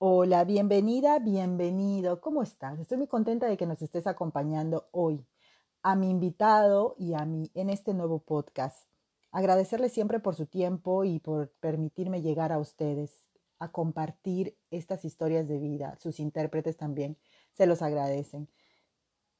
Hola, 0.00 0.44
bienvenida, 0.44 1.18
bienvenido. 1.18 2.20
¿Cómo 2.20 2.44
estás? 2.44 2.78
Estoy 2.78 2.98
muy 2.98 3.08
contenta 3.08 3.46
de 3.48 3.56
que 3.56 3.66
nos 3.66 3.82
estés 3.82 4.06
acompañando 4.06 4.88
hoy, 4.92 5.26
a 5.82 5.96
mi 5.96 6.08
invitado 6.08 6.94
y 6.98 7.14
a 7.14 7.24
mí 7.24 7.50
en 7.54 7.68
este 7.68 7.94
nuevo 7.94 8.20
podcast. 8.20 8.86
Agradecerle 9.32 9.88
siempre 9.88 10.20
por 10.20 10.36
su 10.36 10.46
tiempo 10.46 11.02
y 11.02 11.18
por 11.18 11.50
permitirme 11.58 12.22
llegar 12.22 12.52
a 12.52 12.60
ustedes, 12.60 13.24
a 13.58 13.72
compartir 13.72 14.56
estas 14.70 15.04
historias 15.04 15.48
de 15.48 15.58
vida. 15.58 15.96
Sus 16.00 16.20
intérpretes 16.20 16.76
también 16.76 17.18
se 17.54 17.66
los 17.66 17.82
agradecen. 17.82 18.48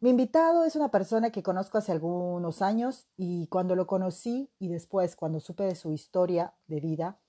Mi 0.00 0.10
invitado 0.10 0.64
es 0.64 0.74
una 0.74 0.90
persona 0.90 1.30
que 1.30 1.44
conozco 1.44 1.78
hace 1.78 1.92
algunos 1.92 2.62
años 2.62 3.06
y 3.16 3.46
cuando 3.46 3.76
lo 3.76 3.86
conocí 3.86 4.50
y 4.58 4.66
después 4.66 5.14
cuando 5.14 5.38
supe 5.38 5.62
de 5.62 5.76
su 5.76 5.92
historia 5.92 6.54
de 6.66 6.80
vida, 6.80 7.20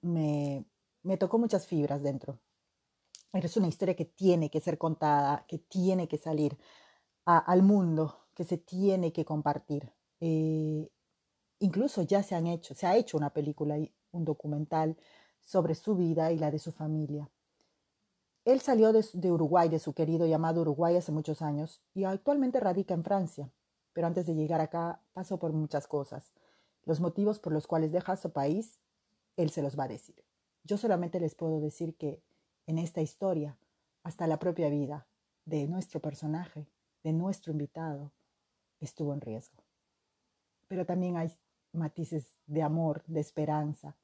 me, 0.00 0.64
me 1.02 1.16
tocó 1.16 1.38
muchas 1.38 1.66
fibras 1.66 2.04
dentro. 2.04 2.38
Es 3.32 3.56
una 3.56 3.68
historia 3.68 3.94
que 3.94 4.06
tiene 4.06 4.50
que 4.50 4.60
ser 4.60 4.78
contada, 4.78 5.44
que 5.46 5.58
tiene 5.58 6.08
que 6.08 6.16
salir 6.16 6.56
al 7.24 7.62
mundo, 7.62 8.26
que 8.34 8.44
se 8.44 8.56
tiene 8.56 9.12
que 9.12 9.24
compartir. 9.24 9.92
Eh, 10.20 10.88
incluso 11.58 12.02
ya 12.02 12.22
se 12.22 12.34
han 12.34 12.46
hecho, 12.46 12.74
se 12.74 12.86
ha 12.86 12.96
hecho 12.96 13.18
una 13.18 13.30
película, 13.30 13.76
un 14.12 14.24
documental 14.24 14.96
sobre 15.40 15.74
su 15.74 15.94
vida 15.94 16.32
y 16.32 16.38
la 16.38 16.50
de 16.50 16.58
su 16.58 16.72
familia. 16.72 17.30
Él 18.46 18.60
salió 18.60 18.92
de, 18.92 19.04
de 19.12 19.30
Uruguay, 19.30 19.68
de 19.68 19.78
su 19.78 19.92
querido 19.92 20.26
llamado 20.26 20.62
Uruguay 20.62 20.96
hace 20.96 21.12
muchos 21.12 21.42
años 21.42 21.82
y 21.92 22.04
actualmente 22.04 22.60
radica 22.60 22.94
en 22.94 23.04
Francia, 23.04 23.52
pero 23.92 24.06
antes 24.06 24.24
de 24.26 24.34
llegar 24.34 24.62
acá 24.62 25.02
pasó 25.12 25.38
por 25.38 25.52
muchas 25.52 25.86
cosas. 25.86 26.32
Los 26.84 27.00
motivos 27.00 27.38
por 27.38 27.52
los 27.52 27.66
cuales 27.66 27.92
deja 27.92 28.16
su 28.16 28.32
país, 28.32 28.80
él 29.36 29.50
se 29.50 29.60
los 29.60 29.78
va 29.78 29.84
a 29.84 29.88
decir. 29.88 30.24
Yo 30.64 30.78
solamente 30.78 31.20
les 31.20 31.34
puedo 31.34 31.60
decir 31.60 31.94
que 31.96 32.22
en 32.68 32.78
esta 32.78 33.00
historia, 33.00 33.58
hasta 34.02 34.26
la 34.26 34.38
propia 34.38 34.68
vida 34.68 35.08
de 35.46 35.66
nuestro 35.66 36.00
personaje, 36.00 36.68
de 37.02 37.14
nuestro 37.14 37.50
invitado, 37.50 38.12
estuvo 38.78 39.14
en 39.14 39.22
riesgo. 39.22 39.64
Pero 40.68 40.84
también 40.84 41.16
hay 41.16 41.32
matices 41.72 42.36
de 42.46 42.62
amor, 42.62 43.02
de 43.06 43.20
esperanza. 43.20 43.96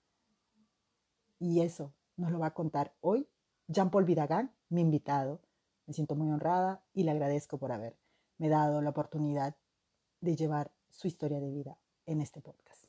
Y 1.38 1.60
eso 1.60 1.92
nos 2.16 2.32
lo 2.32 2.38
va 2.38 2.48
a 2.48 2.54
contar 2.54 2.96
hoy 3.00 3.28
Jean-Paul 3.68 4.06
Vidagán, 4.06 4.50
mi 4.70 4.80
invitado. 4.80 5.42
Me 5.86 5.92
siento 5.92 6.14
muy 6.14 6.30
honrada 6.30 6.82
y 6.94 7.02
le 7.02 7.10
agradezco 7.10 7.58
por 7.58 7.70
haberme 7.70 7.98
dado 8.38 8.80
la 8.80 8.90
oportunidad 8.90 9.56
de 10.20 10.36
llevar 10.36 10.72
su 10.88 11.06
historia 11.06 11.38
de 11.38 11.50
vida 11.50 11.78
en 12.06 12.22
este 12.22 12.40
podcast. 12.40 12.86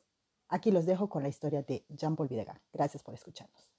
Aquí 0.47 0.71
los 0.71 0.85
dejo 0.85 1.09
con 1.09 1.21
la 1.23 1.29
historia 1.29 1.63
de 1.63 1.85
Jean-Paul 1.89 2.29
Vidagán. 2.29 2.61
Gracias 2.71 3.03
por 3.03 3.13
escucharnos. 3.13 3.69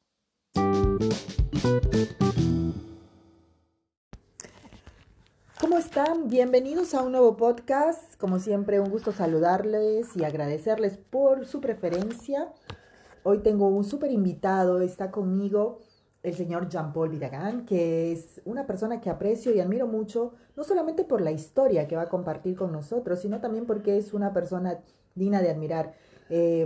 ¿Cómo 5.61 5.79
están? 5.79 6.29
Bienvenidos 6.29 6.95
a 6.95 7.03
un 7.03 7.11
nuevo 7.11 7.37
podcast. 7.37 8.17
Como 8.21 8.39
siempre, 8.39 8.79
un 8.79 8.89
gusto 8.89 9.11
saludarles 9.11 10.17
y 10.17 10.23
agradecerles 10.23 10.97
por 10.97 11.45
su 11.45 11.61
preferencia. 11.61 12.53
Hoy 13.25 13.39
tengo 13.39 13.67
un 13.67 13.83
súper 13.83 14.13
invitado, 14.13 14.81
está 14.81 15.11
conmigo 15.11 15.81
el 16.23 16.37
señor 16.37 16.69
Jean-Paul 16.69 17.09
Vidagán, 17.09 17.67
que 17.67 18.13
es 18.13 18.41
una 18.45 18.67
persona 18.67 19.01
que 19.01 19.11
aprecio 19.11 19.53
y 19.53 19.59
admiro 19.59 19.89
mucho, 19.89 20.35
no 20.57 20.63
solamente 20.63 21.03
por 21.03 21.21
la 21.21 21.33
historia 21.33 21.89
que 21.89 21.97
va 21.97 22.03
a 22.03 22.09
compartir 22.09 22.55
con 22.55 22.71
nosotros, 22.71 23.21
sino 23.21 23.41
también 23.41 23.67
porque 23.67 23.97
es 23.97 24.15
una 24.15 24.33
persona 24.33 24.79
digna 25.17 25.43
de 25.43 25.51
admirar. 25.51 25.95
Eh, 26.31 26.65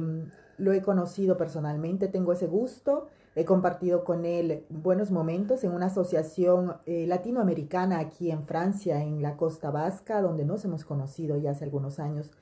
lo 0.59 0.73
he 0.73 0.83
conocido 0.83 1.39
personalmente, 1.39 2.09
tengo 2.09 2.35
ese 2.35 2.47
gusto 2.47 3.09
He 3.37 3.45
compartido 3.45 4.05
con 4.05 4.25
él 4.25 4.65
buenos 4.69 5.13
momentos 5.13 5.63
en 5.63 5.73
una 5.73 5.87
asociación 5.87 6.77
eh, 6.87 7.07
latinoamericana 7.07 8.01
aquí 8.01 8.31
en 8.31 8.43
Francia, 8.43 9.03
en 9.03 9.23
la 9.23 9.37
costa 9.37 9.71
vasca, 9.71 10.21
donde 10.21 10.45
nos 10.45 10.65
hemos 10.65 10.85
conocido 10.85 11.37
ya 11.37 11.53
hace 11.53 11.65
algunos 11.65 12.01
años. 12.01 12.33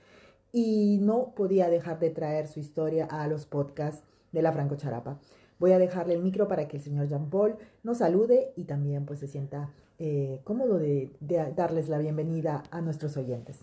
Y 0.50 0.99
no 1.03 1.34
podía 1.37 1.69
dejar 1.69 1.99
de 1.99 2.09
traer 2.09 2.49
su 2.49 2.59
historia 2.59 3.04
a 3.04 3.26
los 3.26 3.44
podcasts 3.44 4.03
de 4.32 4.41
la 4.41 4.53
Franco 4.53 4.76
Charapa. 4.76 5.19
Voy 5.59 5.72
a 5.72 5.78
dejarle 5.78 6.15
el 6.15 6.22
micro 6.22 6.49
para 6.49 6.69
que 6.69 6.78
el 6.78 6.82
señor 6.82 7.06
Jean 7.06 7.28
Paul 7.28 7.56
nos 7.82 7.99
salude 7.99 8.53
y 8.56 8.65
también 8.65 9.05
pues 9.05 9.19
se 9.19 9.26
sienta 9.26 9.70
eh, 9.99 10.41
cómodo 10.44 10.78
de, 10.78 11.10
darles 11.55 11.88
la 11.88 11.99
bienvenida 11.99 12.62
a 12.70 12.81
nuestros 12.81 13.16
oyentes. 13.16 13.59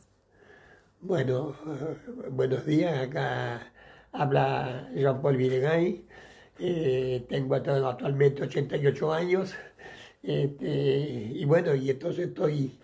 Bueno, 1.01 1.55
uh, 1.65 2.29
buenos 2.31 2.65
días. 2.65 3.07
Acá 3.07 3.61
habla 4.11 4.89
Jean 4.93 5.21
Paul 5.21 5.37
Videgay. 5.37 6.05
Eh, 6.59 7.25
tengo 7.27 7.55
actualmente 7.55 8.43
88 8.43 9.13
años. 9.13 9.53
Este, 10.23 11.31
y 11.35 11.45
bueno, 11.45 11.75
y 11.75 11.89
entonces 11.89 12.29
estoy 12.29 12.79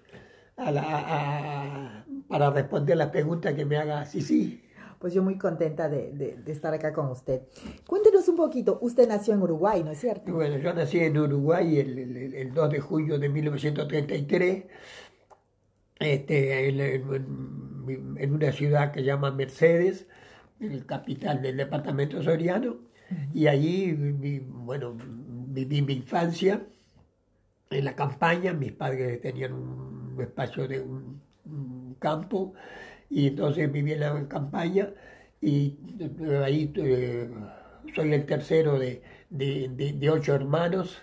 a 0.57 0.71
la, 0.71 0.83
a, 0.85 2.05
para 2.27 2.51
responder 2.51 2.97
las 2.97 3.09
preguntas 3.09 3.53
que 3.53 3.65
me 3.65 3.77
haga 3.77 4.05
sí, 4.05 4.21
sí. 4.21 4.63
Pues 4.99 5.15
yo 5.15 5.23
muy 5.23 5.39
contenta 5.39 5.89
de, 5.89 6.11
de, 6.11 6.37
de, 6.37 6.51
estar 6.51 6.71
acá 6.75 6.93
con 6.93 7.07
usted. 7.07 7.41
Cuéntenos 7.87 8.27
un 8.27 8.35
poquito, 8.35 8.77
usted 8.81 9.07
nació 9.07 9.33
en 9.33 9.41
Uruguay, 9.41 9.83
¿no 9.83 9.89
es 9.89 9.99
cierto? 9.99 10.31
Bueno, 10.31 10.57
yo 10.57 10.71
nací 10.73 10.99
en 10.99 11.17
Uruguay 11.17 11.79
el, 11.79 11.97
el, 11.97 12.35
el 12.35 12.53
2 12.53 12.69
de 12.69 12.79
julio 12.79 13.17
de 13.17 13.27
1933, 13.27 14.65
este, 15.99 16.69
en, 16.69 16.79
en, 16.79 18.17
en 18.19 18.33
una 18.33 18.51
ciudad 18.51 18.91
que 18.91 18.99
se 18.99 19.07
llama 19.07 19.31
Mercedes, 19.31 20.05
el 20.59 20.85
capital 20.85 21.41
del 21.41 21.57
departamento 21.57 22.21
soriano. 22.21 22.90
Y 23.33 23.47
allí, 23.47 23.93
bueno, 24.47 24.95
viví 24.97 25.81
mi 25.81 25.93
infancia 25.93 26.65
en 27.69 27.85
la 27.85 27.95
campaña, 27.95 28.53
mis 28.53 28.71
padres 28.73 29.21
tenían 29.21 29.53
un 29.53 30.17
espacio 30.21 30.67
de 30.67 30.81
un, 30.81 31.21
un 31.45 31.95
campo 31.99 32.53
y 33.09 33.27
entonces 33.27 33.71
viví 33.71 33.93
en 33.93 33.99
la 34.01 34.27
campaña 34.27 34.93
y 35.41 35.77
ahí 36.43 36.71
eh, 36.77 37.29
soy 37.95 38.13
el 38.13 38.25
tercero 38.25 38.77
de, 38.79 39.01
de, 39.29 39.69
de, 39.69 39.93
de 39.93 40.09
ocho 40.09 40.35
hermanos 40.35 41.01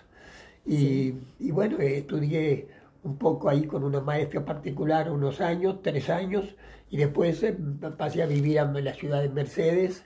y, 0.65 0.77
sí. 0.77 1.19
y, 1.39 1.51
bueno, 1.51 1.79
estudié 1.79 2.69
un 3.03 3.17
poco 3.17 3.49
ahí 3.49 3.65
con 3.67 3.83
una 3.83 4.01
maestra 4.01 4.45
particular 4.45 5.11
unos 5.11 5.41
años, 5.41 5.81
tres 5.83 6.09
años, 6.09 6.55
y 6.91 6.97
después 6.97 7.43
eh, 7.43 7.57
pasé 7.97 8.23
a 8.23 8.27
vivir 8.27 8.57
en 8.59 8.85
la 8.85 8.93
ciudad 8.95 9.21
de 9.21 9.29
Mercedes 9.29 10.05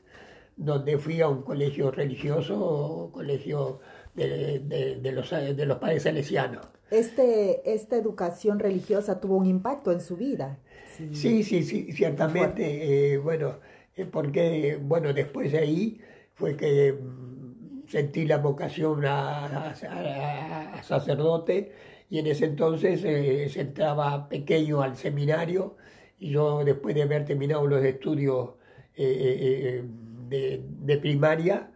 donde 0.55 0.97
fui 0.97 1.21
a 1.21 1.27
un 1.27 1.41
colegio 1.41 1.91
religioso, 1.91 3.09
colegio 3.13 3.79
de, 4.13 4.59
de, 4.59 4.95
de, 4.97 5.11
los, 5.11 5.29
de 5.29 5.65
los 5.65 5.77
padres 5.77 6.03
salesianos. 6.03 6.67
Este, 6.91 7.73
¿Esta 7.73 7.95
educación 7.95 8.59
religiosa 8.59 9.19
tuvo 9.19 9.37
un 9.37 9.47
impacto 9.47 9.91
en 9.91 10.01
su 10.01 10.15
vida? 10.15 10.59
Sí, 10.95 11.15
sí, 11.15 11.43
sí, 11.43 11.63
sí 11.63 11.91
ciertamente. 11.91 13.13
Eh, 13.13 13.17
bueno, 13.17 13.59
eh, 13.95 14.05
porque, 14.05 14.79
bueno, 14.81 15.11
después 15.13 15.51
de 15.51 15.59
ahí 15.59 16.01
fue 16.35 16.55
que 16.55 16.93
mm, 16.93 17.87
sentí 17.87 18.25
la 18.25 18.37
vocación 18.37 19.05
a, 19.05 19.45
a, 19.71 20.73
a 20.73 20.83
sacerdote 20.83 21.71
y 22.09 22.19
en 22.19 22.27
ese 22.27 22.45
entonces 22.45 23.03
eh, 23.03 23.49
se 23.49 23.61
entraba 23.61 24.29
pequeño 24.29 24.83
al 24.83 24.95
seminario 24.95 25.75
y 26.19 26.29
yo 26.29 26.63
después 26.63 26.93
de 26.93 27.01
haber 27.01 27.25
terminado 27.25 27.65
los 27.65 27.83
estudios 27.83 28.51
eh, 28.95 29.81
eh, 29.81 29.83
de, 30.29 30.61
de, 30.63 30.97
primaria, 30.97 31.71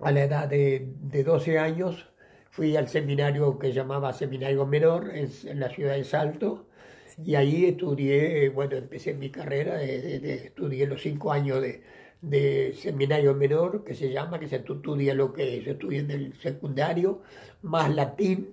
a 0.00 0.10
la 0.12 0.24
edad 0.24 0.48
de, 0.48 0.92
de, 1.00 1.24
12 1.24 1.58
años, 1.58 2.08
fui 2.50 2.76
al 2.76 2.88
seminario 2.88 3.58
que 3.58 3.72
llamaba 3.72 4.12
Seminario 4.12 4.66
Menor 4.66 5.10
en, 5.14 5.30
en 5.44 5.60
la 5.60 5.68
ciudad 5.70 5.94
de 5.94 6.04
Salto. 6.04 6.66
Y 7.24 7.34
ahí 7.34 7.66
estudié, 7.66 8.48
bueno, 8.50 8.76
empecé 8.76 9.14
mi 9.14 9.30
carrera, 9.30 9.76
de, 9.76 10.20
de, 10.20 10.34
estudié 10.34 10.86
los 10.86 11.02
cinco 11.02 11.32
años 11.32 11.60
de, 11.60 11.82
de 12.20 12.74
seminario 12.74 13.34
menor, 13.34 13.84
que 13.84 13.94
se 13.94 14.10
llama, 14.10 14.38
que 14.38 14.48
se 14.48 14.56
estudia 14.56 15.14
lo 15.14 15.32
que 15.32 15.62
se 15.62 15.72
estudia 15.72 16.00
en 16.00 16.10
el 16.10 16.34
secundario, 16.34 17.22
más 17.62 17.94
latín, 17.94 18.52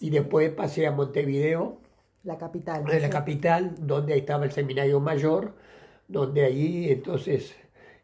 y 0.00 0.10
después 0.10 0.50
pasé 0.52 0.86
a 0.86 0.92
Montevideo. 0.92 1.80
La 2.24 2.38
capital. 2.38 2.84
En 2.90 3.02
la 3.02 3.10
capital, 3.10 3.74
donde 3.80 4.16
estaba 4.16 4.44
el 4.44 4.52
seminario 4.52 5.00
mayor, 5.00 5.54
donde 6.08 6.44
ahí 6.44 6.90
entonces 6.90 7.54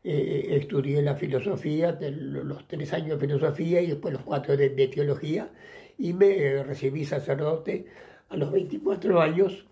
eh, 0.05 0.59
estudié 0.61 1.01
la 1.01 1.15
filosofía, 1.17 1.93
de 1.93 2.11
los 2.11 2.69
tres 2.69 2.93
años 2.93 3.19
de 3.19 3.27
filosofía 3.27 3.81
y 3.81 3.87
después 3.87 4.12
los 4.12 4.23
cuatro 4.23 4.56
de, 4.56 4.69
de 4.69 4.89
teología, 4.89 5.51
y 5.97 6.12
me 6.12 6.62
recibí 6.62 7.06
sacerdote 7.06 7.87
a 8.29 8.37
los 8.37 8.53
24 8.53 9.21
años, 9.23 9.67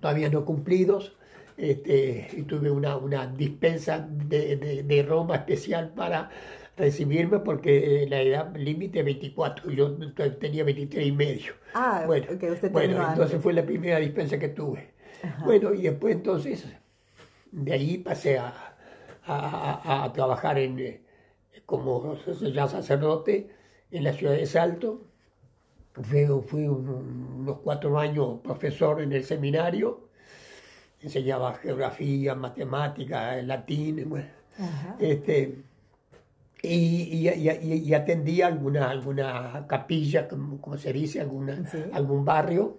todavía 0.00 0.30
no 0.30 0.46
cumplidos, 0.46 1.14
este, 1.58 2.28
y 2.32 2.42
tuve 2.42 2.70
una, 2.70 2.96
una 2.96 3.26
dispensa 3.26 3.98
de, 3.98 4.56
de, 4.56 4.82
de, 4.84 5.02
Roma 5.02 5.34
especial 5.34 5.92
para 5.92 6.30
recibirme 6.76 7.40
porque 7.40 8.06
la 8.08 8.22
edad 8.22 8.56
límite 8.56 9.02
24, 9.02 9.70
yo 9.72 9.96
tenía 10.38 10.62
23 10.62 11.04
y 11.06 11.12
medio. 11.12 11.54
Ah, 11.74 12.04
bueno, 12.06 12.26
okay, 12.32 12.50
usted 12.50 12.70
bueno 12.70 12.94
entonces 12.94 13.24
antes. 13.24 13.42
fue 13.42 13.52
la 13.52 13.66
primera 13.66 13.98
dispensa 13.98 14.38
que 14.38 14.48
tuve. 14.48 14.92
Ajá. 15.22 15.44
Bueno, 15.44 15.74
y 15.74 15.82
después 15.82 16.14
entonces, 16.14 16.64
de 17.50 17.72
ahí 17.72 17.98
pasé 17.98 18.38
a, 18.38 18.67
a, 19.28 20.04
a 20.04 20.12
trabajar 20.12 20.58
en, 20.58 21.02
como 21.66 22.16
ya 22.54 22.68
sacerdote 22.68 23.48
en 23.90 24.04
la 24.04 24.12
ciudad 24.12 24.34
de 24.34 24.46
Salto. 24.46 25.02
Fui, 26.02 26.26
fui 26.46 26.66
unos 26.68 27.58
cuatro 27.58 27.98
años 27.98 28.40
profesor 28.42 29.02
en 29.02 29.12
el 29.12 29.24
seminario. 29.24 30.08
Enseñaba 31.02 31.54
geografía, 31.54 32.34
matemática, 32.34 33.40
latín. 33.42 34.12
este, 34.98 35.58
y, 36.62 37.28
y, 37.28 37.94
atendía 37.94 38.48
alguna, 38.48 38.90
alguna 38.90 39.66
capilla, 39.68 40.26
como, 40.28 40.76
se 40.76 40.92
dice, 40.92 41.20
alguna, 41.20 41.62
algún 41.92 42.24
barrio. 42.24 42.78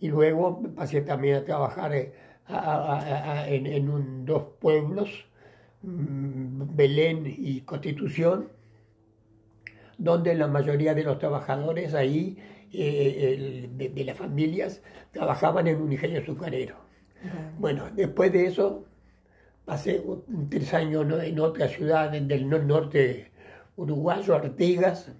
Y 0.00 0.08
luego 0.08 0.62
pasé 0.76 1.00
también 1.00 1.36
a 1.36 1.44
trabajar 1.44 1.94
eh, 1.94 2.12
en, 3.48 3.66
en 3.66 4.24
dos 4.24 4.44
pueblos, 4.60 5.27
Belén 5.82 7.24
y 7.26 7.60
Constitución, 7.62 8.48
donde 9.96 10.34
la 10.34 10.48
mayoría 10.48 10.94
de 10.94 11.04
los 11.04 11.18
trabajadores 11.18 11.94
ahí, 11.94 12.38
eh, 12.72 13.68
de, 13.72 14.04
las 14.04 14.16
familias, 14.16 14.82
trabajaban 15.12 15.66
en 15.66 15.80
un 15.80 15.92
ingenio 15.92 16.20
azucarero. 16.20 16.76
Bueno, 17.58 17.90
después 17.94 18.32
de 18.32 18.46
eso 18.46 18.86
pasé 19.64 20.02
tres 20.48 20.72
años 20.74 21.06
en 21.22 21.40
otra 21.40 21.68
ciudad 21.68 22.10
del 22.10 22.48
norte 22.48 23.32
uruguayo, 23.76 24.34
Artigas, 24.34 25.12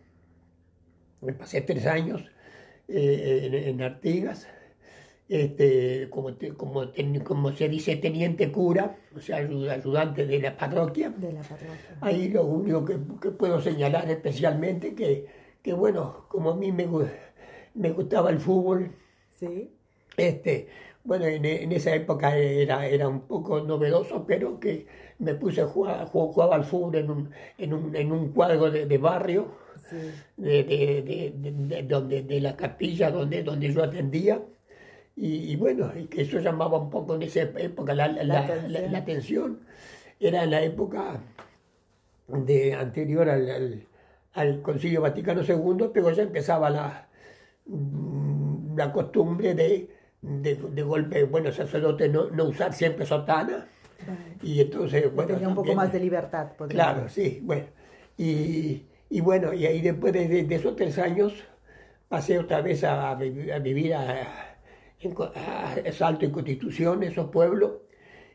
pasé 1.39 1.61
tres 1.63 1.87
años 1.87 2.23
eh, 2.89 3.65
en 3.67 3.83
Artigas 3.83 4.49
este, 5.29 6.09
como, 6.11 6.35
como, 6.57 6.85
como, 7.25 7.53
se 7.53 7.69
dice, 7.69 7.97
teniente 7.97 8.51
cura, 8.51 8.97
o 9.15 9.21
sea, 9.21 9.37
ayudante 9.37 10.27
de 10.27 10.41
la 10.41 10.57
parroquia. 10.57 11.11
De 11.11 11.33
la 11.33 11.43
parroquia. 11.43 11.99
Ahí 12.01 12.29
lo 12.31 12.45
único 12.45 12.85
que, 12.85 12.97
puedo 13.31 13.61
señalar 13.61 14.11
especialmente 14.11 14.95
que, 14.95 15.27
que, 15.63 15.73
bueno, 15.75 16.25
como 16.29 16.51
a 16.51 16.57
mí 16.57 16.73
me, 16.73 16.89
me 17.75 17.91
gustaba 17.91 18.31
el 18.31 18.41
fútbol, 18.41 18.91
¿Sí? 19.31 19.71
este, 20.17 20.69
bueno, 21.05 21.27
en, 21.27 21.45
esa 21.73 21.95
época 21.95 22.37
era, 22.37 22.87
era 22.87 23.09
un 23.09 23.21
poco 23.21 23.61
novedoso, 23.61 24.25
pero 24.27 24.59
que 24.59 24.87
me 25.19 25.35
puse 25.35 25.61
a 25.61 25.67
jugar, 25.67 26.07
jugaba 26.07 26.57
al 26.57 26.65
fútbol 26.65 26.97
en 26.97 27.11
un, 27.11 27.31
en 27.59 27.75
un, 27.75 27.97
en 27.97 28.13
un 28.13 28.33
cuadro 28.33 28.71
de, 28.71 28.87
de 28.87 28.99
barrio, 28.99 29.49
de, 30.37 30.65
de, 30.65 31.33
de, 31.35 31.83
donde, 31.85 32.23
de 32.23 32.41
la 32.41 32.57
capilla 32.57 33.11
donde, 33.11 33.43
donde 33.43 33.73
yo 33.73 33.83
atendía 33.83 34.43
y, 35.21 35.57
bueno, 35.57 35.91
y 35.97 36.07
que 36.07 36.23
eso 36.23 36.39
llamaba 36.39 36.79
un 36.79 36.91
poco 36.91 37.17
en 37.17 37.23
esa 37.23 37.41
época 37.41 37.93
la, 37.93 38.07
la, 38.07 38.99
atención. 38.99 39.59
Era 40.21 40.45
en 40.45 40.51
la 40.53 40.63
época 40.63 41.21
de, 42.29 42.75
anterior 42.75 43.29
al, 43.29 43.85
al, 44.35 44.63
Concilio 44.63 45.01
Vaticano 45.01 45.43
II, 45.43 45.91
pero 45.93 46.13
ya 46.13 46.23
empezaba 46.23 46.71
la, 46.71 47.09
mm, 47.67 48.77
la 48.77 48.93
costumbre 48.93 49.55
de, 49.55 49.91
de, 50.23 50.83
golpe, 50.85 51.25
bueno, 51.25 51.51
sacerdote 51.51 52.09
no, 52.09 52.31
no 52.31 52.45
usar 52.45 52.73
siempre 52.73 53.05
sotana. 53.05 53.67
Y 54.41 54.61
entonces, 54.61 55.13
bueno. 55.13 55.35
Tenía 55.35 55.49
un 55.49 55.57
poco 55.57 55.75
más 55.75 55.93
de 55.93 55.99
libertad. 55.99 56.53
Claro, 56.69 57.09
sí, 57.09 57.41
bueno. 57.43 57.65
Y, 58.17 58.85
y, 59.11 59.21
bueno, 59.21 59.53
y 59.53 59.67
ahí 59.67 59.81
después 59.81 60.13
de, 60.13 60.47
esos 60.49 60.77
tres 60.77 60.97
años 60.99 61.35
pasé 62.09 62.39
otra 62.39 62.61
vez 62.61 62.85
a, 62.85 63.11
a 63.11 63.15
vivir 63.17 63.95
a 63.95 64.48
en 65.01 65.93
Salto 65.93 66.25
y 66.25 66.31
Constitución, 66.31 67.03
esos 67.03 67.31
pueblos, 67.31 67.73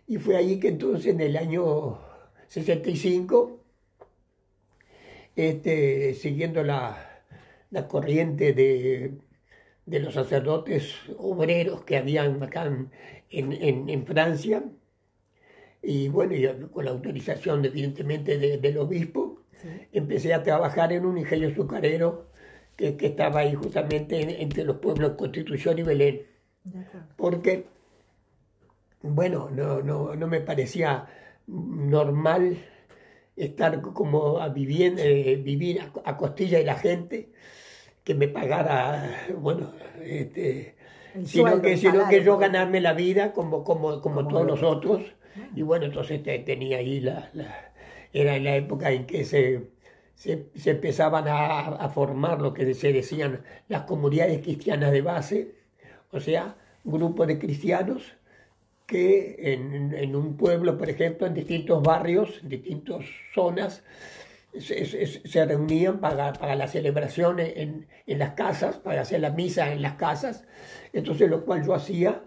y 0.07 0.17
fue 0.17 0.35
ahí 0.35 0.59
que 0.59 0.69
entonces 0.69 1.07
en 1.07 1.21
el 1.21 1.37
año 1.37 1.99
65, 2.47 3.59
este, 5.35 6.13
siguiendo 6.13 6.63
la, 6.63 7.23
la 7.71 7.87
corriente 7.87 8.53
de, 8.53 9.13
de, 9.85 9.99
los 9.99 10.13
sacerdotes 10.13 10.93
obreros 11.17 11.83
que 11.83 11.97
habían 11.97 12.41
acá 12.43 12.65
en, 12.65 13.89
en, 13.89 14.05
Francia, 14.05 14.63
y 15.81 16.07
bueno, 16.07 16.71
con 16.71 16.85
la 16.85 16.91
autorización 16.91 17.65
evidentemente 17.65 18.37
del 18.37 18.77
obispo, 18.77 19.41
empecé 19.91 20.33
a 20.33 20.43
trabajar 20.43 20.93
en 20.93 21.05
un 21.05 21.17
ingenio 21.17 21.49
azucarero 21.49 22.27
que, 22.77 22.95
que 22.95 23.07
estaba 23.07 23.41
ahí 23.41 23.53
justamente 23.53 24.41
entre 24.41 24.63
los 24.63 24.77
pueblos 24.77 25.13
Constitución 25.13 25.79
y 25.79 25.83
Belén 25.83 26.32
porque, 27.17 27.65
bueno, 29.01 29.49
no, 29.51 29.81
no, 29.81 30.15
no 30.15 30.27
me 30.27 30.41
parecía 30.41 31.07
normal 31.47 32.57
estar 33.35 33.81
como 33.81 34.39
a 34.39 34.49
vivir, 34.49 34.95
eh, 34.97 35.35
vivir 35.35 35.81
a, 36.05 36.17
costilla 36.17 36.59
de 36.59 36.65
la 36.65 36.75
gente, 36.75 37.29
que 38.03 38.15
me 38.15 38.27
pagara, 38.27 39.27
bueno, 39.37 39.71
este, 40.01 40.75
sino, 41.25 41.61
que, 41.61 41.77
sino 41.77 42.07
que 42.07 42.23
yo 42.23 42.37
ganarme 42.37 42.81
la 42.81 42.93
vida 42.93 43.33
como, 43.33 43.63
como, 43.63 44.01
como, 44.01 44.27
todos 44.27 44.45
los 44.45 44.63
otros. 44.63 45.01
Y 45.55 45.63
bueno, 45.63 45.85
entonces 45.85 46.21
tenía 46.23 46.77
ahí 46.77 46.99
la, 46.99 47.31
era 48.11 48.35
en 48.35 48.43
la 48.43 48.55
época 48.55 48.91
en 48.91 49.05
que 49.05 49.25
se, 49.25 49.69
se, 50.15 50.49
empezaban 50.65 51.27
a, 51.27 51.59
a, 51.69 51.89
formar 51.89 52.39
lo 52.39 52.53
que 52.53 52.73
se 52.73 52.93
decían 52.93 53.43
las 53.67 53.83
comunidades 53.83 54.41
cristianas 54.41 54.91
de 54.91 55.01
base, 55.01 55.55
o 56.13 56.19
sea, 56.19 56.55
grupo 56.83 57.25
de 57.25 57.39
cristianos 57.39 58.13
que 58.85 59.53
en, 59.53 60.15
un 60.15 60.37
pueblo, 60.37 60.77
por 60.77 60.89
ejemplo, 60.89 61.25
en 61.25 61.33
distintos 61.33 61.81
barrios, 61.81 62.39
en 62.43 62.49
distintas 62.49 63.05
zonas, 63.33 63.83
se, 64.59 65.45
reunían 65.45 65.99
para, 65.99 66.33
para 66.33 66.55
la 66.55 66.67
celebración 66.67 67.39
en, 67.39 67.87
las 68.05 68.33
casas, 68.33 68.77
para 68.77 69.01
hacer 69.01 69.21
la 69.21 69.31
misa 69.31 69.71
en 69.71 69.81
las 69.81 69.93
casas. 69.93 70.45
Entonces, 70.91 71.29
lo 71.29 71.43
cual 71.43 71.65
yo 71.65 71.73
hacía 71.73 72.21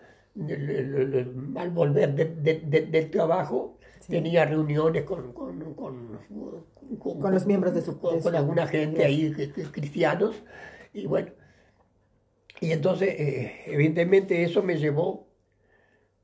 al 1.57 1.71
volver 1.71 2.15
del 2.15 3.11
trabajo, 3.11 3.79
tenía 4.09 4.45
reuniones 4.45 5.05
con, 5.05 5.33
con, 5.33 5.75
con, 5.75 7.33
los 7.33 7.47
miembros 7.47 7.75
de 7.75 7.83
su 7.83 7.99
Con, 7.99 8.35
alguna 8.35 8.67
gente 8.67 9.05
ahí, 9.05 9.33
cristianos, 9.71 10.43
y 10.93 11.07
bueno, 11.07 11.31
y 12.61 12.73
entonces, 12.73 13.09
eh, 13.19 13.63
evidentemente, 13.67 14.43
eso 14.43 14.63
me 14.63 14.79
llevó 14.79 15.27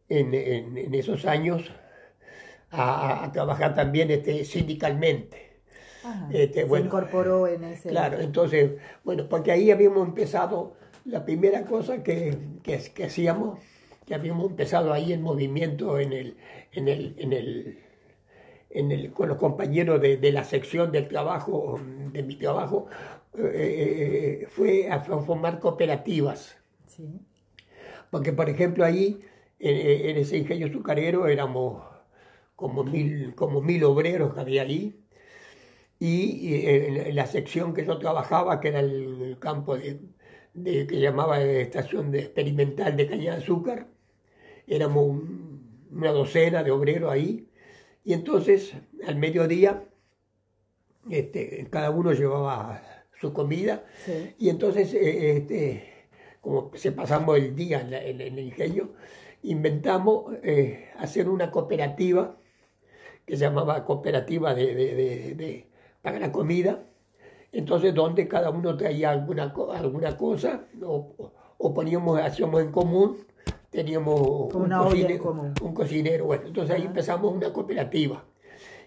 en, 0.09 0.95
esos 0.95 1.27
años 1.27 1.71
a, 2.71 3.31
trabajar 3.33 3.75
también 3.75 4.11
este, 4.11 4.45
sindicalmente. 4.45 5.53
Este, 6.33 6.67
se 6.67 6.81
incorporó 6.81 7.47
en 7.47 7.65
ese... 7.65 7.91
Claro, 7.91 8.21
entonces, 8.21 8.73
bueno, 9.05 9.29
porque 9.29 9.53
ahí 9.53 9.71
habíamos 9.71 10.09
empezado, 10.09 10.75
la 11.05 11.25
primera 11.25 11.65
cosa 11.65 12.03
que, 12.03 12.37
que, 12.63 13.05
hacíamos, 13.05 13.59
que 14.07 14.15
habíamos 14.15 14.51
empezado 14.51 14.93
ahí 14.93 15.13
el 15.13 15.21
movimiento 15.21 15.99
en 16.01 16.13
el, 16.13 16.37
en 16.73 16.89
el, 16.89 17.15
en 17.19 17.33
el, 17.33 17.79
en 18.71 18.91
el, 18.91 19.13
con 19.13 19.29
los 19.29 19.39
compañeros 19.39 20.01
de, 20.01 20.17
de 20.17 20.33
la 20.33 20.45
sección 20.45 20.91
del 20.91 21.09
trabajo, 21.09 21.79
de 22.13 22.23
mi 22.23 22.37
trabajo, 22.37 22.89
eh, 23.35 24.47
fue 24.51 24.91
a 24.91 25.01
formar 25.01 25.59
cooperativas. 25.61 26.57
Porque, 28.11 28.33
por 28.33 28.49
ejemplo, 28.51 28.85
ahí, 28.85 29.21
en, 29.59 30.17
ese 30.17 30.37
ingenio 30.39 30.67
azucarero, 30.67 31.27
éramos 31.27 31.83
como 32.57 32.85
mil, 32.85 33.35
como 33.35 33.63
mil 33.63 33.85
obreros 33.85 34.35
que 34.35 34.41
había 34.41 34.63
ahí. 34.63 34.99
Y 35.99 36.67
en 36.67 37.15
la 37.15 37.27
sección 37.27 37.75
que 37.75 37.87
yo 37.87 37.99
trabajaba, 37.99 38.61
que 38.61 38.69
era 38.69 38.81
el 38.81 39.37
campo 39.41 39.77
de, 39.77 40.01
que 40.87 41.01
llamaba 41.01 41.41
estación 41.41 42.11
de 42.11 42.21
experimental 42.21 42.97
de 42.97 43.07
caña 43.07 43.33
de 43.33 43.43
azúcar, 43.43 43.87
éramos 44.67 45.23
una 45.91 46.11
docena 46.11 46.63
de 46.63 46.71
obreros 46.71 47.13
ahí. 47.13 47.49
Y 48.05 48.15
entonces, 48.15 48.75
al 49.07 49.17
mediodía, 49.17 49.85
este, 51.11 51.69
cada 51.71 51.91
uno 51.91 52.13
llevaba 52.13 52.83
su 53.23 53.33
comida. 53.33 53.85
Y 54.39 54.51
entonces, 54.51 54.93
eh, 54.93 55.37
este, 55.37 56.09
como 56.41 56.73
se 56.75 56.91
pasamos 56.91 57.39
el 57.39 57.55
día 57.55 57.81
en, 57.81 58.21
el 58.21 58.39
ingenio, 58.39 58.91
inventamos 59.45 60.35
eh, 60.43 60.91
hacer 60.99 61.29
una 61.29 61.51
cooperativa 61.51 62.37
que 63.25 63.37
se 63.37 63.45
llamaba 63.45 63.85
Cooperativa 63.85 64.55
de, 64.55 64.75
de, 64.75 65.67
para 66.03 66.19
la 66.19 66.33
Comida. 66.33 66.83
Entonces, 67.53 67.95
donde 67.95 68.27
cada 68.27 68.51
uno 68.51 68.77
traía 68.77 69.11
alguna, 69.11 69.55
alguna 69.73 70.17
cosa 70.17 70.65
o, 70.85 71.73
poníamos, 71.73 72.19
hacíamos 72.21 72.61
en 72.61 72.73
común, 72.73 73.19
teníamos 73.71 74.53
un, 74.53 74.69
cocinero, 74.69 75.53
un 75.63 75.75
cocinero. 75.75 76.25
Bueno, 76.25 76.49
entonces 76.49 76.75
ahí 76.75 76.83
empezamos 76.83 77.33
una 77.33 77.53
cooperativa. 77.53 78.25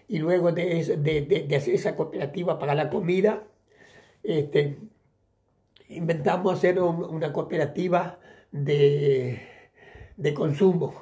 Y 0.08 0.18
luego 0.18 0.52
de, 0.52 1.38
de 1.48 1.56
hacer 1.56 1.74
esa 1.74 1.96
cooperativa 1.96 2.58
para 2.58 2.74
la 2.74 2.90
comida, 2.90 3.44
este, 4.26 4.78
inventamos 5.88 6.54
hacer 6.54 6.80
una 6.80 7.32
cooperativa 7.32 8.18
de, 8.50 9.40
de 10.16 10.34
consumo. 10.34 10.94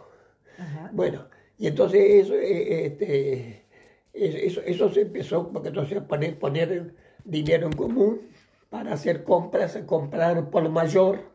Bueno, 0.92 1.26
y 1.58 1.66
entonces 1.66 2.24
eso, 2.24 2.34
eh, 2.34 2.86
este, 2.86 3.66
eso, 4.12 4.60
eso, 4.64 4.92
se 4.92 5.02
empezó 5.02 5.50
porque 5.50 5.68
entonces 5.68 6.00
poner, 6.02 6.38
poner 6.38 6.94
dinero 7.24 7.66
en 7.66 7.72
común 7.72 8.20
para 8.70 8.92
hacer 8.92 9.24
compras, 9.24 9.76
comprar 9.86 10.50
por 10.50 10.68
mayor 10.68 11.34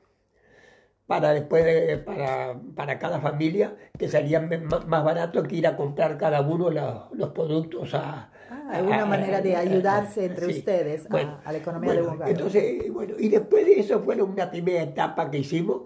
para 1.07 1.33
después 1.33 1.97
para, 1.99 2.59
para, 2.75 2.99
cada 2.99 3.19
familia 3.19 3.75
que 3.97 4.07
salía 4.07 4.39
más 4.39 5.03
barato 5.03 5.41
que 5.41 5.55
ir 5.55 5.65
a 5.65 5.75
comprar 5.75 6.19
cada 6.19 6.41
uno 6.41 6.69
los, 6.69 7.29
productos 7.29 7.95
a, 7.95 8.31
ah, 8.49 8.69
alguna 8.73 9.05
manera 9.05 9.41
de 9.41 9.55
ayudarse 9.55 10.25
entre 10.25 10.47
ustedes 10.47 11.07
a, 11.11 11.51
la 11.51 11.57
economía 11.57 11.93
de 11.93 12.01
Bulgaria. 12.01 12.31
Entonces, 12.31 12.91
bueno, 12.91 13.15
y 13.17 13.29
después 13.29 13.65
de 13.65 13.79
eso 13.79 13.99
fue 14.01 14.21
una 14.21 14.49
primera 14.49 14.83
etapa 14.83 15.29
que 15.29 15.39
hicimos 15.39 15.83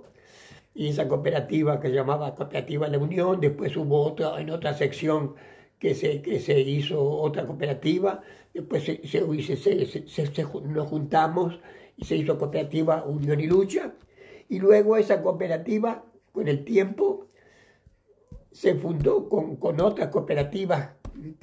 y 0.76 0.88
esa 0.88 1.08
cooperativa 1.08 1.80
que 1.80 1.90
se 1.90 1.94
llamaba 1.94 2.34
Cooperativa 2.36 2.88
La 2.88 2.98
Unión, 2.98 3.40
después 3.40 3.76
hubo 3.78 4.02
otra, 4.02 4.40
en 4.42 4.50
otra 4.50 4.74
sección 4.74 5.36
que 5.78 5.94
se, 5.94 6.22
que 6.22 6.40
se 6.40 6.60
hizo 6.60 7.02
otra 7.04 7.46
cooperativa, 7.46 8.22
después 8.54 8.84
se, 8.84 9.06
se, 9.08 10.44
nos 10.64 10.88
juntamos 10.88 11.60
y 11.96 12.06
se 12.06 12.16
hizo 12.16 12.40
cooperativa 12.40 13.04
Unión 13.04 13.40
y 13.40 13.48
Lucha, 13.48 13.94
y 14.50 14.60
luego 14.60 14.98
esa 14.98 15.22
cooperativa, 15.22 16.06
con 16.32 16.48
el 16.48 16.64
tiempo, 16.64 17.28
se 18.52 18.76
fundó 18.76 19.30
con, 19.30 19.58
con 19.58 19.80
otras 19.82 20.10
cooperativas 20.10 20.92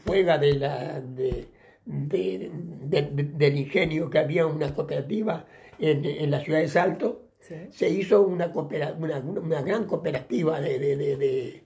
fuera 0.04 0.38
de 0.38 0.54
la, 0.54 1.00
de, 1.00 1.49
del 1.84 3.56
ingenio, 3.56 4.10
que 4.10 4.18
había 4.18 4.46
una 4.46 4.75
cooperativa 4.75 5.46
en, 5.78 6.04
en 6.04 6.30
la 6.30 6.40
ciudad 6.40 6.60
de 6.60 6.68
Salto. 6.68 7.26
Se 7.70 7.88
hizo 7.88 8.22
una, 8.22 8.46
una, 8.46 9.18
una, 9.18 9.62
gran 9.62 9.87
cooperativa 9.87 10.60
de, 10.60 11.64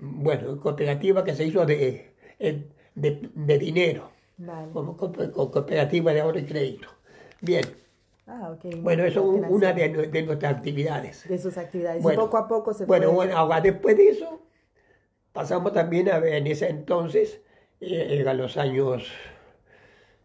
bueno, 0.00 0.58
cooperativa 0.60 1.22
que 1.22 1.34
se 1.34 1.44
hizo 1.44 1.66
de, 1.66 2.12
de, 2.94 3.58
dinero, 3.58 4.10
como 4.72 4.96
cooperativa 4.96 6.12
de 6.14 6.20
ahorro 6.20 6.38
y 6.38 6.44
crédito. 6.44 6.88
Bien, 7.42 7.64
Ah, 8.28 8.56
bueno, 8.78 9.04
eso 9.04 9.20
es 9.20 9.44
una 9.48 9.72
de, 9.72 9.88
nuestras 10.24 10.56
actividades. 10.56 11.28
De 11.28 11.38
sus 11.38 11.56
actividades. 11.56 12.04
y 12.04 12.16
poco 12.16 12.36
a 12.36 12.48
poco 12.48 12.74
se 12.74 12.84
bueno. 12.84 13.12
Bueno, 13.12 13.36
ahora 13.36 13.60
después 13.60 13.96
de 13.96 14.08
eso, 14.08 14.40
pasamos 15.36 15.72
también 15.74 16.08
a 16.08 16.18
ver, 16.18 16.34
en 16.34 16.46
ese 16.46 16.68
entonces, 16.68 17.42
eh, 17.80 18.24
a 18.26 18.32
los 18.32 18.56
años 18.56 19.04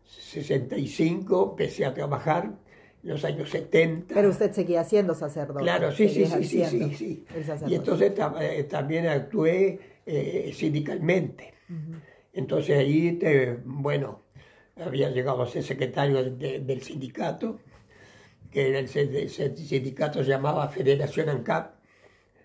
65, 0.05 1.49
empecé 1.51 1.85
a 1.85 1.93
trabajar, 1.93 2.51
en 3.03 3.09
los 3.09 3.25
años 3.25 3.49
70. 3.49 4.15
Pero 4.15 4.29
usted 4.29 4.53
seguía 4.53 4.83
siendo 4.85 5.13
sacerdote. 5.13 5.61
Claro, 5.61 5.91
sí, 5.91 6.07
sí, 6.07 6.25
sí, 6.25 6.43
sí, 6.45 6.65
sí, 6.65 6.95
sí. 6.95 7.25
Y 7.67 7.75
entonces 7.75 8.13
eh, 8.39 8.63
también 8.63 9.07
actué 9.07 9.79
eh, 10.05 10.51
sindicalmente. 10.55 11.53
Entonces 12.33 12.77
ahí, 12.77 13.19
bueno, 13.65 14.21
había 14.77 15.09
llegado 15.09 15.41
a 15.41 15.47
ser 15.47 15.63
secretario 15.63 16.23
del 16.23 16.81
sindicato 16.81 17.59
que 18.49 18.77
el, 18.77 18.87
sindicato 18.87 20.23
se 20.23 20.29
llamaba 20.29 20.67
Federación 20.67 21.29
ANCAP, 21.29 21.75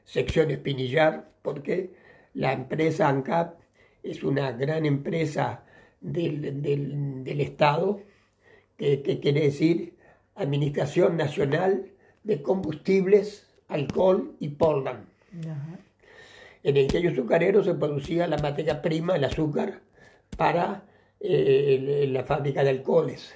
sección 0.05 0.51
Espinillar, 0.51 1.29
porque 1.43 1.91
la 2.37 2.53
empresa 2.53 3.09
ANCAP 3.09 3.59
es 4.03 4.23
una 4.23 4.53
gran 4.53 4.85
empresa 4.85 5.65
del, 6.01 7.41
Estado, 7.41 8.03
que, 8.77 9.19
quiere 9.23 9.41
decir 9.41 9.97
Administración 10.35 11.17
Nacional 11.17 11.93
de 12.25 12.43
Combustibles, 12.43 13.49
Alcohol 13.69 14.37
y 14.39 14.49
Portland. 14.51 15.07
En 16.63 16.77
el 16.77 16.83
ingenio 16.85 17.11
azucarero 17.11 17.65
se 17.65 17.75
producía 17.75 18.27
la 18.27 18.37
materia 18.37 18.83
prima, 18.83 19.17
el 19.17 19.25
azúcar, 19.25 19.81
para 20.37 20.85
eh, 21.21 22.07
la 22.11 22.25
fábrica 22.25 22.63
de 22.63 22.71
alcoholes. 22.71 23.35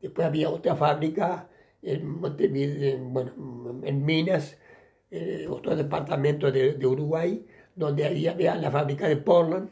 Después 0.00 0.26
había 0.26 0.50
otra 0.50 0.74
fábrica 0.74 1.48
en 1.80 2.20
bueno, 3.12 3.32
en 3.84 4.04
Minas, 4.04 4.58
eh, 5.10 5.46
otro 5.48 5.76
departamento 5.76 6.50
de, 6.50 6.86
Uruguay, 6.86 7.44
donde 7.86 8.06
había, 8.06 8.32
había, 8.32 8.54
la 8.54 8.70
fábrica 8.70 9.08
de 9.08 9.16
Portland, 9.16 9.70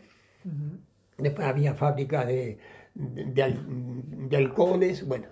después 1.19 1.47
había 1.47 1.75
fábrica 1.75 2.25
de, 2.25 2.59
de, 2.95 4.37
alcoholes, 4.37 5.07
bueno, 5.07 5.26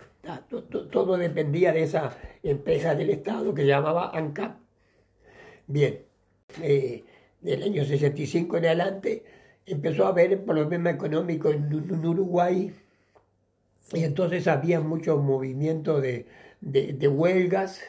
todo 0.91 1.17
dependía 1.17 1.73
de 1.73 1.83
esa 1.83 2.17
empresa 2.43 2.95
del 2.95 3.11
Estado 3.11 3.55
que 3.55 3.63
se 3.63 3.69
llamaba 3.69 4.11
ANCAP. 4.15 4.59
Bien, 5.67 6.03
eh, 6.63 7.05
del 7.41 7.63
año 7.63 7.85
65 7.85 8.57
en 8.57 8.67
adelante 8.67 9.25
empezó 9.67 10.07
a 10.07 10.09
haber 10.09 10.45
problema 10.45 10.91
económico 10.91 11.51
en, 11.51 11.71
en 11.73 12.07
Uruguay. 12.07 12.75
Y 13.93 14.05
entonces 14.05 14.47
había 14.49 14.81
mucho 14.81 15.17
movimiento 15.19 16.01
de, 16.01 16.27
de, 16.61 17.09
huelgas, 17.09 17.81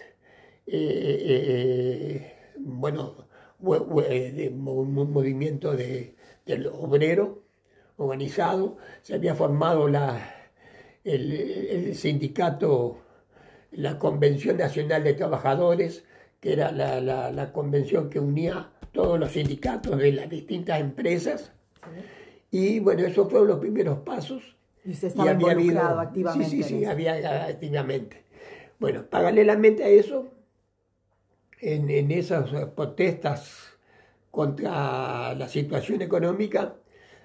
eh, 0.67 0.77
eh, 0.77 1.43
eh, 1.45 2.33
bueno, 2.59 3.27
un 3.61 5.11
movimiento 5.11 5.75
de, 5.75 6.15
del 6.45 6.67
obrero 6.67 7.43
organizado, 7.97 8.77
se 9.01 9.15
había 9.15 9.35
formado 9.35 9.87
la, 9.87 10.39
el, 11.03 11.95
sindicato, 11.95 12.97
la 13.71 13.99
Convención 13.99 14.57
Nacional 14.57 15.03
de 15.03 15.13
Trabajadores, 15.13 16.05
que 16.39 16.53
era 16.53 16.71
la, 16.71 17.51
convención 17.53 18.09
que 18.09 18.19
unía 18.19 18.71
todos 18.91 19.19
los 19.19 19.31
sindicatos 19.31 19.97
de 19.97 20.13
las 20.13 20.29
distintas 20.29 20.79
empresas. 20.79 21.51
Y 22.51 22.79
bueno, 22.79 23.05
esos 23.05 23.29
fueron 23.29 23.47
los 23.47 23.59
primeros 23.59 23.99
pasos. 23.99 24.55
Y 24.85 24.91
usted 24.91 25.09
estaba 25.09 25.33
involucrado 25.33 25.99
activamente. 25.99 26.49
Sí, 26.49 26.63
sí, 26.63 26.79
sí, 26.79 26.85
había 26.85 27.45
activamente. 27.45 28.23
Bueno, 28.79 29.03
paralelamente 29.09 29.83
a 29.83 29.89
eso, 29.89 30.29
en, 31.61 32.11
esas 32.11 32.49
protestas 32.71 33.77
contra 34.31 35.33
la 35.35 35.47
situación 35.47 36.01
económica, 36.01 36.75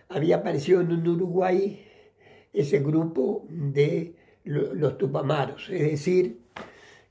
había 0.09 0.37
aparecido 0.37 0.81
en 0.81 1.07
Uruguay 1.07 1.87
ese 2.53 2.81
grupo 2.81 3.47
de 3.49 4.14
los 4.45 4.99
tupamaros, 4.99 5.71
es 5.71 5.91
decir, 5.91 6.41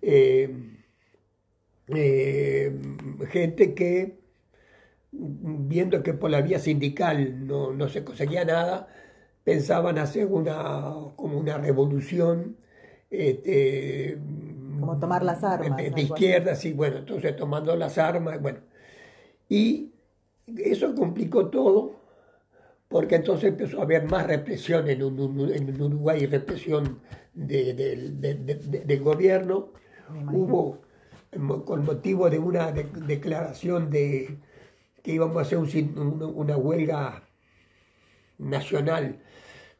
eh, 0.01 0.49
eh, 1.87 2.71
gente 3.29 3.73
que, 3.73 4.19
viendo 5.11 6.03
que 6.03 6.13
por 6.13 6.29
la 6.29 6.41
vía 6.41 6.59
sindical 6.59 7.45
no, 7.47 7.89
se 7.89 8.03
conseguía 8.03 8.45
nada, 8.45 8.87
pensaban 9.43 9.97
hacer 9.97 10.27
una, 10.27 10.93
como 11.15 11.37
una 11.37 11.57
revolución 11.57 12.57
este, 13.09 14.17
como 14.79 14.99
tomar 14.99 15.23
las 15.23 15.43
armas. 15.43 15.77
De, 15.77 16.01
izquierda, 16.01 16.55
sí, 16.55 16.73
bueno, 16.73 16.97
entonces 16.97 17.35
tomando 17.35 17.75
las 17.75 17.97
armas, 17.97 18.41
bueno. 18.41 18.59
Y 19.49 19.91
eso 20.57 20.93
complicó 20.95 21.49
todo, 21.49 21.95
porque 22.87 23.15
entonces 23.15 23.49
empezó 23.49 23.79
a 23.79 23.83
haber 23.83 24.05
más 24.05 24.27
represión 24.27 24.89
en, 24.89 25.01
en 25.01 25.81
Uruguay, 25.81 26.25
represión 26.25 26.99
del 27.33 29.01
gobierno. 29.01 29.69
Hubo, 30.31 30.81
con 31.65 31.83
motivo 31.83 32.29
de 32.29 32.39
una 32.39 32.71
declaración 32.71 33.89
de 33.89 34.37
que 35.01 35.13
íbamos 35.13 35.37
a 35.37 35.41
hacer 35.41 35.57
una 35.57 36.57
huelga 36.57 37.23
nacional 38.37 39.19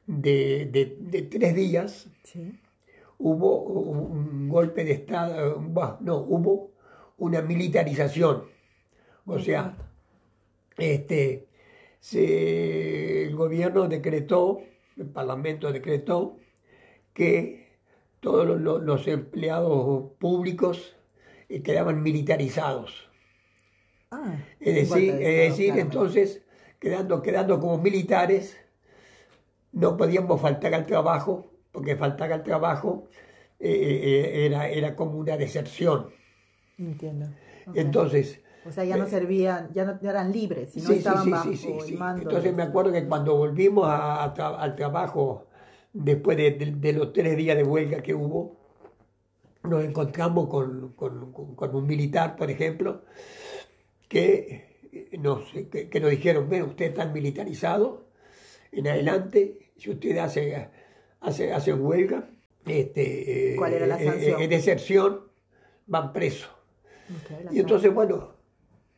de, 0.08 1.28
tres 1.32 1.56
días, 1.56 2.08
¿Sí? 2.24 2.60
Hubo 3.24 3.62
un 3.62 4.50
golpe 4.50 4.84
de 4.84 4.92
Estado, 4.92 5.58
no, 6.01 6.18
hubo 6.18 6.72
una 7.18 7.42
militarización. 7.42 8.44
O 9.25 9.39
sea, 9.39 9.77
este, 10.77 11.48
el 12.12 13.34
gobierno 13.34 13.88
decretó, 13.88 14.62
el 14.98 15.08
Parlamento 15.08 15.72
decretó 15.72 16.38
que 17.13 17.77
todos 18.20 18.60
los, 18.60 19.08
empleados 19.08 20.12
públicos 20.20 20.98
eh, 21.48 21.63
quedaban 21.63 22.03
militarizados. 22.03 23.10
Ah, 24.12 24.36
es 24.60 24.75
decir, 24.75 25.13
es 25.13 25.50
decir 25.50 25.77
entonces, 25.77 26.44
quedando, 26.77 27.22
quedando 27.22 27.62
como 27.62 27.77
militares, 27.77 28.60
no 29.72 29.96
podíamos 29.96 30.42
faltar 30.42 30.74
al 30.74 30.86
trabajo 30.86 31.52
porque 31.74 31.98
faltar 31.98 32.32
al 32.32 32.44
trabajo 32.44 33.10
eh, 33.60 33.72
eh, 33.72 34.46
era, 34.46 34.70
era 34.70 34.96
como 34.96 35.18
una 35.18 35.36
deserción. 35.36 36.10
Entiendo. 36.77 37.27
Entonces... 37.74 38.39
O 38.65 38.72
sea, 38.72 38.86
ya 38.86 38.96
no 38.96 39.06
eh, 39.06 39.10
servían, 39.10 39.74
ya 39.74 39.84
no 39.84 40.00
eran 40.10 40.32
libres, 40.32 40.72
sino 40.72 40.88
sí, 40.88 40.94
estaban 41.00 41.30
bajo 41.30 41.50
el 41.50 41.98
mando. 41.98 42.22
Entonces 42.22 42.56
me 42.56 42.63
acuerdo 42.63 42.94
que 42.94 43.06
cuando 43.06 43.36
volvimos 43.36 43.86
al 43.89 44.75
trabajo, 44.75 45.48
después 45.92 46.38
de, 46.38 46.94
los 46.94 47.12
tres 47.12 47.36
días 47.36 47.58
de 47.58 47.63
huelga 47.63 48.01
que 48.01 48.13
hubo, 48.13 48.56
nos 49.63 49.84
encontramos 49.84 50.48
con, 50.48 51.75
un 51.75 51.88
militar, 51.88 52.38
por 52.38 52.50
ejemplo, 52.50 53.01
que 54.08 55.10
nos, 55.20 55.51
que, 55.51 56.00
nos 56.00 56.12
dijeron, 56.12 56.48
bueno, 56.48 56.68
usted 56.68 56.86
está 56.86 57.06
militarizado, 57.08 58.06
en 58.72 58.88
adelante, 58.88 59.72
si 59.77 59.92
usted 59.92 60.18
hace 60.20 60.70
hace, 61.24 61.74
huelga, 61.74 62.30
este, 62.65 63.56
¿Cuál 63.58 63.74
era 63.74 63.88
la 63.88 63.96
eh, 64.00 64.06
sanción? 64.06 64.42
eh, 64.42 64.48
deserción, 64.48 65.22
van 65.88 66.13
presos. 66.13 66.50
Y 67.51 67.60
entonces, 67.60 67.94
bueno, 67.94 68.34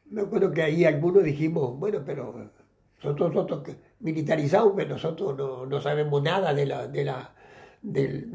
me 0.10 0.22
acuerdo 0.22 0.52
que 0.52 0.64
ahí 0.64 0.86
algunos 0.86 1.24
dijimos, 1.24 1.78
bueno, 1.80 2.04
pero 2.06 2.52
nosotros, 3.04 3.34
nosotros 3.34 3.76
militarizados, 4.00 4.74
pero 4.76 4.90
nosotros 4.92 5.38
no, 5.38 5.66
no 5.66 5.82
sabemos 5.82 6.22
nada 6.24 6.54
de 6.54 6.66
la, 6.66 6.88
de 6.88 7.06
la, 7.06 7.36
del- 7.82 8.32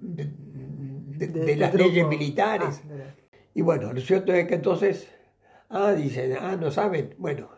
de, 0.00 0.24
de- 0.24 1.26
de 1.28 1.44
de 1.44 1.52
este 1.52 1.56
las 1.56 1.74
leyes 1.74 2.06
militares. 2.06 2.82
Ah, 2.90 3.14
Y 3.54 3.62
bueno, 3.62 3.92
lo 3.92 4.00
cierto 4.00 4.32
es 4.32 4.46
que 4.48 4.54
entonces, 4.54 5.08
ah, 5.68 5.92
dicen, 5.92 6.36
ah, 6.40 6.56
no 6.56 6.70
saben. 6.70 7.14
Bueno, 7.18 7.50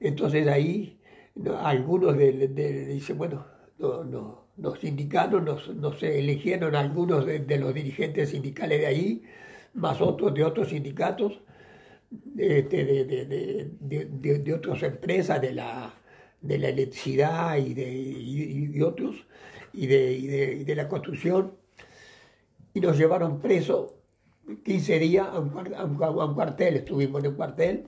entonces 0.00 0.46
ahí 0.48 1.00
no, 1.34 1.58
algunos 1.58 2.16
de, 2.16 2.48
de- 2.48 2.86
dicen, 2.86 3.18
bueno, 3.18 3.46
no, 3.78 4.04
no, 4.04 4.39
los 4.60 4.78
sindicatos 4.80 5.42
nos, 5.42 5.68
nos 5.74 6.02
eligieron 6.02 6.74
algunos 6.74 7.26
de, 7.26 7.58
los 7.58 7.74
dirigentes 7.74 8.30
sindicales 8.30 8.80
de 8.80 8.86
ahí, 8.86 9.22
más 9.74 10.00
otros 10.00 10.34
de 10.34 10.44
otros 10.44 10.68
sindicatos, 10.70 11.40
este, 12.36 12.84
de, 12.84 13.04
de, 13.80 14.38
de, 14.38 14.54
otras 14.54 14.82
empresas 14.82 15.40
de 15.40 15.52
la, 15.52 15.94
de 16.40 16.58
la 16.58 16.68
electricidad 16.68 17.56
y 17.58 17.74
de 17.74 17.90
y, 19.72 19.86
de, 19.86 20.74
la 20.74 20.88
construcción, 20.88 21.54
y 22.74 22.80
nos 22.80 22.98
llevaron 22.98 23.40
presos 23.40 23.92
15 24.64 24.98
días 24.98 25.28
a 25.28 25.38
un- 25.38 25.74
a 25.74 25.84
un 25.84 26.34
cuartel, 26.34 26.76
estuvimos 26.76 27.22
en 27.22 27.30
un 27.30 27.36
cuartel 27.36 27.86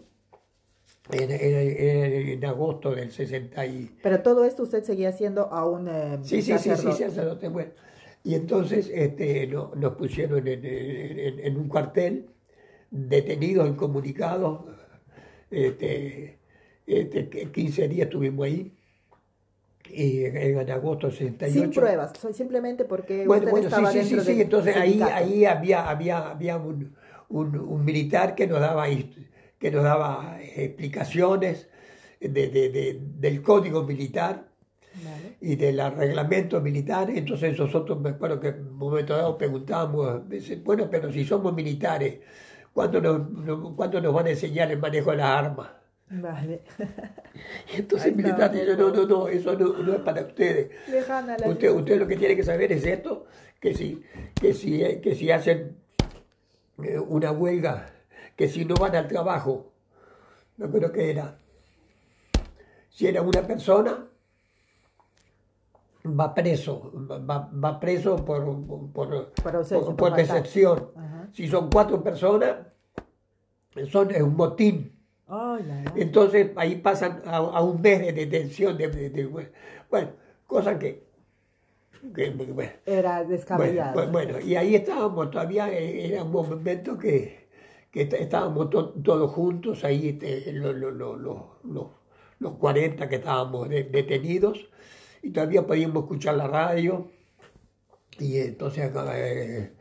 en, 1.12 1.30
en- 1.30 2.28
en 2.30 2.44
agosto 2.44 2.94
del 2.94 3.10
60 3.10 3.66
y... 3.66 3.90
Pero 4.02 4.22
todo 4.22 4.44
esto 4.44 4.62
usted 4.62 4.82
seguía 4.84 5.10
haciendo 5.10 5.52
aún 5.52 5.88
eh, 5.88 6.18
Sí, 6.22 6.42
sí, 6.42 6.52
sí, 6.52 6.58
sí, 6.58 6.68
sacerdote. 6.70 7.04
sacerdote, 7.04 7.48
bueno. 7.48 7.70
Y 8.24 8.34
entonces 8.34 8.90
este, 8.92 9.46
no- 9.46 9.72
nos 9.76 9.94
pusieron 9.94 10.46
en, 10.46 10.64
en- 10.64 11.40
un 11.56 11.68
cuartel, 11.68 12.26
detenidos, 12.90 13.68
incomunicados, 13.68 14.60
este, 15.50 16.38
este, 16.86 17.50
15 17.52 17.88
días 17.88 18.06
estuvimos 18.06 18.46
ahí, 18.46 18.72
y 19.90 20.24
en, 20.24 20.70
agosto 20.70 21.08
del 21.08 21.16
68. 21.16 21.60
Sin 21.60 21.70
pruebas, 21.72 22.12
simplemente 22.32 22.84
porque 22.84 23.26
Bueno, 23.26 23.40
usted 23.42 23.50
bueno, 23.50 23.68
sí, 23.68 23.74
estaba 23.74 23.90
sí, 23.92 23.98
sí, 24.02 24.08
dentro 24.10 24.24
sí, 24.24 24.32
del 24.32 24.40
entonces 24.42 24.76
ahí, 24.76 25.02
ahí 25.02 25.44
había, 25.44 25.88
había, 25.90 26.30
había 26.30 26.56
un, 26.56 26.94
un- 27.28 27.58
un 27.58 27.84
militar 27.84 28.34
que 28.34 28.46
nos 28.46 28.60
daba, 28.60 28.88
inst- 28.88 29.26
que 29.62 29.70
nos 29.70 29.84
daba 29.84 30.40
explicaciones 30.42 31.68
de- 32.20 32.28
de- 32.48 32.68
de- 32.70 32.98
del 33.00 33.40
código 33.42 33.84
militar 33.84 34.48
Vale. 35.04 35.36
y 35.40 35.54
del 35.54 35.78
reglamento 35.96 36.60
militar, 36.60 37.08
entonces 37.10 37.56
nosotros 37.56 38.00
me 38.00 38.10
acuerdo 38.10 38.40
que 38.40 38.48
en 38.48 38.66
un 38.66 38.76
momento 38.76 39.16
dado 39.16 39.38
preguntábamos, 39.38 40.22
bueno, 40.64 40.88
pero 40.90 41.12
si 41.12 41.24
somos 41.24 41.54
militares, 41.54 42.18
¿cuándo 42.72 43.00
nos, 43.00 43.30
no- 43.30 43.76
¿cuándo 43.76 44.00
nos 44.00 44.12
van 44.12 44.26
a 44.26 44.30
enseñar 44.30 44.68
el 44.72 44.80
manejo 44.80 45.12
de 45.12 45.18
las 45.18 45.26
armas? 45.28 45.68
Vale. 46.10 46.62
Entonces 47.76 48.08
el 48.08 48.16
militar 48.16 48.50
dice, 48.50 48.76
no, 48.76 48.90
no, 48.90 49.06
no, 49.06 49.28
eso 49.28 49.56
no, 49.56 49.78
no 49.78 49.92
es 49.94 50.00
para 50.00 50.22
ustedes. 50.22 50.70
Usted, 51.50 51.70
usted 51.70 51.98
lo 52.00 52.08
que 52.08 52.16
tiene 52.16 52.34
que 52.34 52.42
saber 52.42 52.72
es 52.72 52.84
esto, 52.84 53.26
que 53.60 53.74
si, 53.74 54.02
que 54.40 54.52
si, 54.54 54.80
que 55.00 55.14
si 55.14 55.30
hacen 55.30 55.76
eh, 56.82 56.98
una 56.98 57.30
huelga, 57.30 57.91
que 58.36 58.48
si 58.48 58.64
no 58.64 58.74
van 58.74 58.94
al 58.96 59.08
trabajo, 59.08 59.72
no 60.56 60.70
creo 60.70 60.92
que 60.92 61.10
era, 61.10 61.38
si 62.90 63.06
era 63.06 63.22
una 63.22 63.42
persona, 63.46 64.06
va 66.04 66.34
preso, 66.34 66.92
va, 67.28 67.48
va 67.52 67.78
preso 67.80 68.16
por, 68.16 68.44
por, 68.92 69.32
Por 69.78 69.96
por-. 69.96 70.10
Ajá. 70.96 71.28
Si 71.32 71.48
son 71.48 71.70
cuatro 71.70 72.02
personas, 72.02 72.56
son 73.90 74.10
es 74.10 74.20
un 74.22 74.36
motín. 74.36 74.92
Ay, 75.28 75.62
la, 75.64 75.82
la. 75.84 75.92
Entonces 75.96 76.50
ahí 76.56 76.76
pasan 76.76 77.22
a, 77.24 77.36
a 77.36 77.62
un 77.62 77.80
mes 77.80 78.00
de 78.00 78.12
detención. 78.12 78.76
De, 78.76 78.88
de- 78.88 79.10
de- 79.10 79.26
bueno, 79.90 80.08
cosa 80.46 80.78
que, 80.78 81.04
que- 82.14 82.30
bueno, 82.30 82.70
Era 82.84 83.22
bueno, 83.56 83.72
pues, 83.94 84.10
bueno, 84.12 84.40
y 84.40 84.56
ahí 84.56 84.74
estábamos 84.74 85.30
todavía, 85.30 85.70
eh, 85.72 86.12
era 86.12 86.24
un 86.24 86.32
momento 86.32 86.98
que, 86.98 87.41
que 87.92 88.02
est- 88.02 88.14
estábamos 88.14 88.70
to- 88.70 88.90
todos 89.04 89.30
juntos, 89.30 89.84
ahí 89.84 90.08
este, 90.10 90.52
lo- 90.52 90.72
lo- 90.72 90.90
lo- 90.90 91.16
lo- 91.16 91.58
lo- 91.64 91.92
los 92.40 92.52
40 92.54 93.08
que 93.08 93.16
estábamos 93.16 93.68
de- 93.68 93.84
detenidos, 93.84 94.68
y 95.22 95.30
todavía 95.30 95.66
podíamos 95.66 96.04
escuchar 96.04 96.36
la 96.36 96.48
radio, 96.48 97.10
y 98.18 98.38
entonces 98.38 98.90
eh, 99.14 99.72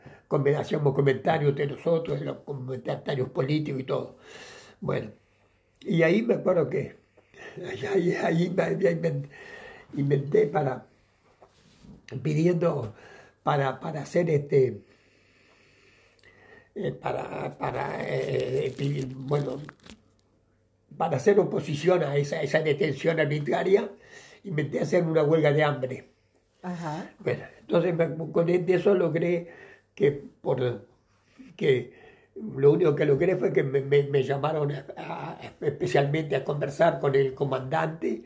hacíamos 0.58 0.94
comentarios 0.94 1.54
de 1.56 1.66
nosotros, 1.66 2.20
de 2.20 2.26
los 2.26 2.38
comentarios 2.38 3.28
políticos 3.30 3.80
y 3.80 3.84
todo. 3.84 4.16
Bueno, 4.80 5.10
y 5.80 6.02
ahí 6.02 6.22
me 6.22 6.34
acuerdo 6.34 6.68
que 6.70 6.96
ahí, 7.94 8.12
ahí- 8.12 8.50
me 9.00 9.28
inventé 10.00 10.46
para 10.46 10.86
pidiendo 12.22 12.94
para, 13.42 13.80
para 13.80 14.02
hacer 14.02 14.30
este 14.30 14.82
eh, 16.74 16.92
para, 16.92 17.56
para 17.58 17.96
eh, 18.06 18.72
bueno 19.14 19.60
para 20.96 21.16
hacer 21.16 21.38
oposición 21.40 22.02
a 22.02 22.16
esa, 22.16 22.42
esa 22.42 22.60
detención 22.60 23.18
arbitraria 23.18 23.90
inventé 24.44 24.80
hacer 24.80 25.04
una 25.04 25.22
huelga 25.22 25.52
de 25.52 25.64
hambre 25.64 26.08
Ajá. 26.62 27.10
bueno, 27.18 27.42
entonces 27.60 27.94
con 28.32 28.48
eso 28.48 28.94
logré 28.94 29.48
que 29.94 30.12
por 30.40 30.86
que 31.56 31.92
lo 32.56 32.72
único 32.72 32.94
que 32.94 33.04
logré 33.04 33.36
fue 33.36 33.52
que 33.52 33.62
me, 33.62 33.80
me- 33.82 34.04
me 34.04 34.22
llamaron 34.22 34.72
a- 34.72 34.84
a- 34.96 35.40
especialmente 35.60 36.34
a 36.36 36.44
conversar 36.44 36.98
con 37.00 37.14
el 37.14 37.34
comandante 37.34 38.22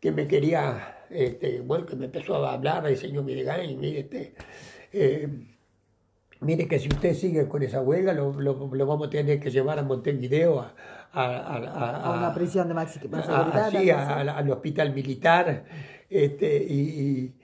que 0.00 0.12
me 0.12 0.26
quería, 0.26 1.04
este, 1.10 1.60
bueno, 1.60 1.84
que 1.86 1.96
me 1.96 2.06
empezó 2.06 2.44
a 2.46 2.54
hablar 2.54 2.86
el 2.86 2.96
señor 2.96 3.24
Videgán 3.24 3.64
y 3.68 3.74
mire, 3.76 4.00
este, 4.00 4.34
eh, 4.92 5.28
mire 6.44 6.68
que 6.68 6.78
si 6.78 6.88
usted 6.88 7.14
sigue 7.14 7.48
con 7.48 7.62
esa 7.62 7.80
huelga 7.80 8.12
lo, 8.12 8.32
lo- 8.40 8.70
lo 8.72 8.86
vamos 8.86 9.08
a 9.08 9.10
tener 9.10 9.40
que 9.40 9.50
llevar 9.50 9.78
a 9.78 9.82
Montevideo 9.82 10.60
a, 10.60 10.74
a, 11.12 11.24
a- 11.24 11.56
a- 11.56 11.96
A 12.14 12.18
una 12.98 13.20
prisión 13.20 13.38
de 13.38 13.44
máxima 13.44 13.64
a- 13.66 13.70
seguridad. 13.70 14.28
a- 14.28 14.38
al 14.38 14.50
hospital 14.50 14.94
militar, 14.94 15.64
este, 16.10 16.56
y, 16.68 16.80
y- 16.80 17.34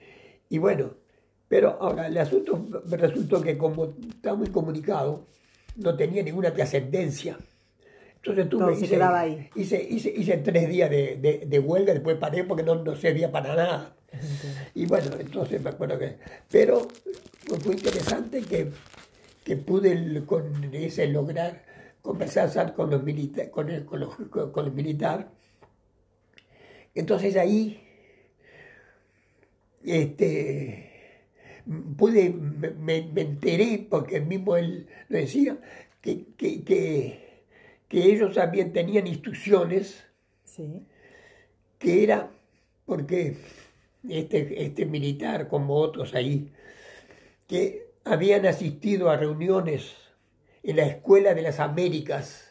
y 0.49 0.57
bueno, 0.57 0.91
pero 1.47 1.77
ahora 1.81 2.07
el 2.07 2.17
asunto 2.17 2.65
me 2.85 2.97
resultó 2.97 3.41
que 3.41 3.57
como 3.57 3.93
está 4.09 4.33
muy 4.35 4.47
comunicado, 4.47 5.25
no 5.77 5.95
tenía 5.95 6.23
ninguna 6.23 6.53
trascendencia. 6.53 7.37
Entonces 8.17 8.49
tuve, 8.49 8.65
ahí. 9.21 9.49
Hice, 9.55 9.81
hice, 9.89 10.13
hice 10.15 10.37
tres 10.37 10.69
días 10.69 10.89
de, 10.89 11.15
de- 11.17 11.45
de 11.47 11.59
huelga, 11.59 11.93
después 11.93 12.17
paré 12.17 12.43
porque 12.43 12.61
no, 12.63 12.75
no 12.75 12.95
servía 12.95 13.31
para 13.31 13.55
nada. 13.55 13.95
Y 14.75 14.85
bueno, 14.85 15.11
entonces 15.19 15.61
me 15.61 15.69
acuerdo 15.69 15.97
que... 15.99 16.17
Pero 16.49 16.87
fue 17.61 17.73
interesante 17.75 18.41
que, 18.43 18.71
que 19.43 19.55
pude 19.57 20.25
con 20.25 20.73
ese 20.73 21.07
lograr 21.07 21.63
conversar 22.01 22.73
con 22.73 22.89
los 22.89 23.03
militares, 23.03 23.51
con 23.51 23.69
el, 23.69 23.85
con 23.85 23.99
los- 23.99 24.15
con- 24.15 24.51
con 24.51 24.65
el 24.65 24.71
militar. 24.73 25.29
Entonces 26.95 27.35
ahí 27.37 27.79
este, 29.83 30.89
pude, 31.97 32.29
me, 32.31 32.69
me- 32.71 33.03
me 33.13 33.21
enteré, 33.21 33.87
porque 33.89 34.19
mismo 34.21 34.57
él 34.57 34.87
lo 35.09 35.17
decía, 35.17 35.57
que, 36.01 36.25
que, 36.37 36.63
que, 36.63 37.43
que 37.87 38.03
ellos 38.05 38.33
también 38.35 38.73
tenían 38.73 39.07
instrucciones 39.07 40.03
Sí. 40.43 40.85
que 41.79 42.03
era 42.03 42.29
porque 42.85 43.37
este, 44.07 44.63
este 44.65 44.85
militar, 44.85 45.47
como 45.47 45.75
otros 45.75 46.15
ahí, 46.15 46.49
que 47.47 47.87
habían 48.03 48.45
asistido 48.45 49.09
a 49.09 49.17
reuniones 49.17 49.93
en 50.63 50.77
la 50.77 50.85
Escuela 50.85 51.33
de 51.33 51.41
las 51.41 51.59
Américas, 51.59 52.47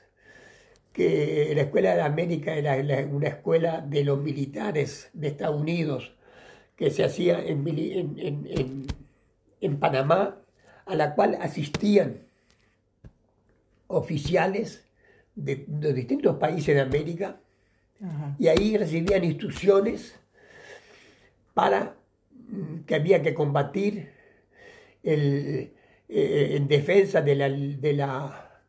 que 0.92 1.52
la 1.54 1.62
Escuela 1.62 1.90
de 1.90 1.96
las 1.98 2.06
Américas 2.06 2.56
era 2.56 2.76
una 3.06 3.28
escuela 3.28 3.80
de 3.80 4.04
los 4.04 4.18
militares 4.20 5.10
de 5.12 5.28
Estados 5.28 5.60
Unidos, 5.60 6.12
que 6.76 6.90
se 6.90 7.04
hacía 7.04 7.38
en, 7.44 7.66
en- 7.68 8.18
en- 8.18 8.46
en- 8.46 8.86
en 9.60 9.78
Panamá, 9.78 10.40
a 10.86 10.94
la 10.94 11.14
cual 11.14 11.36
asistían 11.40 12.22
oficiales 13.86 14.84
de, 15.34 15.64
de 15.66 15.92
distintos 15.92 16.36
países 16.36 16.74
de 16.74 16.80
América, 16.80 17.40
Ajá. 18.02 18.36
y 18.38 18.48
ahí 18.48 18.76
recibían 18.76 19.24
instrucciones 19.24 20.14
para 21.54 21.96
mm, 22.48 22.80
que 22.86 22.94
había 22.94 23.22
que 23.22 23.34
combatir 23.34 24.10
el, 25.02 25.72
eh, 26.08 26.56
en 26.56 26.68
defensa 26.68 27.22
de 27.22 27.34
la, 27.36 27.48
de 27.50 27.92
la 27.94 28.62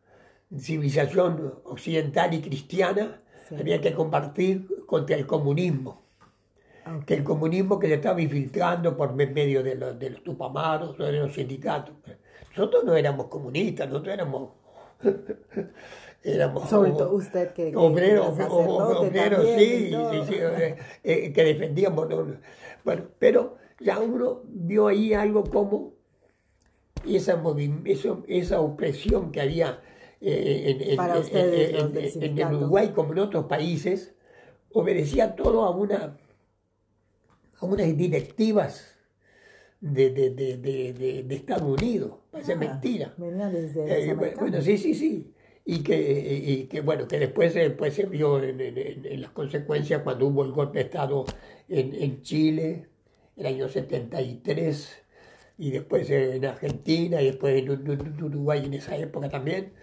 civilización 0.57 1.59
occidental 1.65 2.33
y 2.33 2.41
cristiana, 2.41 3.17
Sí. 3.49 3.55
había 3.59 3.81
que 3.81 3.93
combatir 3.93 4.67
contra 4.85 5.15
el 5.17 5.25
comunismo. 5.27 6.01
que 7.05 7.13
el 7.15 7.23
comunismo 7.23 7.79
que 7.79 7.87
se 7.87 7.95
estaba 7.95 8.21
infiltrando 8.21 8.97
por 8.97 9.13
medio 9.13 9.61
de 9.63 9.75
los, 9.75 9.99
de 9.99 10.09
los 10.11 10.23
tupamaros, 10.23 10.97
de 10.97 11.11
los 11.13 11.33
sindicatos. 11.33 11.95
Nosotros 12.55 12.83
no 12.85 12.95
éramos 12.95 13.27
comunistas, 13.27 13.87
nosotros 13.89 14.13
éramos 14.13 14.49
éramos 16.23 16.69
sobre 16.69 16.91
todo 16.91 17.15
usted 17.15 17.53
que, 17.53 17.75
obreros, 17.75 18.37
obreros 18.39 19.45
sí, 19.57 19.91
sí, 19.91 20.21
sí 20.27 20.35
eh, 20.35 20.77
eh, 21.03 21.33
que 21.33 21.43
defendíamos 21.43 22.07
bueno 22.83 23.07
pero 23.17 23.57
ya 23.79 23.99
uno 23.99 24.41
vio 24.45 24.87
ahí 24.87 25.13
algo 25.13 25.43
como 25.43 25.93
esa 27.07 27.41
esa, 27.85 28.17
esa 28.27 28.61
opresión 28.61 29.31
que 29.31 29.41
había 29.41 29.81
eh, 30.19 30.77
en, 30.79 30.99
en, 30.99 32.23
en, 32.23 32.39
en, 32.39 32.55
Uruguay 32.55 32.91
como 32.93 33.13
en 33.13 33.19
otros 33.19 33.45
países 33.45 34.13
obedecía 34.71 35.35
todo 35.35 35.63
a 35.63 35.71
una 35.71 36.17
a 37.59 37.65
unas 37.65 37.97
directivas 37.97 38.95
de, 39.79 40.11
de, 40.11 40.29
de, 40.29 41.23
de 41.23 41.35
Estados 41.35 41.81
Unidos. 41.81 42.19
Parece 42.29 42.53
ah, 42.53 42.55
mentira. 42.55 43.13
desde 43.17 44.13
bueno 44.13 44.61
sí 44.61 44.77
sí 44.77 44.93
sí 44.93 45.33
y 45.65 45.83
que, 45.83 46.41
y 46.43 46.63
que 46.65 46.81
bueno, 46.81 47.07
que 47.07 47.19
después, 47.19 47.53
después 47.53 47.93
se 47.93 48.05
vio 48.05 48.43
en, 48.43 48.59
en, 48.59 49.21
las 49.21 49.31
consecuencias 49.31 50.01
cuando 50.01 50.27
hubo 50.27 50.43
el 50.43 50.51
golpe 50.51 50.79
de 50.79 50.85
Estado 50.85 51.25
en, 51.69 51.93
en 51.95 52.21
Chile, 52.23 52.87
el 53.37 53.45
año 53.45 53.69
73, 53.69 55.03
y 55.59 55.71
después 55.71 56.09
en 56.09 56.43
Argentina, 56.45 57.21
y 57.21 57.25
después 57.25 57.55
en, 57.55 58.23
Uruguay 58.23 58.63
en 58.65 58.73
esa 58.73 58.97
época 58.97 59.29
también, 59.29 59.73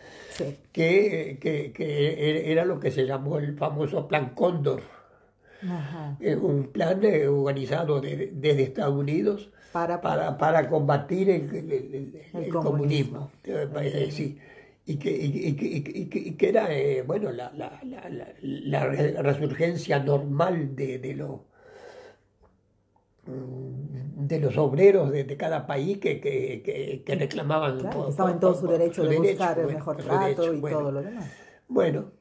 que, 0.72 1.38
que, 1.40 1.72
que, 1.72 2.50
era 2.50 2.64
lo 2.64 2.80
que 2.80 2.90
se 2.90 3.06
llamó 3.06 3.38
el 3.38 3.56
famoso 3.56 4.08
Plan 4.08 4.30
Cóndor. 4.34 4.82
Un 6.40 6.68
plan 6.72 7.00
organizado 7.28 8.00
desde 8.00 8.62
Estados 8.62 8.94
Unidos 8.94 9.50
para, 9.72 10.00
para, 10.00 10.38
para 10.38 10.68
combatir 10.68 11.30
el, 11.30 12.12
el, 12.32 12.48
comunismo. 12.48 13.30
comunismo. 13.42 14.10
Sí 14.10 14.38
y 14.88 14.96
que, 14.96 15.10
y, 15.10 16.34
que, 16.34 16.48
era, 16.48 16.74
eh, 16.74 17.02
bueno, 17.02 17.30
la, 17.30 17.52
la, 17.54 17.78
la, 17.84 18.08
la, 18.40 19.22
resurgencia 19.22 19.98
normal 19.98 20.74
de, 20.74 20.98
de, 20.98 21.14
lo, 21.14 21.44
mm, 23.26 24.26
de 24.26 24.40
los 24.40 24.56
obreros 24.56 25.10
de, 25.10 25.24
de 25.24 25.36
cada 25.36 25.66
país 25.66 25.98
que, 25.98 26.22
que, 26.22 27.02
que 27.04 27.14
reclamaban. 27.16 27.80
estaban 28.08 28.32
en 28.32 28.40
todo 28.40 28.54
su 28.54 28.66
derecho 28.66 29.04
de 29.04 29.18
buscar 29.18 29.58
el 29.58 29.66
mejor 29.66 29.98
trato 29.98 30.54
y 30.54 30.60
todo 30.62 30.90
lo 30.90 31.02
demás. 31.02 31.30
Bueno, 31.68 32.12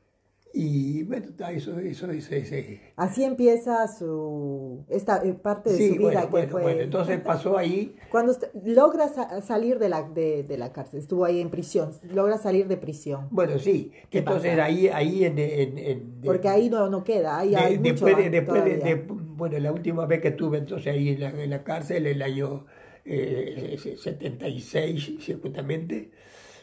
y 0.60 1.04
bueno, 1.04 1.28
eso, 1.52 1.78
eso, 1.78 2.10
eso, 2.10 2.56
Así 2.96 3.24
empieza 3.24 3.88
su 3.88 4.84
esta 4.90 5.24
eh, 5.24 5.34
parte 5.34 5.72
de 5.72 5.90
su 5.90 5.98
vida 5.98 6.22
que 6.22 6.28
bueno, 6.28 6.50
fue. 6.50 6.62
Bueno, 6.64 6.82
entonces 6.82 7.22
pasó 7.22 7.60
ahí. 7.60 7.96
Cuando 8.10 8.36
logra 8.66 9.08
salir 9.42 9.78
de 9.78 9.88
la, 9.88 10.02
de, 10.02 10.42
de, 10.42 10.58
la 10.58 10.74
cárcel, 10.74 11.02
estuvo 11.02 11.26
ahí 11.26 11.42
en 11.42 11.52
prisión, 11.52 11.92
logra 12.12 12.40
salir 12.40 12.68
de 12.68 12.76
prisión. 12.76 13.28
Bueno, 13.30 13.60
sí, 13.60 13.92
entonces 14.10 14.58
ahí, 14.58 14.88
ahí 14.88 15.26
en, 15.26 15.38
en, 15.38 16.22
Porque 16.26 16.50
ahí 16.50 16.72
no, 16.72 16.90
no 16.90 17.04
queda, 17.04 17.38
ahí 17.38 17.54
hay 17.54 17.78
después, 17.78 18.18
mucho 18.18 18.30
después 18.32 18.66
de, 18.66 19.06
bueno, 19.10 19.60
la 19.60 19.72
última 19.72 20.08
vez 20.08 20.22
que 20.22 20.30
estuve 20.30 20.58
entonces 20.58 20.88
ahí 20.88 21.10
en 21.10 21.20
la, 21.20 21.30
en 21.30 21.52
la 21.52 21.64
cárcel, 21.64 22.08
el 22.08 22.20
año 22.24 22.66
eh, 23.06 23.78
76, 23.78 25.18
ciertamente 25.20 26.10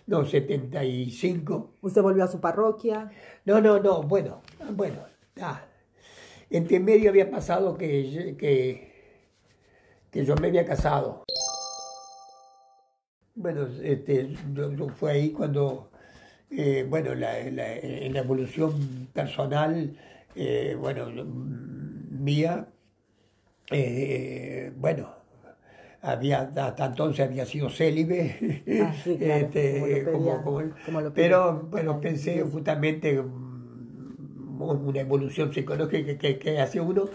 no, 0.07 0.25
75. 0.25 1.75
¿Usted 1.83 2.03
volvió 2.03 2.25
a 2.25 2.29
su 2.29 2.41
parroquia? 2.41 3.11
No, 3.45 3.61
no, 3.61 3.79
no, 3.81 4.03
bueno, 4.03 4.43
bueno, 4.73 5.01
ah, 5.41 5.63
entre 6.51 6.79
medio 6.81 7.11
había 7.11 7.31
pasado 7.31 7.77
que, 7.77 8.37
que, 8.39 8.93
que 10.11 10.25
yo 10.25 10.35
me 10.37 10.49
había 10.49 10.65
casado. 10.67 11.25
Bueno, 13.35 13.67
este, 13.83 14.37
yo, 14.53 14.89
fue 14.91 15.13
ahí 15.13 15.31
cuando, 15.31 15.91
eh, 16.51 16.87
bueno, 16.89 17.15
la, 17.15 17.51
la, 17.51 17.75
en 17.75 18.13
la 18.13 18.21
evolución 18.21 19.09
personal, 19.13 19.97
eh, 20.37 20.77
bueno, 20.79 21.07
mía, 22.11 22.69
eh, 23.71 24.73
bueno, 24.77 25.14
había, 26.05 26.53
hasta 26.55 26.87
entonces 26.87 27.27
había 27.27 27.47
sido 27.47 27.71
célibe, 27.71 28.63
ah, 28.83 28.95
este, 29.07 30.07
pero 31.15 31.67
bueno, 31.71 32.01
pensé 32.01 32.43
justamente 32.43 33.23
una 34.59 35.01
evolución 35.01 35.53
psicológica 35.53 36.17
que, 36.19 36.39
que, 36.39 36.61
hace 36.61 36.81
uno, 36.81 37.07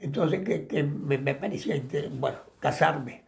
entonces 0.00 0.40
que, 0.40 0.66
que 0.66 0.82
me, 0.82 1.18
me, 1.18 1.34
parecía, 1.34 1.80
bueno, 2.18 2.38
casarme. 2.58 3.24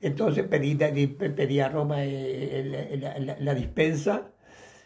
Entonces 0.00 0.46
pedí, 0.46 0.74
pedí 0.74 1.60
a 1.60 1.68
Roma 1.68 2.04
eh, 2.04 2.98
la, 3.00 3.36
la, 3.38 3.54
dispensa. 3.54 4.30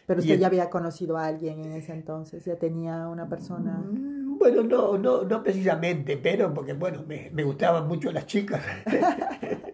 Pero 0.05 0.21
usted 0.21 0.39
ya 0.39 0.47
había 0.47 0.69
conocido 0.69 1.17
a 1.17 1.25
alguien 1.25 1.59
en 1.61 1.73
ese 1.73 1.93
entonces, 1.93 2.45
ya 2.45 2.55
tenía 2.55 3.07
una 3.07 3.27
persona. 3.27 3.73
Mm, 3.73 4.37
bueno, 4.37 4.63
no, 4.63 4.97
no, 4.97 5.23
no 5.23 5.43
precisamente, 5.43 6.17
pero 6.17 6.53
porque 6.53 6.73
bueno, 6.73 7.03
me, 7.05 7.29
me 7.33 7.43
gustaban 7.43 7.87
mucho 7.87 8.11
las 8.11 8.25
chicas. 8.27 8.63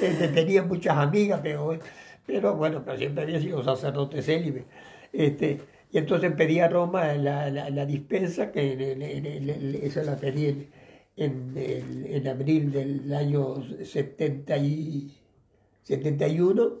Este, 0.00 0.28
tenía 0.28 0.62
muchas 0.62 0.96
amigas, 0.96 1.40
pero, 1.42 1.78
pero 2.26 2.56
bueno, 2.56 2.82
pero 2.84 2.96
siempre 2.96 3.24
había 3.24 3.40
sido 3.40 3.62
sacerdote 3.62 4.22
célibe. 4.22 4.64
Este, 5.12 5.60
y 5.90 5.98
entonces 5.98 6.32
pedí 6.32 6.60
a 6.60 6.68
Roma 6.68 7.14
la, 7.14 7.50
la, 7.50 7.86
dispensa, 7.86 8.52
que 8.52 9.80
esa 9.82 10.02
la 10.02 10.16
pedí 10.16 10.68
en, 11.16 11.52
en, 11.56 12.28
abril 12.28 12.70
del 12.70 13.14
año 13.14 13.54
70 13.82 14.56
y, 14.58 15.16
71, 15.84 16.72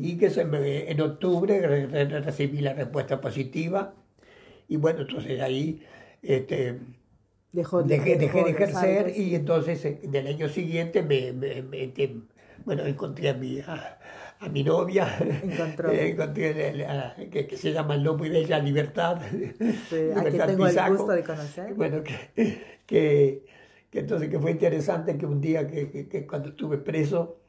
y 0.00 0.16
que 0.16 0.30
se 0.30 0.42
en 0.42 1.00
octubre 1.00 1.86
recibí 2.20 2.60
la 2.60 2.72
respuesta 2.72 3.20
positiva. 3.20 3.94
Y 4.68 4.76
bueno, 4.76 5.00
entonces 5.00 5.40
ahí 5.40 5.82
este, 6.22 6.78
dejé, 7.52 8.16
de 8.16 8.26
ejercer 8.26 9.12
y 9.16 9.34
entonces 9.34 9.84
eh, 9.84 10.00
del 10.02 10.26
año 10.26 10.48
siguiente 10.48 11.02
me, 11.02 11.32
bueno, 12.64 12.84
encontré 12.86 13.28
a 13.28 13.34
mi, 13.34 13.60
a, 13.60 13.98
mi 14.50 14.64
novia, 14.64 15.18
eh, 15.20 15.40
encontré 16.14 16.16
que, 17.30 17.56
se 17.56 17.72
llama 17.72 17.94
El 17.94 18.02
Lobo 18.02 18.24
y 18.24 18.30
Bella 18.30 18.58
Libertad. 18.58 19.20
Sí, 19.20 19.36
quien 20.30 20.46
tengo 20.46 20.66
el 20.66 20.90
gusto 20.90 21.12
de 21.12 21.22
conocer. 21.22 21.74
Bueno, 21.74 22.02
que, 22.02 22.82
que, 22.86 23.44
entonces 23.92 24.28
que 24.28 24.38
fue 24.38 24.50
interesante 24.52 25.16
que 25.18 25.26
un 25.26 25.40
día 25.40 25.66
que, 25.66 26.08
que 26.08 26.26
cuando 26.26 26.50
estuve 26.50 26.78
preso 26.78 27.42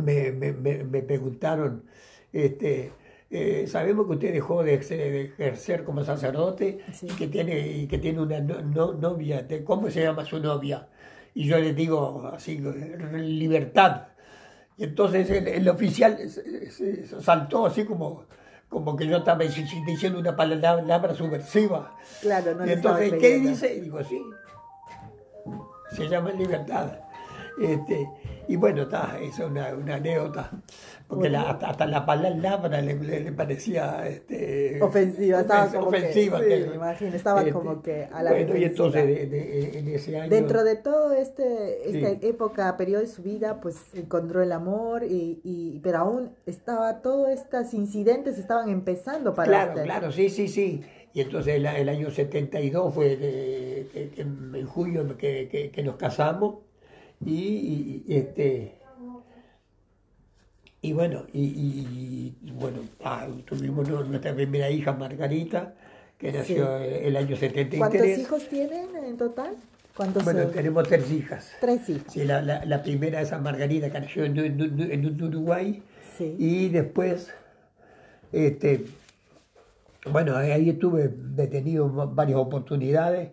me, 0.00 0.32
me, 0.32 0.52
me, 0.52 1.02
preguntaron, 1.02 1.84
este, 2.32 2.92
eh, 3.30 3.66
sabemos 3.66 4.06
que 4.06 4.12
usted 4.12 4.32
dejó 4.32 4.62
de 4.62 4.74
ejercer, 4.74 5.84
como 5.84 6.04
sacerdote 6.04 6.78
y, 7.02 7.06
que 7.08 7.26
tiene, 7.28 7.68
y 7.68 7.86
que 7.86 7.98
tiene 7.98 8.20
una 8.20 8.40
no, 8.40 8.92
novia, 8.94 9.46
¿cómo 9.64 9.90
se 9.90 10.02
llama 10.02 10.24
su 10.24 10.38
novia? 10.38 10.88
y 11.36 11.44
yo 11.44 11.58
les 11.58 11.76
digo 11.76 12.30
así, 12.34 12.58
libertad. 12.58 14.08
Y 14.78 14.84
entonces 14.84 15.30
el, 15.30 15.68
oficial 15.68 16.18
saltó 17.20 17.66
así 17.66 17.84
como, 17.84 18.24
como 18.70 18.96
que 18.96 19.06
yo 19.06 19.18
estaba 19.18 19.44
diciendo 19.44 20.18
una 20.18 20.34
palabra 20.34 21.14
subversiva. 21.14 21.94
Claro, 22.22 22.54
no 22.54 22.66
y 22.66 22.70
entonces, 22.70 23.12
¿qué 23.20 23.38
dice? 23.38 23.74
Y 23.74 23.80
digo, 23.82 24.02
sí, 24.02 24.18
se 25.92 26.08
llama 26.08 26.30
libertad. 26.30 27.00
Este, 27.60 28.08
y 28.48 28.56
bueno, 28.56 28.82
está, 28.82 29.18
esa 29.20 29.44
es 29.44 29.50
una, 29.50 29.74
una 29.74 29.96
anécdota 29.96 30.50
porque 31.08 31.36
hasta, 31.36 31.86
la 31.86 32.04
palabra 32.04 32.80
le, 32.80 32.94
le, 32.94 33.32
parecía 33.32 34.08
este, 34.08 34.82
ofensiva, 34.82 35.40
estaba 35.40 35.68
como 35.68 35.86
ofensiva, 35.86 36.40
que, 36.40 36.62
sí, 36.62 36.68
me 36.68 36.74
imagino, 36.74 37.14
estaba 37.14 37.40
este, 37.40 37.52
como 37.52 37.80
que 37.80 38.08
a 38.12 38.24
la 38.24 38.32
Bueno, 38.32 38.56
y 38.56 38.64
entonces 38.64 39.06
de, 39.06 39.78
en 39.78 39.88
ese 39.88 40.18
año... 40.18 40.30
Dentro 40.30 40.64
de 40.64 40.74
todo 40.74 41.12
este, 41.12 41.88
esta 41.88 42.26
época, 42.26 42.76
periodo 42.76 43.02
de 43.02 43.06
su 43.06 43.22
vida, 43.22 43.60
pues 43.60 43.76
encontró 43.94 44.42
el 44.42 44.50
amor, 44.50 45.04
y, 45.04 45.40
y 45.44 45.78
pero 45.78 45.98
aún 45.98 46.30
estaba, 46.44 47.02
todos 47.02 47.28
estos 47.28 47.72
incidentes 47.72 48.36
estaban 48.38 48.68
empezando 48.68 49.32
para 49.32 49.46
Claro, 49.48 49.82
claro, 49.84 50.12
sí, 50.12 50.28
sí, 50.28 50.48
sí. 50.48 50.82
Y 51.12 51.20
entonces 51.20 51.54
el, 51.54 51.66
el 51.66 51.88
año 51.88 52.10
72 52.10 52.92
fue 52.92 53.16
que, 53.16 54.10
en 54.16 54.66
julio 54.66 55.16
que, 55.16 55.70
que, 55.72 55.82
nos 55.82 55.96
casamos, 55.96 56.56
y, 57.24 58.02
y 58.06 58.14
este 58.14 58.76
y 60.86 60.92
bueno, 60.92 61.24
y, 61.32 62.32
bueno 62.52 62.78
ah, 63.02 63.26
tuvimos 63.44 63.88
nuestra 63.88 64.32
primera 64.34 64.70
hija 64.70 64.92
Margarita, 64.92 65.74
que 66.16 66.30
nació 66.30 66.78
el 66.78 67.16
año 67.16 67.36
73. 67.36 67.78
¿Cuántos 67.78 68.18
hijos 68.18 68.48
tienen 68.48 68.94
en 68.94 69.16
total? 69.16 69.56
¿Cuántos 69.96 70.24
bueno, 70.24 70.46
tenemos 70.48 70.86
tres 70.86 71.10
hijas. 71.10 71.50
Tres 71.60 71.88
hijas. 71.88 72.12
Sí, 72.12 72.24
la, 72.24 72.40
la, 72.40 72.64
la 72.64 72.82
primera 72.82 73.20
es 73.20 73.32
Margarita, 73.40 73.90
que 73.90 73.98
nació 73.98 74.24
en, 74.26 74.38
en, 74.38 75.22
Uruguay. 75.24 75.82
Sí. 76.16 76.36
Y 76.38 76.68
después, 76.68 77.32
este, 78.30 78.84
bueno, 80.12 80.36
ahí 80.36 80.70
estuve 80.70 81.08
detenido 81.08 81.88
varias 81.88 82.38
oportunidades 82.38 83.30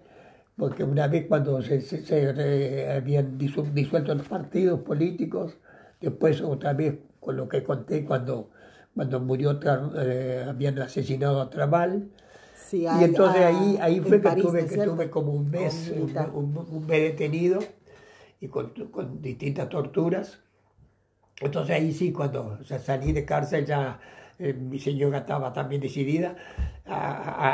porque 0.58 0.84
una 0.84 1.08
vez 1.08 1.26
cuando 1.28 1.62
se, 1.62 1.82
se- 1.82 2.04
se, 2.06 2.92
habían 2.92 3.38
disu- 3.39 3.72
disuelto 3.74 4.13
los 4.16 4.28
partidos 4.28 4.82
políticos, 4.82 5.58
después 6.02 6.42
otra 6.42 6.74
vez 6.74 6.96
con 7.20 7.38
lo 7.38 7.48
que 7.50 7.63
conté 7.63 8.06
cuando, 8.06 8.52
cuando 8.96 9.20
murió, 9.20 9.60
eh, 9.98 10.46
habían 10.48 10.80
asesinado 10.80 11.42
a 11.42 11.50
Trabal, 11.50 12.10
Sí, 12.54 12.86
y 12.89 13.04
entonces 13.04 13.42
ah, 13.42 13.46
ahí, 13.46 13.78
ahí 13.82 14.00
fue 14.02 14.22
que, 14.22 14.32
París, 14.32 14.46
¿no 14.46 14.52
tuve, 14.52 14.68
que 14.68 14.78
tuve 14.78 15.10
como 15.10 15.34
un 15.34 15.50
mes, 15.52 15.92
un, 15.92 15.96
militar. 15.98 16.30
un- 16.34 16.58
un 16.58 16.86
mes 16.88 17.02
detenido 17.04 17.60
y 18.42 18.48
con, 18.50 18.70
con 18.92 19.22
distintas 19.22 19.70
torturas. 19.70 20.39
Entonces 21.42 21.76
ahí 21.76 21.92
sí, 21.94 22.12
cuando 22.12 22.58
o 22.62 22.63
sea, 22.63 22.80
salí 22.80 23.12
de 23.12 23.26
cárcel 23.26 23.66
ya 23.66 24.00
eh, 24.39 24.54
mi 24.54 24.80
señora 24.80 25.20
estaba 25.20 25.54
también 25.54 25.82
decidida 25.82 26.36
a, 26.86 26.98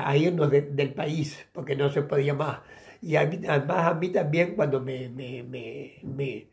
a- 0.06 0.10
a 0.10 0.18
irnos 0.18 0.50
de- 0.52 0.62
del 0.62 0.94
país 0.94 1.46
porque 1.54 1.76
no 1.76 1.90
se 1.90 2.02
podía 2.04 2.34
más. 2.34 2.60
Y 3.02 3.16
a 3.16 3.26
mí- 3.26 3.40
además 3.48 3.88
a 3.88 3.94
mí 3.96 4.10
también 4.10 4.56
cuando 4.56 4.82
me, 4.82 5.10
me, 5.10 5.44
me, 5.44 5.94
me, 6.04 6.48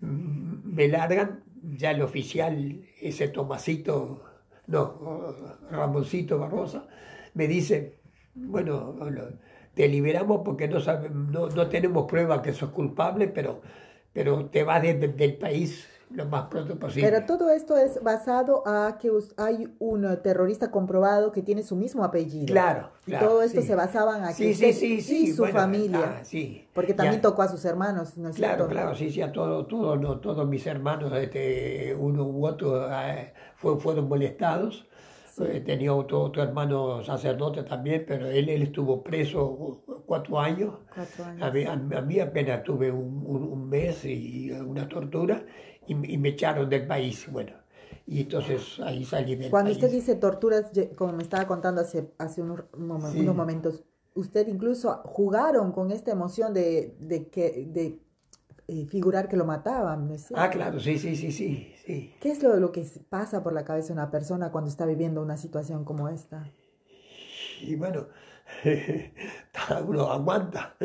me 0.00 0.88
largan, 0.88 1.44
ya 1.62 1.90
el 1.92 2.02
oficial, 2.02 2.82
ese 3.00 3.28
Tomasito, 3.28 4.22
no, 4.66 5.34
Ramoncito 5.70 6.38
Barrosa, 6.38 6.86
me 7.34 7.46
dice, 7.48 7.98
bueno, 8.34 8.96
te 9.74 9.88
liberamos 9.88 10.42
porque 10.44 10.68
no, 10.68 10.80
sabe- 10.80 11.10
no, 11.10 11.48
no 11.48 11.68
tenemos 11.68 12.06
pruebas 12.06 12.40
que 12.42 12.52
sos 12.52 12.70
culpable, 12.70 13.28
pero, 13.28 13.62
pero 14.12 14.46
te 14.50 14.64
vas 14.64 14.82
de- 14.82 14.94
de- 14.94 15.08
del 15.08 15.36
país 15.38 15.88
lo 16.10 16.24
más 16.26 16.46
pronto 16.48 16.78
posible. 16.78 17.10
Pero 17.10 17.26
todo 17.26 17.50
esto 17.50 17.76
es 17.76 18.02
basado 18.02 18.62
a 18.66 18.98
que 18.98 19.10
hay 19.36 19.68
un 19.78 20.06
terrorista 20.22 20.70
comprobado 20.70 21.32
que 21.32 21.42
tiene 21.42 21.62
su 21.62 21.76
mismo 21.76 22.04
apellido. 22.04 22.46
Claro, 22.46 22.90
Y 23.06 23.10
claro, 23.10 23.28
todo 23.28 23.42
esto 23.42 23.60
sí. 23.60 23.66
se 23.68 23.74
basaban 23.74 24.24
a 24.24 24.28
que 24.28 24.34
Sí, 24.34 24.50
usted 24.52 24.72
sí, 24.72 25.00
sí, 25.00 25.00
sí, 25.02 25.22
y 25.28 25.32
su 25.32 25.42
bueno, 25.42 25.58
familia. 25.58 26.16
ah, 26.20 26.24
sí. 26.24 26.66
Porque 26.72 26.94
también 26.94 27.16
Ya. 27.16 27.22
tocó 27.22 27.42
a 27.42 27.48
sus 27.48 27.64
hermanos, 27.64 28.16
¿no 28.16 28.28
es 28.28 28.36
Claro, 28.36 28.64
cierto? 28.66 28.72
claro, 28.72 28.94
sí, 28.94 29.10
sí, 29.10 29.20
a 29.22 29.32
todos 29.32 29.66
todo, 29.68 29.96
no, 29.96 30.18
todos 30.20 30.46
mis 30.48 30.66
hermanos, 30.66 31.12
este, 31.14 31.94
uno 31.98 32.24
u 32.24 32.46
otro, 32.46 32.90
eh, 32.90 33.32
fue- 33.56 33.78
fueron 33.78 34.08
molestados. 34.08 34.86
Eh, 35.40 35.60
tenía 35.60 35.94
otro, 35.94 36.22
otro 36.22 36.42
hermano 36.42 37.00
sacerdote 37.04 37.62
también, 37.62 38.04
pero 38.08 38.26
él, 38.26 38.48
él 38.48 38.62
estuvo 38.62 39.04
preso 39.04 39.82
cuatro 40.04 40.40
años. 40.40 40.74
Cuatro 40.92 41.24
años. 41.24 41.42
A 41.42 41.50
mí, 41.52 41.62
a, 41.64 41.72
a 41.74 42.02
mí 42.02 42.18
apenas 42.18 42.64
tuve 42.64 42.90
un, 42.90 43.22
un- 43.24 43.44
un 43.44 43.68
mes 43.68 44.04
y 44.04 44.50
una 44.50 44.88
tortura 44.88 45.44
y, 45.88 46.14
y 46.14 46.18
me 46.18 46.30
echaron 46.30 46.68
del 46.68 46.86
país. 46.86 47.26
Bueno, 47.30 47.52
y 48.06 48.20
entonces 48.22 48.80
ahí 48.80 49.04
salí 49.04 49.34
del 49.36 49.50
Cuando 49.50 49.68
país. 49.68 49.76
usted 49.76 49.90
dice 49.90 50.14
torturas, 50.16 50.70
como 50.96 51.12
me 51.12 51.22
estaba 51.22 51.46
contando 51.46 51.80
hace, 51.80 52.12
hace 52.18 52.42
unos, 52.42 52.60
momen- 52.72 53.12
Sí. 53.12 53.18
unos 53.18 53.34
momentos, 53.34 53.84
usted 54.14 54.46
incluso 54.48 55.02
jugaron 55.04 55.72
con 55.72 55.90
esta 55.90 56.10
emoción 56.12 56.52
de, 56.54 56.96
de 57.00 57.28
que 57.28 57.66
de 57.72 58.00
eh, 58.68 58.86
figurar 58.86 59.28
que 59.28 59.36
lo 59.36 59.44
mataban, 59.46 60.08
¿no 60.08 60.14
es 60.14 60.22
cierto? 60.22 60.42
Ah, 60.44 60.50
claro, 60.50 60.80
sí, 60.80 60.98
sí, 60.98 61.16
sí, 61.16 61.32
sí, 61.32 61.74
sí. 61.84 62.12
¿Qué 62.20 62.30
es 62.30 62.42
lo, 62.44 62.54
lo 62.60 62.70
que 62.70 62.86
pasa 63.08 63.42
por 63.42 63.52
la 63.52 63.64
cabeza 63.64 63.88
de 63.88 63.94
una 63.94 64.10
persona 64.10 64.52
cuando 64.52 64.70
está 64.70 64.86
viviendo 64.86 65.20
una 65.20 65.36
situación 65.36 65.84
como 65.84 66.08
esta? 66.08 66.52
Y 67.60 67.74
bueno, 67.76 68.06
uno 69.86 70.10
aguanta. 70.10 70.76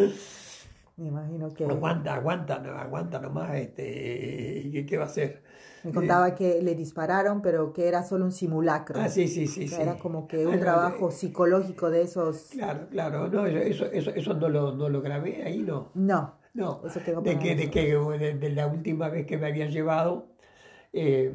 Me 0.97 1.07
imagino 1.07 1.53
que 1.53 1.65
Aguanta, 1.65 2.13
aguanta, 2.15 2.59
no, 2.59 2.71
aguanta 2.77 3.19
nomás, 3.19 3.55
este, 3.55 4.61
¿y 4.65 4.85
¿qué 4.85 4.97
va 4.97 5.03
a 5.05 5.07
hacer? 5.07 5.43
me 5.83 5.91
contaba 5.93 6.33
que 6.35 6.61
le 6.61 6.75
dispararon, 6.75 7.41
pero 7.41 7.73
que 7.73 7.87
era 7.87 8.03
solo 8.03 8.25
un 8.25 8.31
simulacro. 8.31 8.99
Ah, 8.99 9.09
sí, 9.09 9.27
sí, 9.27 9.47
sí. 9.47 9.67
Era 9.75 9.97
como 9.97 10.27
que 10.27 10.45
un 10.47 10.53
Ah, 10.53 10.57
no, 10.57 10.61
trabajo 10.61 11.09
eh, 11.09 11.11
psicológico 11.11 11.89
de 11.89 12.01
esos. 12.03 12.49
Claro, 12.51 12.87
claro, 12.89 13.27
no, 13.29 13.45
eso, 13.47 13.85
eso, 13.91 14.11
eso 14.11 14.33
no, 14.35 14.47
lo, 14.49 14.73
no 14.75 14.87
lo 14.89 15.01
grabé 15.01 15.43
ahí, 15.43 15.59
no. 15.59 15.89
No, 15.95 16.33
No, 16.53 16.81
Eso 16.85 17.01
quedó 17.03 17.23
de 17.23 17.39
que, 17.39 17.55
de 17.55 17.71
que 17.71 17.81
de, 18.19 18.33
de 18.35 18.49
la 18.51 18.67
última 18.67 19.09
vez 19.09 19.25
que 19.25 19.37
me 19.37 19.47
habían 19.47 19.71
llevado 19.71 20.27
eh, 20.93 21.33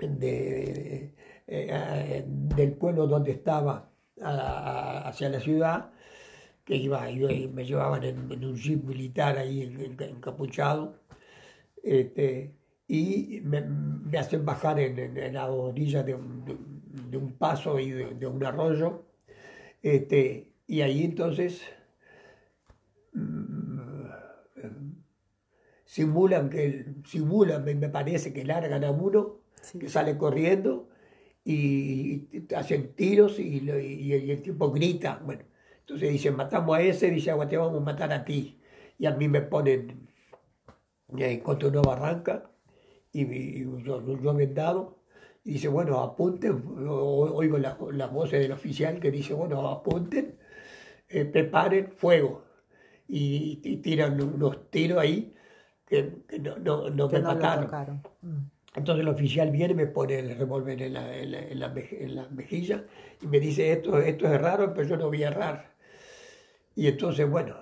de, 0.00 1.14
eh, 1.46 2.24
del 2.26 2.72
pueblo 2.74 3.06
donde 3.06 3.32
estaba 3.32 3.90
a- 4.22 4.28
a- 4.30 5.08
hacia 5.08 5.28
la 5.28 5.40
ciudad, 5.40 5.90
que 6.66 6.74
iba, 6.76 7.08
yo- 7.10 7.28
me 7.52 7.64
llevaban 7.64 8.02
en, 8.02 8.30
en 8.30 8.44
un 8.44 8.56
jeep 8.56 8.82
militar 8.84 9.38
ahí 9.38 9.62
en- 9.62 9.80
en- 9.80 10.02
encapuchado, 10.02 10.96
este, 11.82 12.52
y 12.88 13.40
me, 13.44 13.60
me 13.62 14.18
hacen 14.18 14.44
bajar 14.44 14.80
en, 14.80 14.98
en- 14.98 15.16
en 15.16 15.34
la 15.34 15.48
orilla 15.50 16.02
de 16.02 16.14
un, 16.14 16.44
de 17.10 17.16
un- 17.16 17.32
paso 17.38 17.78
y 17.78 17.90
de, 17.90 18.14
de 18.14 18.26
un 18.26 18.44
arroyo, 18.44 19.04
este, 19.82 20.48
y 20.66 20.80
ahí 20.80 21.04
entonces 21.04 21.62
simulan 25.84 26.50
que 26.50 26.84
simulan, 27.06 27.64
me, 27.64 27.88
parece 27.88 28.32
que 28.32 28.44
largan 28.44 28.82
a 28.84 28.90
uno, 28.90 29.36
Sí. 29.62 29.78
que 29.78 29.88
sale 29.88 30.16
corriendo 30.18 30.88
y, 31.44 32.28
hacen 32.56 32.92
tiros 32.94 33.38
y, 33.38 33.58
y- 33.60 34.14
y 34.14 34.30
el 34.30 34.42
tipo 34.42 34.70
grita. 34.72 35.20
Bueno, 35.24 35.42
entonces 35.86 36.10
dicen, 36.12 36.36
matamos 36.36 36.76
a 36.76 36.82
ese, 36.82 37.10
dice, 37.10 37.30
agua, 37.30 37.48
te 37.48 37.56
vamos 37.56 37.78
a 37.80 37.84
matar 37.84 38.12
a 38.12 38.24
ti. 38.24 38.60
Y 38.98 39.06
a 39.06 39.12
mí 39.12 39.28
me 39.28 39.42
ponen 39.42 40.08
eh, 41.18 41.40
contra 41.42 41.68
una 41.68 41.82
barranca 41.82 42.50
y, 43.12 43.22
y 43.24 43.84
yo, 43.84 44.02
yo 44.20 44.34
vendado. 44.34 44.98
Y 45.44 45.54
dice, 45.54 45.68
bueno, 45.68 46.00
apunten, 46.00 46.64
oigo 46.88 47.58
las 47.58 47.76
las 47.92 48.12
voces 48.12 48.40
del 48.40 48.52
oficial 48.52 49.00
que 49.00 49.10
dice, 49.12 49.34
bueno, 49.34 49.68
apunten, 49.68 50.38
eh, 51.08 51.26
preparen 51.26 51.92
fuego. 51.92 52.44
Y, 53.08 53.60
y 53.64 53.78
tiran 53.78 54.20
unos 54.20 54.70
tiros 54.70 54.98
ahí 55.00 55.34
que, 55.86 56.24
que 56.28 56.38
no, 56.40 56.58
no, 56.58 56.90
no 56.90 57.08
que 57.08 57.16
me 57.18 57.22
no 57.22 57.28
mataron. 57.28 57.66
Mm. 58.22 58.50
Entonces 58.76 59.02
el 59.02 59.08
oficial 59.08 59.50
viene 59.52 59.74
y 59.74 59.76
me 59.76 59.86
pone 59.88 60.18
el 60.20 60.36
revólver 60.38 60.82
en 60.82 60.94
la, 60.94 61.16
en 61.16 61.32
la, 61.32 61.40
en 61.40 61.60
la 61.60 61.68
meje- 61.74 62.04
en 62.04 62.16
la 62.16 62.28
mejilla 62.30 62.84
y 63.22 63.26
me 63.28 63.40
dice, 63.40 63.72
esto, 63.72 63.98
esto 64.00 64.26
es 64.26 64.40
raro, 64.40 64.74
pero 64.74 64.88
yo 64.88 64.96
no 64.98 65.08
voy 65.08 65.24
a 65.24 65.28
errar. 65.28 65.75
Y 66.76 66.86
entonces, 66.86 67.28
bueno, 67.28 67.56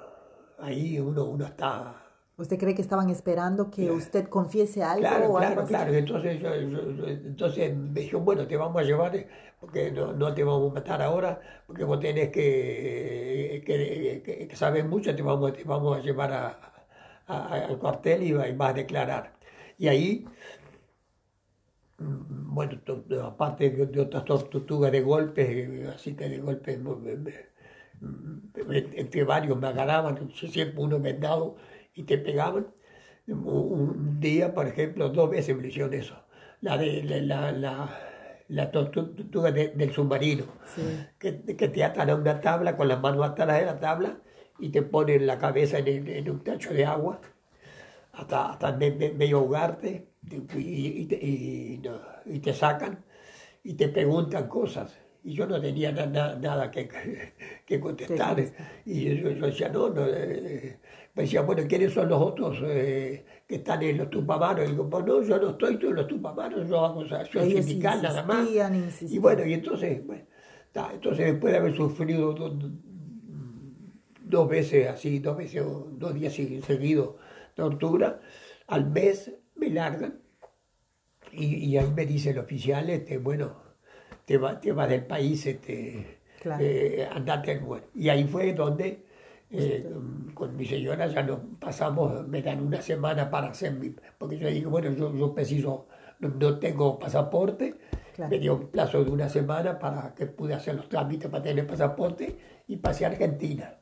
ahí 0.59 0.98
uno, 1.00 1.24
uno 1.24 1.46
está... 1.46 1.94
¿Usted 2.37 2.59
cree 2.59 2.74
que 2.77 2.83
estaban 2.83 3.11
esperando 3.11 3.70
que 3.72 3.90
usted 3.90 4.29
confiese 4.29 4.83
algo 4.85 5.16
Claro, 5.16 5.33
o 5.33 5.38
algo 5.38 5.59
claro, 5.59 5.62
así? 5.62 5.68
claro. 5.68 5.92
Entonces, 5.92 6.40
yo, 6.40 6.55
yo- 6.55 6.90
yo- 6.92 7.07
entonces 7.09 7.74
me 7.77 8.00
dijo, 8.00 8.20
bueno, 8.20 8.46
te 8.46 8.57
vamos 8.57 8.81
a 8.81 8.85
llevar, 8.85 9.14
eh, 9.16 9.29
porque 9.61 9.90
no, 9.90 10.12
no 10.12 10.33
te 10.35 10.44
vamos 10.44 10.70
a 10.70 10.74
matar 10.74 11.03
ahora, 11.03 11.40
porque 11.66 11.85
vos 11.85 11.98
tenés 12.00 12.31
que, 12.31 13.62
que, 13.66 14.22
que, 14.24 14.48
que 14.48 14.57
sabes 14.57 14.85
mucho, 14.87 15.14
te 15.14 15.22
vamos, 15.22 15.53
te 15.53 15.64
vamos 15.64 15.98
a 15.98 16.00
llevar 16.00 16.33
a, 16.33 16.46
a- 17.27 17.55
al 17.66 17.79
cuartel 17.79 18.22
y, 18.22 18.29
y 18.29 18.53
vas 18.53 18.70
a 18.70 18.72
declarar. 18.74 19.35
Y 19.79 19.88
ahí, 19.88 20.24
mm, 21.98 22.55
bueno, 22.55 22.81
aparte 23.24 23.70
de, 23.70 24.00
otras 24.00 24.24
tortugas 24.24 24.92
de 24.92 25.00
golpes, 25.00 25.48
eh, 25.48 25.90
así 25.94 26.14
que 26.16 26.29
de 26.29 26.38
golpes, 26.38 26.79
me- 26.81 27.16
me- 27.16 27.53
entre 28.00 29.24
varios 29.24 29.59
me 29.59 29.68
agarraban, 29.68 30.30
siempre 30.33 30.74
uno 30.83 30.98
vendado 31.00 31.57
y 31.94 32.04
te 32.04 32.18
pegaban. 32.18 32.66
Un, 33.26 34.20
día, 34.20 34.52
por 34.52 34.66
ejemplo, 34.66 35.09
dos 35.09 35.30
veces 35.30 35.57
me 35.57 35.66
hicieron 35.68 35.94
eso. 35.94 36.16
La 36.61 36.76
de 36.76 37.02
la, 37.02 37.52
la, 37.52 37.98
la, 38.48 38.70
tortuga 38.70 39.50
de- 39.50 39.68
del 39.68 39.92
submarino, 39.92 40.44
Sí. 40.74 40.83
que, 41.18 41.42
que 41.57 41.68
te 41.68 41.85
atan 41.85 42.11
a 42.11 42.14
una 42.16 42.40
tabla 42.40 42.76
con 42.76 42.88
las 42.88 43.00
manos 43.00 43.24
atadas 43.24 43.61
de 43.61 43.66
la 43.66 43.80
tabla 43.80 44.18
y 44.59 44.68
te 44.68 44.83
ponen 44.83 45.26
la 45.26 45.38
cabeza 45.38 45.78
en, 45.78 45.88
el- 45.88 46.09
en 46.09 46.30
un 46.30 46.40
tacho 46.44 46.72
de 46.74 46.85
agua 46.85 47.20
hasta, 48.12 48.50
hasta 48.52 48.72
me- 48.72 48.90
me- 48.92 49.12
medio 49.12 49.38
ahogarte 49.38 50.09
y, 50.54 51.09
y 52.26 52.38
te 52.40 52.52
sacan 52.52 53.04
y 53.62 53.74
te 53.74 53.88
preguntan 53.88 54.48
cosas. 54.48 54.98
Y 55.26 55.32
yo 55.34 55.46
no 55.46 55.58
tenía 55.60 55.90
na- 55.90 56.04
na- 56.06 56.37
nada 56.37 56.70
que, 56.70 56.87
que 57.66 57.80
contestar. 57.80 58.37
Y 58.84 59.16
yo, 59.16 59.30
yo 59.30 59.46
decía, 59.46 59.68
no, 59.70 59.88
no. 59.88 60.04
eh, 60.06 60.78
me 61.14 61.22
decía, 61.22 61.40
bueno, 61.42 61.62
¿quiénes 61.66 61.92
son 61.94 62.08
los 62.10 62.20
otros 62.20 62.58
eh, 62.64 63.24
que 63.48 63.54
están 63.56 63.82
en 63.82 63.96
los 63.98 64.10
tupamanos? 64.10 64.66
Y 64.66 64.72
digo, 64.72 64.90
pues 64.90 65.04
no, 65.06 65.22
yo 65.22 65.38
no 65.38 65.50
estoy 65.50 65.78
en 65.80 65.94
los 65.94 66.06
tupamanos, 66.06 66.68
yo 66.68 66.84
hago 66.84 67.00
acción 67.00 67.44
sindical 67.62 68.02
nada 68.02 68.22
más. 68.24 68.38
insistían, 68.40 68.74
Y 69.16 69.18
bueno, 69.18 69.46
y 69.46 69.54
entonces, 69.54 70.04
bueno, 70.06 70.24
ta, 70.72 70.90
entonces 70.92 71.24
después 71.32 71.52
de 71.52 71.58
haber 71.58 71.74
sufrido 71.74 72.32
do- 72.34 72.50
do- 72.50 72.70
dos 74.26 74.48
veces 74.48 74.88
así, 74.88 75.20
dos 75.20 75.37
veces, 75.37 75.62
o 75.62 75.88
dos 75.92 76.14
días 76.14 76.37
segui- 76.38 76.60
seguidos 76.62 77.14
tortura, 77.54 78.20
al 78.66 78.90
mes 78.90 79.32
me 79.54 79.70
largan 79.70 80.20
y, 81.32 81.44
y 81.66 81.76
ahí 81.78 81.90
me 81.94 82.04
dice 82.06 82.30
el 82.30 82.38
oficial, 82.38 82.90
este, 82.90 83.18
bueno, 83.18 83.63
te 84.24 84.38
vas 84.38 84.60
te 84.60 84.72
va 84.72 84.87
del 84.87 85.04
país, 85.06 85.46
este, 85.46 86.18
Claro. 86.40 86.62
eh, 86.64 87.08
andate, 87.10 87.58
bueno. 87.58 87.87
Y 87.94 88.08
ahí 88.10 88.24
fue 88.24 88.52
donde 88.52 89.04
eh, 89.50 89.87
con 90.34 90.56
mi 90.56 90.66
señora 90.66 91.06
ya 91.06 91.22
nos 91.22 91.38
pasamos, 91.60 92.26
me 92.28 92.42
dan 92.42 92.60
una 92.60 92.82
semana 92.82 93.30
para 93.30 93.48
hacer 93.48 93.72
mi, 93.74 93.94
porque 94.18 94.38
yo 94.38 94.48
digo, 94.48 94.70
bueno, 94.70 94.90
yo, 94.92 95.14
yo 95.16 95.34
preciso, 95.34 95.87
no, 96.20 96.28
no 96.28 96.58
tengo 96.58 96.98
pasaporte, 96.98 97.74
Claro. 98.14 98.30
me 98.30 98.38
dio 98.38 98.54
un 98.54 98.68
plazo 98.68 99.02
de 99.04 99.10
una 99.10 99.28
semana 99.28 99.76
para 99.78 100.14
que 100.14 100.26
pude 100.26 100.54
hacer 100.54 100.76
los 100.76 100.88
trámites 100.88 101.28
para 101.28 101.42
tener 101.42 101.66
pasaporte 101.66 102.37
y 102.68 102.76
pasé 102.76 103.04
a 103.04 103.08
Argentina. 103.08 103.74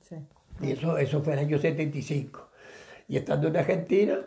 Sí. 0.00 0.16
Y 0.62 0.70
eso, 0.72 0.96
eso 0.96 1.20
fue 1.22 1.34
el 1.34 1.40
año 1.40 1.58
75. 1.58 2.48
Y 3.08 3.18
estando 3.18 3.48
en 3.48 3.56
Argentina, 3.58 4.20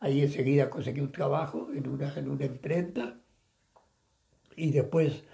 ahí 0.00 0.22
enseguida 0.22 0.68
conseguí 0.68 1.00
un 1.00 1.12
trabajo 1.12 1.68
en 1.72 1.86
una, 1.88 2.12
en 2.18 2.28
una 2.28 2.44
imprenta. 2.44 3.20
Y 4.56 4.70
después, 4.72 5.24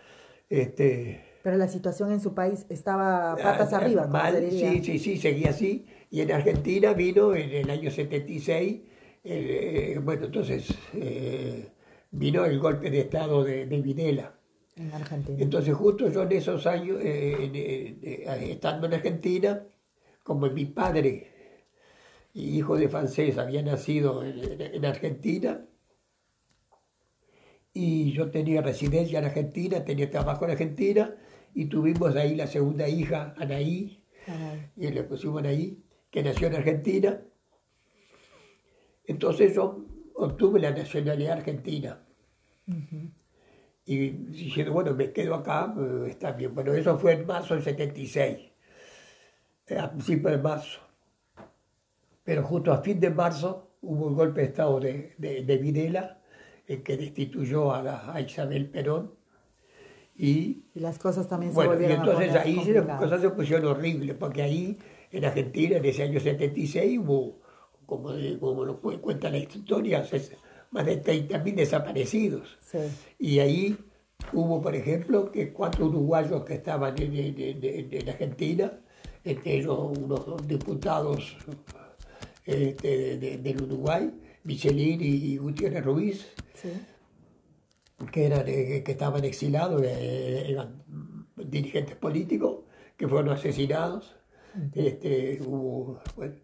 este, 0.51 1.23
Pero 1.43 1.57
la 1.57 1.69
situación 1.69 2.13
en 2.13 2.21
su 2.21 2.35
país 2.35 2.67
estaba 2.69 3.43
patas 3.43 3.73
Ah, 3.73 3.77
arriba, 3.77 4.07
mal, 4.09 4.35
se 4.35 4.41
diría. 4.41 4.71
sí, 4.73 4.85
sí, 4.85 4.99
sí, 4.99 5.17
seguía 5.19 5.51
así. 5.51 5.87
Y 6.11 6.21
en 6.21 6.33
Argentina 6.33 6.93
vino 6.95 7.35
en 7.35 7.51
el 7.51 7.71
año 7.71 7.91
76, 7.91 8.81
eh, 9.25 10.01
bueno, 10.03 10.27
entonces 10.27 10.69
eh, 10.95 11.69
vino 12.11 12.45
el 12.45 12.59
golpe 12.59 12.91
de 12.91 13.01
Estado 13.01 13.45
de, 13.45 13.67
de 13.67 13.81
Videla. 13.83 14.35
En 14.77 14.93
Argentina. 14.95 15.39
Entonces 15.43 15.75
justo 15.75 16.09
yo 16.11 16.23
en 16.23 16.33
esos 16.33 16.67
años, 16.67 16.99
eh, 17.03 17.51
eh, 18.03 18.51
estando 18.53 18.87
en 18.87 18.95
Argentina, 18.95 19.67
como 20.23 20.49
mi 20.51 20.67
padre, 20.67 21.29
hijo 22.35 22.77
de 22.77 22.89
francés, 22.89 23.39
había 23.39 23.63
nacido 23.63 24.25
en, 24.25 24.39
en- 24.61 24.75
en 24.77 24.85
Argentina, 24.87 25.67
y 27.81 28.11
yo 28.11 28.29
tenía 28.29 28.61
residencia 28.61 29.21
en 29.21 29.27
Argentina, 29.27 29.85
tenía 29.85 30.11
trabajo 30.11 30.45
en 30.45 30.51
Argentina, 30.51 31.15
y 31.55 31.67
tuvimos 31.67 32.17
ahí 32.17 32.35
la 32.35 32.49
segunda 32.49 32.89
hija, 32.89 33.37
Anaí, 33.39 34.03
Caray. 34.27 34.73
y 34.75 34.91
le 34.91 35.05
pusimos 35.05 35.45
ahí, 35.45 35.81
que 36.11 36.25
nació 36.25 36.49
en 36.49 36.57
Argentina. 36.57 37.23
Entonces 39.05 39.55
yo 39.55 39.87
obtuve 40.15 40.59
la 40.59 40.73
nacionalidad 40.73 41.39
argentina. 41.39 42.03
Y 43.87 44.09
diciendo, 44.09 44.73
bueno, 44.73 44.93
me 44.95 45.13
quedo 45.13 45.37
acá, 45.37 45.73
eh, 45.79 46.09
está 46.09 46.33
bien. 46.33 46.53
Bueno, 46.57 46.73
eso 46.73 46.99
fue 46.99 47.13
en 47.13 47.27
marzo 47.29 47.55
del 47.55 47.63
76, 47.63 48.39
eh, 49.69 49.79
a 49.79 49.89
principios 49.89 50.33
de 50.33 50.39
marzo. 50.39 50.81
Pero 52.25 52.43
justo 52.43 52.73
a 52.73 52.83
fin 52.83 52.99
de 52.99 53.11
marzo 53.11 53.77
hubo 53.83 54.09
un 54.09 54.17
golpe 54.17 54.41
de 54.41 54.47
Estado 54.49 54.81
de, 54.81 55.15
de, 55.17 55.45
de 55.45 55.59
Videla, 55.59 56.18
en 56.69 56.83
que 56.85 56.97
destituyó 56.97 57.73
a, 57.73 57.83
la- 57.83 58.13
a 58.13 58.21
Isabel 58.21 58.67
Perón. 58.71 59.13
Y 60.17 60.65
Y 60.75 60.81
las 60.81 60.99
cosas 60.99 61.29
también 61.29 61.53
bueno, 61.55 61.73
se 61.73 61.77
y 61.77 61.81
volvieron 61.83 62.07
entonces 62.07 62.35
a 62.37 62.41
ahí 62.43 62.57
las 62.87 63.01
cosas 63.01 63.21
se 63.21 63.31
pusieron 63.31 63.67
horribles, 63.67 64.15
porque 64.17 64.43
ahí 64.43 64.79
en 65.11 65.25
Argentina, 65.25 65.77
en 65.79 65.85
ese 65.85 66.03
año 66.03 66.21
76, 66.21 66.99
hubo, 66.99 67.41
como, 67.87 68.11
como 68.41 68.65
lo 68.65 68.81
cu- 68.81 69.01
cuenta 69.01 69.31
la 69.31 69.39
historia, 69.39 70.05
más 70.71 70.85
de 70.87 71.03
30.000 71.03 71.55
desaparecidos. 71.55 72.59
Sí. 72.61 72.79
Y 73.19 73.39
ahí 73.39 73.79
hubo, 74.35 74.61
por 74.61 74.75
ejemplo, 74.75 75.31
que 75.33 75.53
cuatro 75.53 75.87
uruguayos 75.87 76.45
que 76.45 76.55
estaban 76.55 77.01
en, 77.01 77.15
en- 77.17 77.41
en- 77.41 77.65
en- 77.65 77.89
en 77.95 78.09
Argentina, 78.09 78.73
entre 79.25 79.55
ellos 79.59 79.97
unos 79.99 80.47
diputados 80.47 81.37
este, 82.45 83.19
de- 83.19 83.39
del 83.39 83.63
Uruguay, 83.63 84.11
Michelin 84.45 85.01
y 85.03 85.37
Gutiérrez 85.37 85.85
Ruiz, 85.85 86.27
Sí. 86.55 86.71
que, 88.13 88.27
eran, 88.27 88.45
eh, 88.47 88.83
que 88.85 88.93
estaban 88.93 89.25
exilados, 89.25 89.83
eh, 89.85 90.45
eran 90.49 90.83
dirigentes 91.37 91.97
políticos 91.97 92.61
que 92.97 93.07
fueron 93.09 93.31
asesinados. 93.33 94.17
Este, 94.75 95.39
hubo, 95.45 96.01
bueno, 96.17 96.35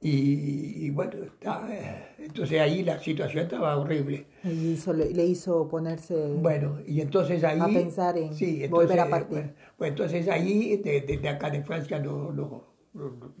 y, 0.00 0.86
y 0.86 0.90
bueno, 0.90 1.24
está, 1.24 1.66
eh, 1.70 2.14
entonces 2.24 2.60
ahí 2.60 2.82
la 2.84 2.98
situación 3.00 3.44
estaba 3.44 3.76
horrible. 3.76 4.26
Y 4.44 4.72
hizo- 4.74 4.92
le, 4.92 5.24
hizo 5.26 5.66
ponerse. 5.68 6.14
Bueno, 6.40 6.78
y 6.86 7.00
entonces 7.00 7.42
ahí... 7.44 7.58
A 7.60 7.66
pensar 7.66 8.16
en 8.16 8.32
sí, 8.32 8.66
volver 8.68 9.00
a 9.00 9.04
entonces, 9.04 9.10
partir. 9.10 9.28
Bueno, 9.38 9.52
pues 9.76 9.90
entonces 9.90 10.28
ahí, 10.28 10.76
de- 10.76 11.00
desde 11.02 11.28
acá 11.28 11.50
de 11.50 11.62
Francia, 11.64 11.98
no, 11.98 12.32
no, 12.32 12.64
no- 12.94 13.34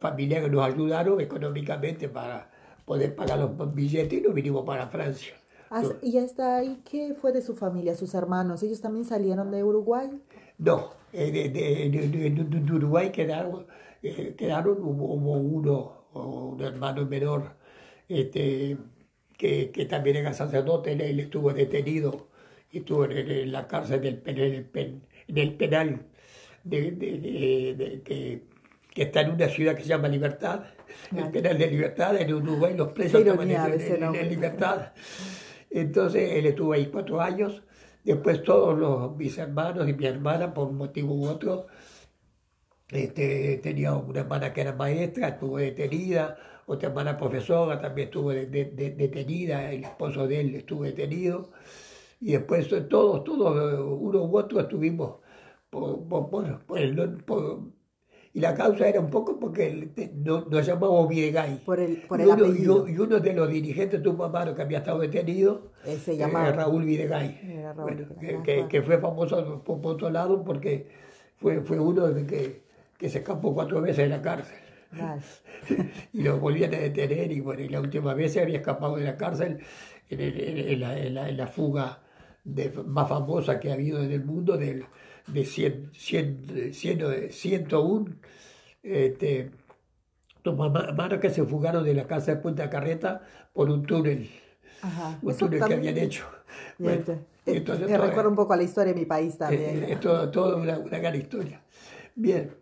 familiares 0.00 0.50
nos 0.50 0.64
ayudaron 0.64 1.20
económicamente 1.20 2.08
para 2.08 2.50
poder 2.86 3.14
pagar 3.14 3.38
los 3.38 3.74
billetes 3.74 4.18
y 4.18 4.22
nos 4.22 4.32
vinimos 4.34 4.64
para 4.64 4.86
Francia. 4.88 5.34
Has- 5.68 5.94
y 6.02 6.16
hasta 6.18 6.56
ahí, 6.58 6.80
¿qué 6.90 7.14
fue 7.14 7.32
de 7.32 7.42
su 7.42 7.54
familia, 7.56 7.94
sus 7.96 8.14
hermanos? 8.14 8.62
¿Ellos 8.62 8.80
también 8.80 9.04
salieron 9.04 9.50
de 9.50 9.64
Uruguay? 9.64 10.08
No, 10.58 10.90
eh, 11.12 11.30
de, 11.32 11.48
de- 11.50 11.90
de- 11.90 12.44
de- 12.44 12.72
Uruguay 12.72 13.10
quedaron, 13.10 13.66
eh, 14.02 14.34
quedaron 14.38 14.78
hubo, 14.82 15.14
hubo 15.14 15.32
uno, 15.32 16.06
un 16.14 16.60
hermano 16.62 17.04
menor, 17.06 17.56
este, 18.08 18.78
que, 19.36 19.70
que 19.72 19.84
también 19.86 20.16
era 20.16 20.32
sacerdote, 20.32 20.92
él, 20.92 21.00
él 21.00 21.20
estuvo 21.20 21.52
detenido 21.52 22.28
y 22.70 22.78
estuvo 22.78 23.04
en, 23.04 23.12
en 23.30 23.52
la 23.52 23.66
cárcel 23.68 24.00
del 24.00 24.22
en 24.26 24.38
el, 24.38 24.64
pen- 24.64 25.02
en 25.28 25.38
el 25.38 25.54
penal 25.56 26.06
de, 26.64 26.92
de- 26.92 27.18
de- 27.20 27.74
de- 27.76 28.02
que, 28.02 28.42
que 28.96 29.02
está 29.02 29.20
en 29.20 29.30
una 29.32 29.46
ciudad 29.48 29.74
que 29.76 29.82
se 29.82 29.88
llama 29.90 30.08
Libertad, 30.08 30.60
el 31.14 31.30
penal 31.30 31.58
de 31.58 31.66
Libertad, 31.66 32.16
en 32.18 32.32
Uruguay 32.32 32.74
los 32.74 32.92
presos 32.94 33.20
estaban 33.32 33.50
en, 33.50 33.72
en- 33.74 34.02
en- 34.14 34.28
Libertad. 34.30 34.92
Entonces 35.70 36.32
él 36.32 36.46
estuvo 36.46 36.72
ahí 36.72 36.86
cuatro 36.86 37.20
años. 37.20 37.62
Después 38.02 38.42
todos 38.42 38.78
los, 38.78 39.14
mis 39.14 39.36
hermanos 39.36 39.86
y 39.86 39.92
mi 39.92 40.06
hermana, 40.06 40.54
por 40.54 40.68
un 40.68 40.78
motivo 40.78 41.14
u 41.14 41.26
otro, 41.28 41.66
este, 42.88 43.58
tenía 43.62 43.94
una 43.94 44.20
hermana 44.20 44.52
que 44.54 44.62
era 44.62 44.72
maestra, 44.72 45.28
estuvo 45.28 45.58
detenida, 45.58 46.38
otra 46.66 46.88
hermana 46.88 47.18
profesora 47.18 47.78
también 47.78 48.08
estuvo 48.08 48.30
de- 48.30 48.46
de- 48.46 48.64
de- 48.66 48.92
detenida, 48.92 49.70
el 49.72 49.84
esposo 49.84 50.26
de 50.26 50.40
él 50.40 50.54
estuvo 50.54 50.84
detenido. 50.84 51.50
Y 52.20 52.32
después 52.32 52.66
todos, 52.88 53.24
todos, 53.24 53.78
uno 53.78 54.24
u 54.24 54.38
otro 54.38 54.60
estuvimos 54.60 55.16
por, 55.68 56.08
por- 56.08 56.30
por- 56.30 56.64
por 56.64 56.78
el- 56.78 57.22
y 58.36 58.40
la 58.40 58.52
causa 58.54 58.86
era 58.86 59.00
un 59.00 59.08
poco 59.08 59.40
porque 59.40 59.66
el- 59.66 59.94
te- 59.94 60.12
no- 60.14 60.44
nos 60.44 60.66
llamamos 60.66 61.08
Videgaray. 61.08 61.62
Por 61.64 61.80
el, 61.80 62.02
por 62.06 62.20
y, 62.20 62.24
el 62.24 62.28
uno, 62.28 62.44
y 62.44 62.48
apellido. 62.50 62.82
u- 62.84 62.88
y 62.88 62.98
uno 62.98 63.18
de 63.18 63.32
los 63.32 63.48
dirigentes 63.48 64.02
de 64.02 64.08
un 64.10 64.18
mamaro 64.18 64.54
que 64.54 64.60
había 64.60 64.78
estado 64.78 64.98
detenido 64.98 65.72
Eh, 65.86 65.96
se 65.96 66.12
eh, 66.12 66.16
llamaba. 66.18 66.52
Raúl 66.52 66.84
Videgaray. 66.84 67.40
Era 67.42 67.72
Raúl 67.72 67.94
Bueno, 67.94 68.08
que, 68.20 68.42
que- 68.44 68.68
que 68.68 68.82
fue 68.82 68.98
famoso 68.98 69.62
por, 69.64 69.80
por 69.80 69.94
otro 69.94 70.10
lado 70.10 70.44
porque 70.44 70.86
fue, 71.38 71.62
fue 71.62 71.78
uno 71.80 72.08
de 72.08 72.26
que, 72.26 72.62
que 72.98 73.08
se 73.08 73.18
escapó 73.20 73.54
cuatro 73.54 73.80
veces 73.80 74.04
de 74.04 74.08
la 74.08 74.20
cárcel. 74.20 74.58
Vale. 74.92 75.22
Y 76.12 76.22
lo 76.22 76.38
volvían 76.38 76.74
a 76.74 76.78
detener 76.78 77.32
y 77.32 77.40
bueno, 77.40 77.62
y 77.62 77.68
la 77.70 77.80
última 77.80 78.12
vez 78.12 78.34
se 78.34 78.42
había 78.42 78.58
escapado 78.58 78.96
de 78.96 79.04
la 79.04 79.16
cárcel 79.16 79.60
en, 80.10 80.20
el- 80.20 80.40
en- 80.72 80.80
la, 80.80 80.98
en 80.98 81.14
la- 81.14 81.28
en 81.30 81.36
la 81.38 81.46
fuga 81.46 82.00
de- 82.44 82.70
más 82.84 83.08
famosa 83.08 83.58
que 83.58 83.70
ha 83.70 83.74
habido 83.74 84.02
en 84.02 84.12
el 84.12 84.24
mundo 84.26 84.58
del, 84.58 84.84
de 85.26 85.44
100, 85.44 85.90
100, 85.94 86.72
100, 86.72 87.32
101 87.32 88.16
este, 88.82 89.50
hermanos 90.44 91.18
que 91.20 91.30
se 91.30 91.44
fugaron 91.44 91.84
de 91.84 91.94
la 91.94 92.06
casa 92.06 92.32
de 92.34 92.40
Punta 92.40 92.70
Carreta 92.70 93.22
por 93.52 93.68
un 93.70 93.84
túnel, 93.84 94.30
Ajá. 94.82 95.18
un 95.22 95.36
túnel 95.36 95.64
que 95.64 95.74
habían 95.74 95.98
hecho. 95.98 96.24
Bueno, 96.78 97.02
eh, 97.08 97.18
entonces 97.46 97.88
me 97.88 97.98
recuerda 97.98 98.28
un 98.28 98.36
poco 98.36 98.52
a 98.52 98.56
la 98.56 98.62
historia 98.62 98.92
de 98.92 99.00
mi 99.00 99.06
país 99.06 99.34
eh, 99.34 99.38
también. 99.38 99.84
Es 99.84 100.00
todo, 100.00 100.30
todo 100.30 100.56
una, 100.58 100.78
una 100.78 100.98
gran 100.98 101.14
historia. 101.16 101.60
Bien, 102.14 102.54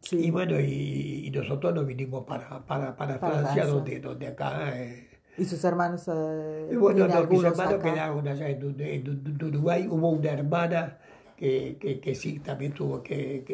Sí. 0.00 0.26
y 0.26 0.30
bueno, 0.30 0.58
y, 0.60 1.26
y 1.26 1.30
nosotros 1.32 1.74
nos 1.74 1.84
vinimos 1.86 2.24
para, 2.24 2.64
para, 2.64 2.96
para, 2.96 3.18
Para 3.18 3.40
Francia. 3.40 3.66
Donde, 3.66 3.98
donde 4.00 4.28
acá... 4.28 4.70
eh, 4.80 5.08
Y 5.36 5.44
sus 5.44 5.62
hermanos. 5.64 6.04
eh, 6.08 6.76
bueno, 6.78 7.08
no, 7.08 7.24
mis 7.26 7.42
hermanos 7.44 7.74
acá. 7.74 7.92
quedaron 7.92 8.26
allá 8.28 8.48
en, 8.48 8.62
en- 8.80 9.24
en 9.26 9.44
Uruguay. 9.44 9.86
Hubo 9.90 10.10
una 10.10 10.30
hermana 10.30 10.98
que, 11.38 11.76
que, 11.78 12.00
que 12.00 12.14
sí 12.16 12.40
también 12.40 12.72
tuvo 12.72 13.00
que, 13.02 13.44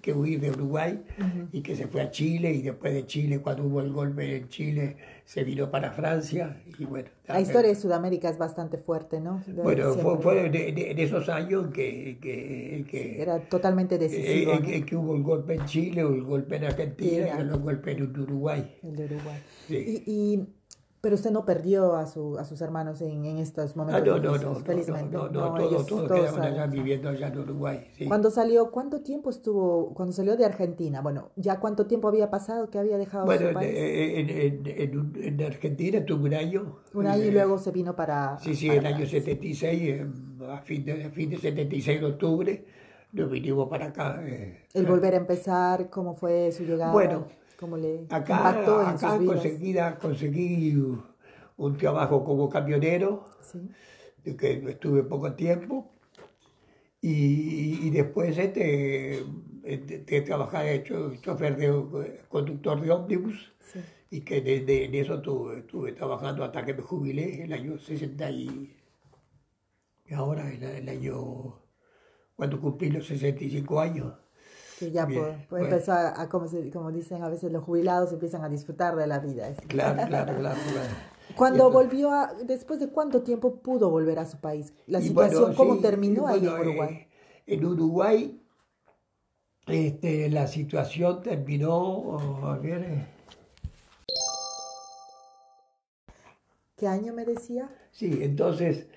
que- 0.00 0.12
huir 0.12 0.38
de 0.40 0.50
Uruguay 0.50 1.02
y 1.52 1.60
que 1.60 1.74
se 1.74 1.88
fue 1.88 2.02
a 2.02 2.10
Chile. 2.10 2.52
Y 2.52 2.62
después 2.62 2.94
de 2.94 3.04
Chile, 3.06 3.40
cuando 3.40 3.64
hubo 3.64 3.80
el 3.80 3.90
golpe 3.92 4.36
en 4.36 4.48
Chile, 4.48 4.96
se 5.24 5.42
vino 5.42 5.70
para 5.70 5.90
Francia. 5.92 6.62
Y 6.78 6.84
bueno, 6.84 7.08
La 7.26 7.40
historia 7.40 7.70
de 7.70 7.74
Sudamérica 7.74 8.28
es 8.28 8.38
bastante 8.38 8.78
fuerte, 8.78 9.20
¿no? 9.20 9.42
De- 9.46 9.60
Bueno, 9.62 9.92
fue, 9.94 10.18
fue 10.18 10.50
de, 10.50 10.72
de- 10.72 10.94
de 10.94 11.02
esos 11.02 11.28
años 11.28 11.68
que, 11.72 12.18
que, 12.20 12.84
que, 12.88 13.20
Era 13.20 13.40
totalmente 13.40 13.96
eh, 13.96 13.98
decisivo. 13.98 14.52
eh, 14.52 14.58
¿no? 14.60 14.66
que- 14.66 14.84
que 14.84 14.96
hubo 14.96 15.16
el 15.16 15.22
golpe 15.22 15.54
en 15.54 15.64
Chile, 15.64 16.02
el 16.02 16.22
golpe 16.22 16.56
en 16.56 16.64
Argentina 16.64 17.10
Sí, 17.26 17.30
y 17.38 17.40
el 17.40 17.50
golpe 17.58 17.92
en 17.92 18.02
Uruguay. 18.20 18.76
El 18.84 18.94
de 18.96 19.04
Uruguay. 19.06 19.38
Sí. 19.66 20.02
Y, 20.06 20.12
y- 20.12 20.46
pero 21.02 21.16
usted 21.16 21.30
no 21.32 21.44
perdió 21.44 21.96
a, 21.96 22.06
su, 22.06 22.38
a 22.38 22.44
sus 22.44 22.60
hermanos 22.62 23.02
en, 23.02 23.24
en 23.26 23.38
estos 23.38 23.72
Ah, 23.72 23.74
momentos. 23.76 24.06
no, 24.06 24.18
no, 24.18 24.38
no, 24.38 24.54
no, 24.54 24.54
felizmente. 24.64 25.14
no, 25.16 25.28
no, 25.28 25.50
no, 25.50 25.58
ellos 25.58 25.84
todos, 25.86 26.06
todos 26.08 26.08
todos 26.08 26.38
allá 26.38 26.66
viviendo 26.68 27.08
allá 27.10 27.26
en 27.28 27.38
Uruguay. 27.38 27.88
sí. 27.98 28.06
Cuando 28.06 28.30
salió, 28.30 28.70
¿cuánto 28.70 29.02
tiempo 29.02 29.28
estuvo, 29.30 29.92
cuando 29.94 30.12
salió 30.12 30.36
de 30.36 30.44
Argentina? 30.46 31.00
Bueno, 31.02 31.30
¿ya 31.36 31.58
cuánto 31.60 31.86
tiempo 31.86 32.08
había 32.08 32.30
pasado 32.30 32.70
que 32.70 32.78
había 32.78 32.96
dejado 32.98 33.24
Bueno, 33.26 33.42
su 33.42 33.48
en, 33.48 33.54
país? 33.54 33.70
en, 33.74 34.30
en, 34.30 34.66
en, 34.66 35.12
en 35.40 35.42
Argentina 35.42 36.04
tuve 36.06 36.24
un 36.28 36.34
año. 36.34 36.78
Un 36.94 37.06
año 37.08 37.24
y 37.24 37.28
eh, 37.28 37.32
luego 37.32 37.58
se 37.58 37.72
vino 37.72 37.96
para... 37.96 38.38
Sí, 38.38 38.54
sí, 38.54 38.68
para 38.68 38.80
el 38.80 38.86
año 38.86 38.96
Francia. 38.98 39.20
76, 39.20 39.82
eh, 39.82 40.06
a 40.48 40.58
fin 40.62 40.84
de, 40.84 41.04
a 41.04 41.10
fin 41.10 41.30
de 41.30 41.38
76 41.38 42.00
de 42.00 42.06
octubre, 42.06 42.64
nos 43.12 43.30
vinimos 43.30 43.68
para 43.68 43.86
acá. 43.86 44.22
eh, 44.26 44.66
El 44.72 44.86
volver 44.86 45.14
a 45.14 45.16
empezar, 45.18 45.90
¿cómo 45.90 46.14
fue 46.14 46.52
su 46.52 46.64
llegada? 46.64 46.92
Bueno, 46.92 47.26
¿Cómo 47.62 47.76
le 47.76 48.06
Acá, 48.10 48.50
en 48.64 48.88
acá 48.88 49.16
sus 49.16 49.26
conseguí, 49.26 49.76
conseguí 50.00 50.76
un 51.56 51.76
trabajo 51.76 52.24
como 52.24 52.48
camionero, 52.48 53.26
Sí. 53.40 53.60
de 54.24 54.36
que 54.36 54.52
estuve 54.68 55.04
poco 55.04 55.32
tiempo, 55.34 55.92
y, 57.00 57.86
y 57.86 57.90
después 57.90 58.36
este, 58.36 59.18
eh, 59.62 60.02
de, 60.08 60.20
trabajar 60.22 60.66
hecho 60.66 61.14
chofer 61.20 61.56
de 61.56 62.22
conductor 62.28 62.80
de 62.80 62.90
ómnibus 62.90 63.52
y 64.10 64.22
que 64.22 64.40
desde 64.40 64.86
en 64.86 64.94
eso 64.96 65.14
estuve, 65.56 65.92
trabajando 65.92 66.42
hasta 66.42 66.64
que 66.64 66.74
me 66.74 66.82
jubilé 66.82 67.34
en 67.36 67.42
el 67.42 67.52
año 67.52 67.78
60 67.78 68.28
y, 68.32 68.76
y 70.06 70.14
ahora 70.14 70.52
en 70.52 70.64
el 70.64 70.88
año 70.88 71.60
cuando 72.34 72.60
cumplí 72.60 72.90
los 72.90 73.06
65 73.06 73.78
años. 73.78 74.21
Que 74.82 74.90
ya 74.90 75.06
pues, 75.06 75.62
empezó 75.62 75.92
a, 75.92 76.28
como, 76.28 76.48
como, 76.72 76.90
dicen 76.90 77.22
a 77.22 77.28
veces 77.28 77.52
los 77.52 77.62
jubilados, 77.62 78.12
empiezan 78.12 78.42
a 78.42 78.48
disfrutar 78.48 78.96
de 78.96 79.06
la 79.06 79.20
vida. 79.20 79.54
Claro, 79.68 80.08
claro, 80.08 80.34
claro. 80.36 80.58
Cuando 81.36 81.70
volvió 81.70 82.10
a, 82.10 82.34
después 82.44 82.80
de 82.80 82.88
cuánto 82.88 83.22
tiempo 83.22 83.60
pudo 83.60 83.90
volver 83.90 84.18
a 84.18 84.26
su 84.26 84.40
país, 84.40 84.74
la 84.88 85.00
situación, 85.00 85.54
¿cómo 85.54 85.78
terminó 85.78 86.26
ahí 86.26 86.44
en 86.44 86.48
Uruguay? 86.48 86.94
Eh, 86.94 87.08
en 87.46 87.64
Uruguay, 87.64 88.42
este, 89.68 90.28
la 90.30 90.48
situación 90.48 91.22
terminó, 91.22 92.18
a 92.42 92.58
ver, 92.58 92.82
eh. 92.82 93.06
¿Qué 96.74 96.88
año 96.88 97.12
me 97.14 97.24
decía? 97.24 97.70
Sí, 97.92 98.18
entonces, 98.20 98.88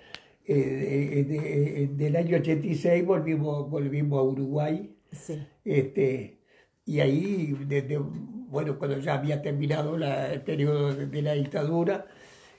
eh, 0.48 1.92
del 1.96 2.16
año 2.16 2.38
86 2.38 3.06
volvimos, 3.06 3.70
volvimos 3.70 4.18
a 4.18 4.24
Uruguay. 4.24 4.95
Sí. 5.16 5.48
Este, 5.64 6.40
y 6.86 7.00
ahí, 7.00 7.58
desde, 7.68 7.98
bueno, 7.98 8.78
cuando 8.78 9.00
ya 9.00 9.16
había 9.16 9.42
terminado 9.42 9.96
el 9.96 10.42
periodo 10.42 10.94
de, 10.94 11.22
la 11.22 11.34
dictadura, 11.34 12.06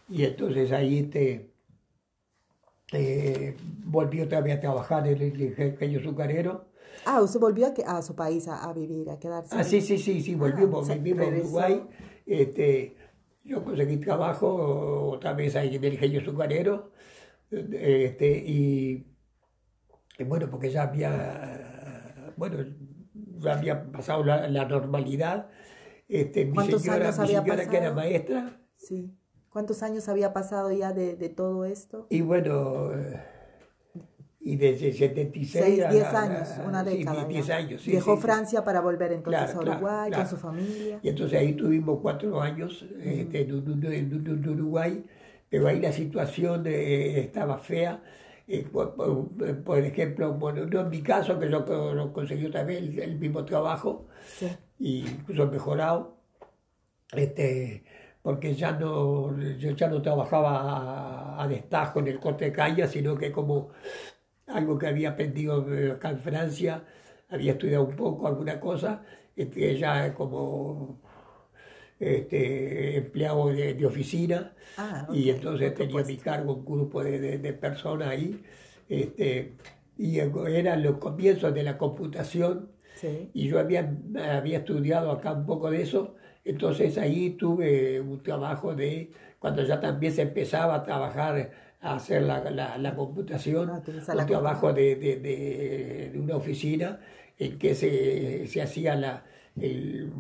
y 0.09 0.25
entonces 0.25 0.73
ahí 0.73 0.99
este, 0.99 1.53
eh, 2.93 3.57
volvió 3.85 4.25
otra 4.25 4.41
vez 4.41 4.57
a 4.57 4.61
trabajar 4.61 5.07
en 5.07 5.21
el 5.21 5.41
ingenio 5.41 6.01
azucarero. 6.01 6.67
Ah, 7.05 7.23
usted 7.23 7.39
volvió 7.39 7.73
a, 7.87 8.03
su 8.03 8.17
país 8.17 8.49
a, 8.49 8.73
vivir, 8.73 9.11
a 9.11 9.19
quedarse. 9.19 9.55
Ah, 9.57 9.63
sí, 9.63 9.81
sí, 9.81 9.99
sí, 9.99 10.21
sí, 10.23 10.35
volvimos, 10.35 10.89
ah, 10.89 10.95
volvimos 10.95 11.27
a 11.27 11.29
Uruguay. 11.29 11.83
Este, 12.27 12.97
yo 13.45 13.63
conseguí 13.63 13.99
trabajo 13.99 15.11
otra 15.11 15.33
vez 15.33 15.55
ahí 15.55 15.77
en 15.77 15.85
el 15.85 15.93
ingenio 15.95 16.21
azucarero. 16.21 16.91
Este, 17.51 18.39
y, 18.45 19.07
bueno, 20.25 20.51
porque 20.51 20.71
ya 20.71 20.83
había, 20.83 21.76
bueno, 22.37 22.65
ya 23.39 23.55
había 23.55 23.91
pasado 23.93 24.25
la, 24.25 24.65
normalidad. 24.67 25.49
Este, 26.09 26.45
mi 26.45 26.57
señora, 26.71 27.13
mi 27.13 27.27
señora 27.27 27.69
que 27.69 27.77
era 27.77 27.93
maestra. 27.93 28.61
Sí. 28.77 29.13
¿Cuántos 29.51 29.83
años 29.83 30.09
había 30.09 30.33
pasado 30.33 30.71
ya 30.71 30.93
de, 30.93 31.17
de 31.17 31.29
todo 31.31 31.65
esto? 31.65 32.07
Y 32.11 32.21
bueno, 32.21 32.93
y 34.47 34.55
desde 34.55 34.93
76 34.93 35.91
10 35.91 36.05
años, 36.15 36.49
una 36.65 36.85
década. 36.85 37.23
Sí, 37.23 37.33
10 37.33 37.51
años, 37.51 37.83
sí, 37.83 37.91
Dejó 37.91 38.17
Francia 38.17 38.63
para 38.63 38.81
volver 38.81 39.11
entonces 39.11 39.53
a 39.53 39.59
Uruguay 39.59 40.13
con 40.13 40.29
su 40.29 40.37
familia. 40.37 41.01
Y 41.03 41.09
entonces 41.09 41.41
ahí 41.41 41.55
tuvimos 41.55 41.99
cuatro 42.01 42.41
años 42.41 42.87
este, 43.03 43.41
en, 43.41 44.49
Uruguay, 44.49 45.05
pero 45.51 45.67
ahí 45.67 45.81
la 45.81 45.91
situación 45.91 46.63
eh, 46.69 47.19
estaba 47.19 47.59
fea. 47.59 48.01
Eh, 48.49 48.65
por, 48.65 49.79
ejemplo, 49.79 50.35
bueno, 50.35 50.67
no 50.67 50.81
en 50.83 50.91
mi 50.91 51.03
caso, 51.03 51.39
que 51.39 51.51
yo, 51.51 51.65
yo 51.67 52.13
conseguí 52.13 52.47
otra 52.47 52.63
vez 52.63 52.79
el, 52.79 53.19
mismo 53.19 53.45
trabajo, 53.45 54.07
y 54.79 55.01
incluso 55.01 55.47
mejorado. 55.51 56.17
Este, 57.13 57.85
porque 58.23 58.55
ya 58.55 58.73
no, 58.73 59.39
yo 59.59 59.71
ya 59.73 59.89
no 59.89 60.03
trabajaba 60.03 61.43
a, 61.43 61.49
destajo 61.49 62.01
en 62.01 62.09
el 62.09 62.21
corte 62.21 62.47
de 62.47 62.53
caña, 62.53 62.87
sino 62.89 63.17
que 63.17 63.33
como 63.33 63.71
algo 64.49 64.79
que 64.79 64.89
había 64.89 65.11
aprendido 65.11 65.67
acá 65.95 66.11
en 66.11 66.21
Francia, 66.21 66.85
había 67.29 67.53
estudiado 67.53 67.85
un 67.85 67.97
poco 67.97 68.27
alguna 68.29 68.61
cosa, 68.61 69.03
este, 69.37 69.79
ya 69.79 70.15
como 70.15 71.01
este, 71.99 72.99
empleado 72.99 73.49
de, 73.49 73.87
oficina, 73.87 74.53
ah, 74.77 75.07
y 75.13 75.31
entonces 75.31 75.75
tenía 75.75 76.05
mi 76.05 76.17
cargo 76.17 76.55
un 76.55 76.65
grupo 76.65 77.03
de, 77.03 77.39
de, 77.39 77.53
personas 77.53 78.09
ahí, 78.09 78.43
este, 78.89 79.55
y 79.97 80.19
eran 80.19 80.83
los 80.83 80.99
comienzos 80.99 81.55
de 81.55 81.63
la 81.63 81.79
computación, 81.79 82.71
y 83.35 83.49
yo 83.49 83.59
había, 83.59 83.95
había 84.33 84.59
estudiado 84.59 85.11
acá 85.11 85.33
un 85.33 85.47
poco 85.47 85.71
de 85.71 85.83
eso, 85.83 86.15
entonces 86.45 86.97
ahí 86.99 87.31
tuve 87.31 88.01
un 88.01 88.23
trabajo 88.23 88.75
de, 88.75 89.11
cuando 89.39 89.63
ya 89.65 89.81
también 89.81 90.13
se 90.13 90.23
empezaba 90.23 90.77
a 90.77 90.83
trabajar, 90.83 91.51
a 91.81 91.97
hacer 91.97 92.23
la, 92.23 92.51
la, 92.79 92.95
computación, 92.95 93.71
ah, 93.71 93.83
un 93.87 94.27
trabajo 94.27 94.73
de, 94.73 94.97
de, 94.97 95.17
de, 95.17 96.19
una 96.19 96.37
oficina 96.37 97.01
en 97.39 97.59
que 97.59 97.75
se, 97.75 98.47
se 98.49 98.63
hacía 98.63 98.97
la, 98.97 99.25
el, 99.61 100.11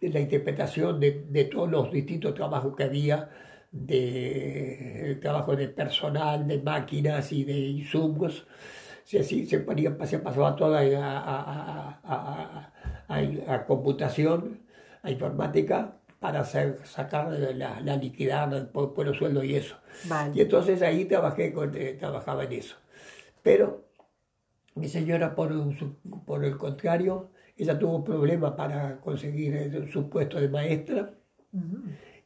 la 0.00 0.20
interpretación 0.20 1.00
de, 1.00 1.48
todos 1.52 1.70
los 1.70 1.92
distintos 1.92 2.34
trabajos 2.34 2.74
que 2.76 2.84
había, 2.84 3.30
de 3.72 5.18
trabajo 5.20 5.54
de 5.56 5.68
personal, 5.68 6.46
de 6.46 6.62
máquinas 6.62 7.32
y 7.32 7.44
de 7.44 7.58
insumos. 7.58 8.46
Se, 9.04 9.22
se, 9.22 9.58
ponía, 9.60 9.96
se 10.06 10.18
pasaba 10.18 10.56
toda 10.56 10.80
a, 10.80 12.00
a, 12.04 12.70
a, 13.08 13.54
a 13.54 13.66
computación 13.66 14.60
informática 15.04 15.96
para 16.18 16.40
hacer, 16.40 16.80
sacar 16.84 17.30
la, 17.30 17.80
la 17.80 17.96
liquidar 17.96 18.70
por, 18.72 19.06
los 19.06 19.16
sueldos 19.16 19.44
y 19.44 19.56
eso. 19.56 19.76
Y 20.34 20.40
entonces 20.40 20.82
ahí 20.82 21.04
trabajé 21.04 21.52
con, 21.52 21.76
eh, 21.76 21.96
trabajaba 21.98 22.44
en 22.44 22.52
eso. 22.52 22.76
Pero 23.42 23.84
mi 24.74 24.88
señora, 24.88 25.34
por, 25.34 25.52
por 26.26 26.44
el 26.44 26.56
contrario, 26.56 27.30
ella 27.56 27.78
tuvo 27.78 28.04
problemas 28.04 28.52
para 28.52 29.00
conseguir 29.00 29.54
eh, 29.56 29.88
su 29.90 30.08
puesto 30.08 30.40
de 30.40 30.48
maestra. 30.48 31.14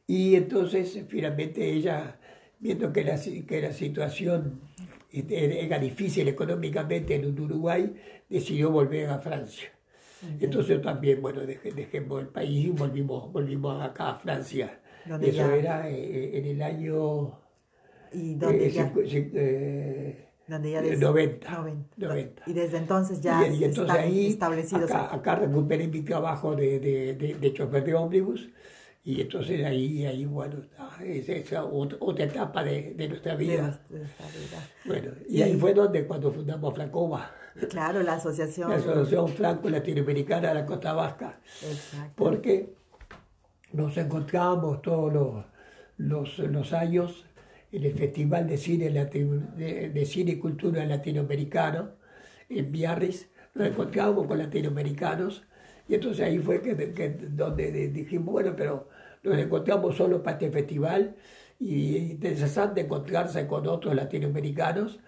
Y 0.05 0.35
entonces, 0.35 1.05
finalmente, 1.07 1.71
ella, 1.71 2.19
viendo 2.59 2.91
que 2.91 3.03
la, 3.03 3.17
que 3.47 3.61
la 3.61 3.71
situación 3.71 4.61
este, 5.09 5.63
era 5.65 5.79
difícil 5.79 6.27
económicamente 6.27 7.15
en 7.15 7.39
Uruguay, 7.39 7.93
decidió 8.29 8.71
volver 8.71 9.09
a 9.09 9.19
Francia. 9.19 9.69
Entonces 10.39 10.81
también, 10.81 11.21
bueno, 11.21 11.41
dejemos 11.41 12.21
el 12.21 12.27
país 12.27 12.67
y 12.67 12.69
volvimos, 12.69 13.31
volvimos 13.31 13.81
acá 13.81 14.11
a 14.11 14.15
Francia. 14.19 14.79
Eso 15.21 15.51
era 15.51 15.89
eh, 15.89 15.95
eh, 15.95 16.37
en 16.37 16.45
el 16.45 16.61
año... 16.61 17.39
¿Y 18.13 18.35
dónde 18.35 18.67
eh, 18.67 18.71
ya? 18.71 18.93
Eh, 18.95 20.30
ya 20.59 20.81
90, 20.81 21.65
90, 21.97 22.43
Y 22.47 22.53
desde 22.53 22.77
entonces 22.77 23.21
ya 23.21 23.47
y, 23.47 23.63
entonces 23.63 23.95
ahí, 23.95 24.27
establecidos. 24.27 24.91
Acá, 24.91 25.15
acá, 25.15 25.35
recuperé 25.35 25.87
mi 25.87 26.01
trabajo 26.01 26.55
de, 26.55 26.79
de, 26.79 27.15
de, 27.15 27.35
de 27.35 27.53
chofer 27.53 27.83
de 27.83 27.93
ómnibus. 27.95 28.49
Y 29.03 29.21
entonces 29.21 29.65
ahí, 29.65 30.05
ahí 30.05 30.25
bueno, 30.25 30.57
es 31.03 31.27
esa 31.27 31.63
otra, 31.65 32.25
etapa 32.25 32.63
de, 32.63 32.93
de 32.93 33.07
nuestra 33.09 33.35
vida. 33.35 33.81
Bueno, 34.85 35.13
y, 35.27 35.41
ahí 35.41 35.57
fue 35.57 35.73
donde 35.73 36.05
cuando 36.05 36.31
fundamos 36.31 36.73
Flacoma. 36.75 37.31
Claro, 37.69 38.03
la 38.03 38.13
asociación. 38.13 38.69
La 38.69 38.75
Asociación 38.75 39.27
Franco-Latinoamericana 39.29 40.49
de 40.49 40.53
la 40.53 40.65
Costa 40.65 40.93
Vasca. 40.93 41.39
Exacto. 41.63 42.13
Porque 42.15 42.75
nos 43.73 43.97
encontramos 43.97 44.81
todos 44.83 45.11
los, 45.11 45.45
los, 45.97 46.37
los 46.39 46.71
años 46.71 47.25
el 47.71 47.93
Festival 47.93 48.47
de 48.47 48.57
Cine, 48.57 48.89
de, 48.89 50.05
Cine 50.05 50.31
y 50.31 50.37
Cultura 50.37 50.85
Latinoamericano 50.85 51.91
en 52.49 52.71
Biarritz. 52.71 53.29
Nos 53.53 53.67
encontramos 53.67 54.27
con 54.27 54.37
latinoamericanos 54.37 55.43
y 55.87 55.95
entonces 55.95 56.25
ahí 56.25 56.39
fue 56.39 56.61
que, 56.61 57.09
donde 57.31 57.89
dijimos, 57.89 58.31
bueno, 58.31 58.53
pero 58.55 58.87
nos 59.23 59.37
encontramos 59.37 59.95
solo 59.95 60.23
para 60.23 60.37
este 60.37 60.51
festival 60.51 61.15
y 61.59 61.97
es 61.97 62.11
interesante 62.11 62.81
encontrarse 62.81 63.45
con 63.47 63.67
otros 63.67 63.95
latinoamericanos. 63.95 64.99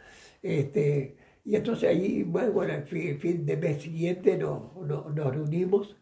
Este, 0.41 1.15
y 1.45 1.55
entonces 1.55 1.89
ahí, 1.89 2.23
bueno, 2.23 2.73
el 2.73 2.83
fin, 2.83 3.45
de 3.45 3.57
mes 3.57 3.81
siguiente 3.81 4.37
nos, 4.37 4.75
nos, 4.85 5.33
reunimos 5.33 5.95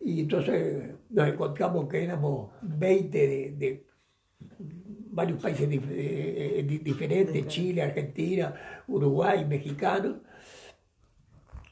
y 0.00 0.20
entonces 0.20 0.94
nos 1.10 1.28
encontramos 1.28 1.88
que 1.88 2.04
éramos 2.04 2.50
20 2.62 3.52
de, 3.58 3.84
varios 5.16 5.42
países 5.42 5.66
eh, 5.72 6.80
diferentes, 6.84 7.46
Chile, 7.48 7.82
Argentina, 7.82 8.54
Uruguay, 8.86 9.46
mexicanos. 9.46 10.16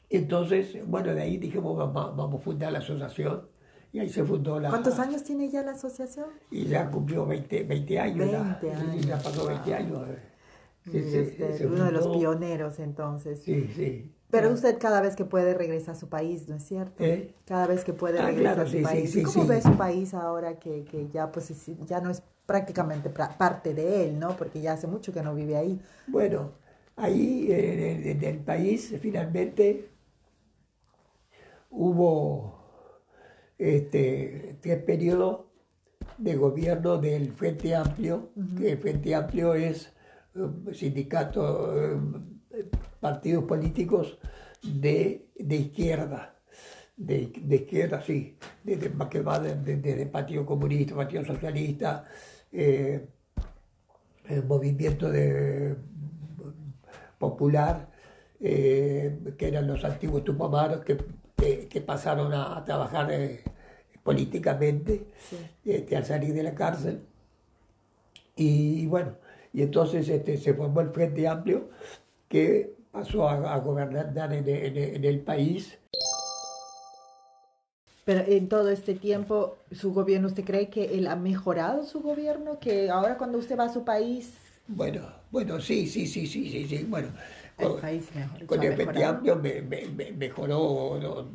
Entonces, 0.09 0.85
bueno, 0.87 1.13
de 1.13 1.21
ahí 1.21 1.37
dijimos, 1.37 1.77
vamos, 1.77 2.33
a 2.33 2.43
fundar 2.43 2.71
la 2.71 2.79
asociación. 2.79 3.47
Y 3.93 3.99
ahí 3.99 4.09
se 4.09 4.25
fundó 4.25 4.59
la... 4.59 4.69
¿Cuántos 4.69 4.99
años 4.99 5.23
tiene 5.23 5.49
ya 5.49 5.61
la 5.61 5.71
asociación? 5.71 6.25
Y 6.51 6.65
ya 6.65 6.89
cumplió 6.89 7.25
20, 7.25 7.63
20 7.63 7.99
años. 7.99 8.31
20 8.61 8.71
años. 8.71 9.05
ya 9.05 9.17
pasó 9.17 9.47
20 9.47 9.73
años. 9.73 9.99
Este, 10.91 11.65
uno 11.67 11.85
de 11.85 11.91
los 11.91 12.07
pioneros 12.07 12.79
entonces. 12.79 13.41
Sí, 13.43 13.69
sí. 13.75 14.11
Pero 14.31 14.51
usted 14.51 14.77
cada 14.79 15.01
vez 15.01 15.15
que 15.15 15.23
puede 15.23 15.53
regresa 15.53 15.93
a 15.93 15.95
su 15.95 16.09
país, 16.09 16.49
¿no 16.49 16.55
es 16.55 16.63
cierto? 16.63 17.03
¿Eh? 17.03 17.33
Cada 17.45 17.67
vez 17.67 17.85
que 17.85 17.93
puede 17.93 18.19
ah, 18.19 18.25
regresa 18.25 18.63
a 18.63 18.67
su 18.67 18.81
país. 18.81 19.17
¿Cómo 19.23 19.47
ve 19.47 19.61
su 19.61 19.77
país 19.77 20.13
ahora 20.13 20.59
que, 20.59 20.83
que, 20.83 21.07
ya, 21.09 21.31
pues, 21.31 21.53
ya 21.87 22.01
no 22.01 22.09
es 22.09 22.21
prácticamente 22.45 23.09
parte 23.09 23.73
de 23.73 24.05
él, 24.05 24.19
¿no? 24.19 24.35
Porque 24.37 24.61
ya 24.61 24.73
hace 24.73 24.87
mucho 24.87 25.13
que 25.13 25.21
no 25.21 25.33
vive 25.33 25.57
ahí. 25.57 25.81
Bueno, 26.07 26.53
ahí 26.95 27.47
en, 27.49 28.23
el 28.23 28.39
país 28.39 28.93
finalmente 29.01 29.89
hubo 31.69 32.59
este, 33.57 34.57
tres 34.61 34.83
periodos 34.83 35.45
de 36.17 36.35
gobierno 36.35 36.97
del 36.97 37.33
Frente 37.33 37.75
Amplio, 37.75 38.31
que 38.57 38.73
el 38.73 38.77
Frente 38.77 39.15
Amplio 39.15 39.53
es 39.53 39.91
um, 40.35 40.73
sindicato, 40.73 41.73
um, 41.73 42.39
partidos 42.99 43.43
políticos 43.43 44.17
de, 44.61 45.27
izquierda, 45.37 46.35
de, 46.95 47.31
izquierda, 47.49 48.01
sí, 48.01 48.37
desde, 48.63 48.91
que 49.09 49.21
va 49.21 49.39
desde 49.39 50.01
el 50.03 50.09
Partido 50.09 50.45
Comunista, 50.45 50.95
Partido 50.95 51.25
Socialista, 51.25 52.05
eh, 52.57 53.05
el 54.29 54.43
movimiento 54.45 55.09
de, 55.09 55.75
popular, 57.17 57.89
eh, 58.39 59.17
que 59.37 59.47
eran 59.47 59.67
los 59.67 59.83
antiguos 59.83 60.23
tupamaros 60.23 60.81
que, 60.85 60.97
que, 61.69 61.81
pasaron 61.81 62.33
a, 62.33 62.63
trabajar 62.63 63.11
eh, 63.11 63.43
políticamente 64.03 65.05
este, 65.63 65.95
al 65.95 66.05
salir 66.05 66.33
de 66.33 66.43
la 66.43 66.55
cárcel. 66.55 67.01
Y, 68.35 68.85
bueno, 68.87 69.15
y 69.53 69.61
entonces 69.61 70.07
este, 70.09 70.37
se 70.37 70.53
formó 70.53 70.81
el 70.81 70.89
Frente 70.89 71.27
Amplio 71.27 71.69
que 72.27 72.75
pasó 72.91 73.27
a, 73.29 73.57
gobernar 73.59 74.33
en, 74.33 74.47
en, 74.47 75.03
el 75.05 75.19
país. 75.21 75.77
Pero 78.05 78.23
en 78.27 78.47
todo 78.47 78.69
este 78.69 78.93
tiempo, 78.93 79.57
su 79.71 79.91
gobierno, 79.91 80.27
¿usted 80.27 80.45
cree 80.45 80.69
que 80.69 80.95
él 80.97 81.07
ha 81.07 81.15
mejorado 81.15 81.83
su 81.83 82.01
gobierno? 82.01 82.59
Que 82.59 82.89
ahora 82.89 83.17
cuando 83.17 83.39
usted 83.39 83.57
va 83.57 83.65
a 83.65 83.73
su 83.73 83.83
país... 83.83 84.31
Bueno, 84.67 85.01
bueno, 85.31 85.59
sí, 85.59 85.87
sí, 85.87 86.05
sí, 86.05 86.27
sí, 86.27 86.49
sí, 86.49 86.67
sí. 86.67 86.85
Bueno, 86.87 87.09
el 87.57 87.67
con, 87.67 87.81
país 87.81 88.05
mejor, 88.13 88.45
con 88.45 88.63
el 88.63 88.73
Frente 88.75 89.03
Amplio 89.03 89.35
me, 89.35 89.61
mejoró 90.11 91.27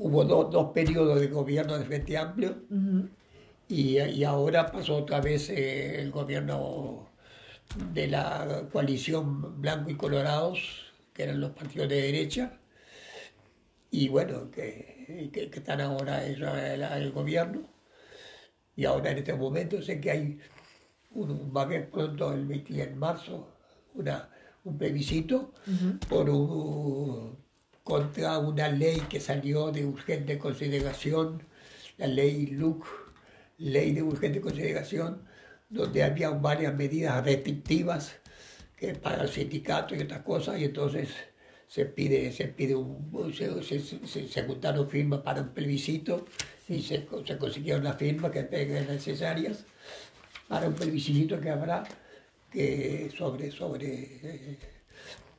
hubo 0.00 0.24
dos, 0.24 0.72
periodos 0.72 1.20
de 1.20 1.26
gobierno 1.28 1.76
del 1.76 1.86
Frente 1.86 2.16
Amplio. 2.16 2.56
Y, 3.68 4.24
ahora 4.24 4.70
pasó 4.70 4.96
otra 4.96 5.20
vez 5.20 5.50
eh, 5.50 6.00
el 6.00 6.10
gobierno 6.10 7.08
de 7.92 8.08
la 8.08 8.68
coalición 8.72 9.60
Blanco 9.60 9.90
y 9.90 9.96
Colorados, 9.96 10.92
que 11.12 11.24
eran 11.24 11.40
los 11.40 11.50
partidos 11.50 11.88
de 11.88 12.02
derecha, 12.02 12.52
y 13.90 14.08
bueno, 14.08 14.50
que, 14.50 14.99
están 15.32 15.80
ahora 15.80 16.26
en 16.26 16.42
el, 16.42 17.12
gobierno. 17.12 17.62
Y 18.76 18.84
ahora 18.84 19.10
en 19.10 19.18
este 19.18 19.34
momento 19.34 19.82
sé 19.82 20.00
que 20.00 20.10
hay 20.10 20.40
un, 21.12 21.52
va 21.54 21.62
a 21.62 21.64
haber 21.64 21.90
pronto 21.90 22.32
el 22.32 22.46
20 22.46 22.72
de 22.72 22.94
marzo 22.94 23.56
una, 23.94 24.30
un 24.64 24.78
plebiscito 24.78 25.52
por 26.08 26.30
un 26.30 27.38
contra 27.90 28.38
una 28.38 28.68
ley 28.68 29.00
que 29.08 29.18
salió 29.18 29.72
de 29.72 29.84
urgente 29.84 30.38
consideración, 30.38 31.42
la 31.98 32.06
ley 32.06 32.46
LUC, 32.46 32.86
ley 33.58 33.92
de 33.92 34.02
urgente 34.02 34.40
consideración, 34.40 35.24
donde 35.68 36.04
había 36.04 36.30
varias 36.30 36.74
medidas 36.74 37.24
restrictivas 37.24 38.16
que 38.76 38.94
para 38.94 39.22
el 39.22 39.28
sindicato 39.28 39.96
y 39.96 40.02
otras 40.02 40.22
cosas, 40.22 40.60
y 40.60 40.64
entonces 40.66 41.08
se 41.70 41.84
pide, 41.86 42.32
se 42.32 42.48
pide 42.48 42.74
un, 42.74 43.32
se, 43.32 44.42
juntaron 44.42 44.88
firmas 44.88 45.20
para 45.20 45.42
un 45.42 45.50
plebiscito 45.50 46.26
y 46.68 46.82
se, 46.82 47.06
consiguieron 47.06 47.84
las 47.84 47.96
firmas 47.96 48.32
que 48.32 48.40
eran 48.50 48.88
necesarias 48.88 49.64
para 50.48 50.66
un 50.66 50.74
plebiscito 50.74 51.40
que 51.40 51.48
habrá 51.48 51.84
que 52.50 53.12
sobre, 53.16 53.52
sobre 53.52 54.58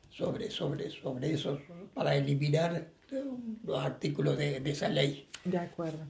sobre, 0.09 0.49
sobre, 0.49 0.89
sobre 0.89 1.33
eso, 1.33 1.59
para 1.93 2.15
eliminar 2.15 2.87
los 3.65 3.83
artículos 3.83 4.37
de, 4.37 4.61
esa 4.63 4.87
ley. 4.87 5.27
De 5.43 5.57
acuerdo. 5.57 6.05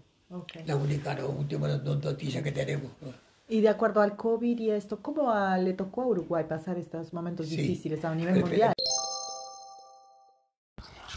La 0.68 0.76
única 0.76 1.18
última 1.26 1.68
noticia 1.68 2.44
que 2.44 2.52
tenemos. 2.52 2.92
Y 3.50 3.62
de 3.62 3.70
acuerdo 3.70 4.02
al 4.02 4.16
COVID 4.16 4.60
y 4.60 4.70
esto, 4.70 5.02
¿cómo 5.02 5.34
le 5.58 5.74
tocó 5.74 6.04
a 6.04 6.08
Uruguay 6.08 6.46
pasar 6.48 6.78
estos 6.78 7.12
momentos 7.12 7.50
difíciles 7.50 8.06
a 8.06 8.14
nivel 8.14 8.40
mundial? 8.40 8.74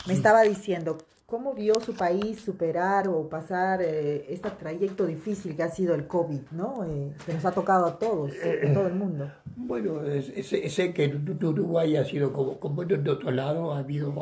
Me 0.07 0.13
estaba 0.13 0.43
diciendo, 0.43 0.99
¿cómo 1.27 1.55
vio 1.55 1.81
su 1.81 1.95
país 1.95 2.41
superar 2.41 3.09
o 3.09 3.29
pasar 3.29 3.81
eh, 3.83 4.27
este 4.29 4.51
trayecto 4.51 5.07
difícil 5.07 5.57
que 5.57 5.63
ha 5.63 5.71
sido 5.71 5.95
el 5.95 6.07
COVID, 6.07 6.41
¿no? 6.53 6.85
Eh, 6.85 7.13
que 7.25 7.33
nos 7.33 7.45
ha 7.45 7.53
tocado 7.53 7.87
a 7.87 7.99
todos, 7.99 8.33
a 8.33 8.73
todo 8.73 8.87
el 8.87 8.95
mundo. 8.95 9.31
Bueno, 9.57 10.01
sé, 10.43 10.93
que 10.93 11.05
en 11.05 11.45
Uruguay 11.45 11.97
ha 11.97 12.05
sido 12.05 12.33
como, 12.33 12.59
como 12.61 12.83
en 12.83 13.09
otro 13.09 13.31
lado, 13.31 13.73
ha 13.73 13.79
habido 13.79 14.13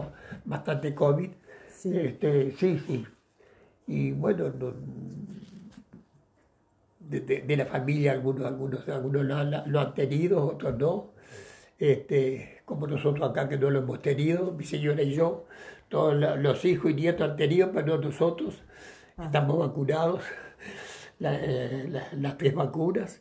bastante 0.44 0.94
COVID. 0.94 1.30
Sí, 1.68 1.96
este, 1.96 2.52
sí, 2.52 2.78
sí. 2.86 3.04
Y 3.86 4.12
bueno, 4.12 4.52
de, 7.20 7.56
la 7.56 7.66
familia 7.66 8.12
algunos, 8.12 8.46
algunos, 8.46 8.88
algunos 8.88 9.24
lo, 9.66 9.80
han, 9.80 9.94
tenido, 9.94 10.46
otros 10.46 10.78
no. 10.78 11.12
Este, 11.78 12.60
como 12.64 12.86
nosotros 12.86 13.28
acá 13.28 13.48
que 13.48 13.58
no 13.58 13.70
lo 13.70 13.80
hemos 13.80 14.00
tenido, 14.00 14.52
mi 14.52 14.64
señora 14.64 15.02
y 15.02 15.14
yo, 15.14 15.46
todos 15.92 16.14
los 16.14 16.64
hijos 16.64 16.90
y 16.90 16.94
nietos 16.94 17.28
han 17.28 17.36
tenido, 17.36 17.70
pero 17.70 17.98
no 17.98 18.08
nosotros. 18.08 18.62
Estamos 19.22 19.58
vacunados, 19.58 20.22
eh, 21.20 21.86
las 22.12 22.38
tres 22.38 22.54
vacunas. 22.54 23.20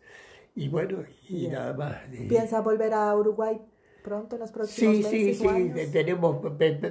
Y 0.56 0.70
bueno, 0.70 1.00
y 1.28 1.50
nada 1.50 1.74
más. 1.74 1.98
¿Piensa 2.30 2.62
volver 2.62 2.94
a 2.94 3.14
Uruguay 3.14 3.60
pronto, 4.04 4.38
en 4.38 4.40
los 4.40 4.52
próximos 4.52 4.96
sí, 4.96 5.04
meses? 5.04 5.38
Sí, 5.38 5.48
sí, 5.48 5.72
sí, 5.76 5.92
tenemos 5.92 6.38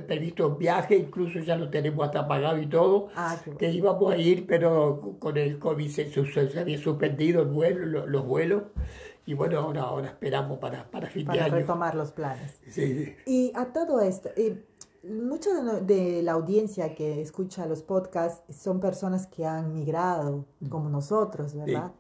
previsto 0.07 0.49
un 0.49 0.59
viaje, 0.59 0.97
incluso 0.97 1.39
ya 1.39 1.57
lo 1.57 1.70
tenemos 1.70 2.05
hasta 2.05 2.28
pagado 2.28 2.59
y 2.59 2.66
todo, 2.66 3.09
ah, 3.16 3.39
que 3.59 3.70
íbamos 3.70 4.12
a 4.12 4.18
ir, 4.18 4.47
pero 4.47 5.16
con 5.18 5.39
el 5.39 5.59
COVID 5.59 5.89
se, 5.89 6.11
se, 6.11 6.61
había 6.61 6.78
suspendido 6.78 7.41
el 7.41 7.49
vuelo, 7.49 8.07
los, 8.07 8.26
vuelos. 8.26 8.64
Y 9.24 9.33
bueno, 9.33 9.59
ahora, 9.61 9.83
ahora 9.83 10.09
esperamos 10.09 10.59
para, 10.59 10.91
para 10.91 11.09
fin 11.09 11.26
de 11.26 11.33
año. 11.33 11.49
Para 11.49 11.55
retomar 11.55 11.95
los 11.95 12.12
planes. 12.12 12.61
Sí, 12.68 13.05
sí. 13.05 13.16
Y 13.26 13.53
a 13.55 13.72
todo 13.72 14.01
esto, 14.01 14.28
mucha 15.03 15.80
de, 15.80 16.22
la 16.22 16.32
audiencia 16.32 16.94
que 16.94 17.20
escucha 17.20 17.66
los 17.66 17.82
podcasts 17.82 18.42
son 18.55 18.80
personas 18.80 19.26
que 19.26 19.46
han 19.46 19.72
migrado, 19.72 20.46
como 20.68 20.88
nosotros, 20.88 21.55
¿verdad? 21.55 21.92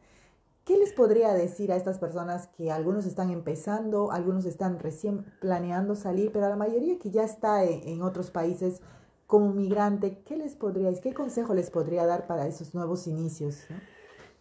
¿Qué 0.64 0.76
les 0.76 0.92
podría 0.92 1.32
decir 1.32 1.72
a 1.72 1.76
estas 1.76 1.98
personas 1.98 2.46
que 2.46 2.70
algunos 2.70 3.06
están 3.06 3.30
empezando, 3.30 4.12
algunos 4.12 4.44
están 4.44 4.78
recién 4.78 5.24
planeando 5.40 5.96
salir, 5.96 6.30
pero 6.32 6.46
a 6.46 6.50
la 6.50 6.56
mayoría 6.56 6.98
que 6.98 7.10
ya 7.10 7.24
está 7.24 7.64
en, 7.64 8.02
otros 8.02 8.30
países 8.30 8.80
como 9.26 9.52
migrante, 9.52 10.22
¿qué 10.24 10.36
les 10.36 10.54
podría, 10.54 10.92
qué 11.00 11.12
consejo 11.12 11.54
les 11.54 11.70
podría 11.70 12.06
dar 12.06 12.26
para 12.26 12.46
esos 12.46 12.74
nuevos 12.74 13.06
inicios? 13.06 13.64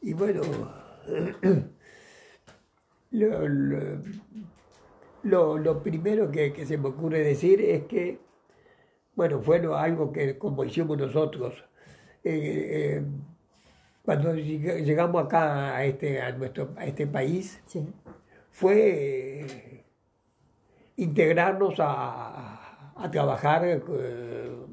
Y 0.02 0.14
bueno, 0.14 0.42
lo, 5.24 5.84
primero 5.84 6.30
que, 6.30 6.66
se 6.66 6.78
me 6.78 6.90
ocurre 6.90 7.24
decir 7.24 7.62
es 7.62 7.86
que, 7.86 8.20
bueno, 9.20 9.42
fue 9.42 9.58
algo 9.76 10.14
que 10.14 10.38
como 10.38 10.64
hicimos 10.64 10.98
nosotros, 10.98 11.54
eh, 12.24 13.02
eh, 13.04 13.04
cuando 14.02 14.34
llegamos 14.34 15.26
acá 15.26 15.76
a 15.76 15.84
este, 15.84 16.22
a 16.22 16.32
nuestro, 16.32 16.70
a 16.78 16.86
este 16.86 17.06
país, 17.06 17.62
fue 18.50 18.76
eh, 19.42 19.84
integrarnos 20.96 21.76
a, 21.80 22.94
a, 22.96 23.12
trabajar, 23.12 23.82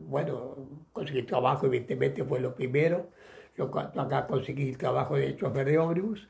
bueno, 0.06 0.54
conseguir 0.92 1.26
trabajo 1.26 1.66
evidentemente 1.66 2.22
fue 2.22 2.38
lo 2.38 2.54
primero, 2.54 3.10
yo 3.58 3.64
acá 3.76 4.28
conseguí 4.28 4.68
el 4.68 4.78
trabajo 4.78 5.16
de 5.16 5.34
chofer 5.34 5.66
de 5.66 5.78
ómnibus, 5.78 6.28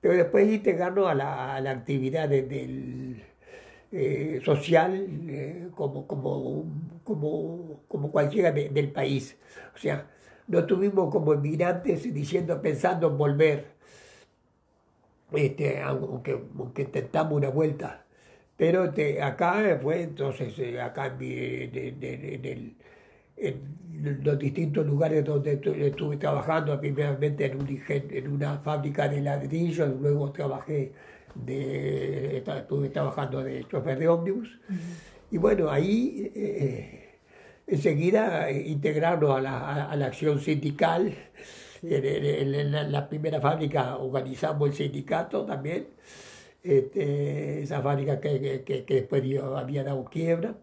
pero 0.00 0.14
después 0.14 0.52
integrarnos 0.52 1.06
a 1.06 1.14
la, 1.14 1.54
a 1.54 1.60
la 1.60 1.70
actividad 1.70 2.28
del, 2.28 3.22
eh, 3.96 4.40
social 4.44 5.70
como, 5.76 6.06
como, 6.06 6.64
como, 7.04 7.80
como 7.86 8.10
cualquiera 8.10 8.50
del 8.50 8.90
país. 8.90 9.36
O 9.72 9.78
sea, 9.78 10.08
no 10.48 10.58
estuvimos 10.60 11.10
como 11.12 11.34
inmigrantes 11.34 12.12
diciendo, 12.12 12.60
pensando 12.60 13.08
en 13.08 13.18
volver, 13.18 13.66
este, 15.32 15.80
aunque, 15.80 16.38
intentamos 16.76 17.34
una 17.34 17.50
vuelta. 17.50 18.04
Pero 18.56 18.84
este, 18.84 19.22
acá 19.22 19.78
fue 19.82 20.02
entonces, 20.02 20.58
eh, 20.58 20.80
acá 20.80 21.16
en, 21.20 22.76
los 24.22 24.38
distintos 24.38 24.86
lugares 24.86 25.24
donde 25.24 25.52
estuve 25.52 26.16
trabajando, 26.16 26.80
primeramente 26.80 27.46
en, 27.46 27.60
un, 27.60 27.68
en 27.88 28.28
una 28.28 28.58
fábrica 28.58 29.08
de 29.08 29.20
ladrillos, 29.20 29.88
luego 30.00 30.30
trabajé 30.32 30.92
de, 31.34 32.38
estuve 32.38 32.88
trabajando 32.90 33.42
de 33.42 33.66
chofer 33.68 33.98
de 33.98 34.08
ómnibus. 34.08 34.58
Y 35.30 35.38
bueno, 35.38 35.70
ahí 35.70 36.30
eh, 36.34 37.18
enseguida 37.66 38.50
eh, 38.50 38.68
integrarnos 38.68 39.36
a 39.36 39.40
la, 39.40 39.90
a 39.90 39.96
la 39.96 40.06
acción 40.06 40.40
sindical. 40.40 41.14
En, 41.82 42.92
la, 42.92 43.08
primera 43.10 43.40
fábrica 43.42 43.96
organizamos 43.96 44.70
el 44.70 44.74
sindicato 44.74 45.44
también, 45.44 45.88
este, 46.62 47.62
esa 47.62 47.82
fábrica 47.82 48.20
que, 48.20 48.62
que, 48.64 48.84
que 48.86 48.94
después 48.94 49.22
había 49.54 49.84
dado 49.84 50.04
quiebra. 50.06 50.56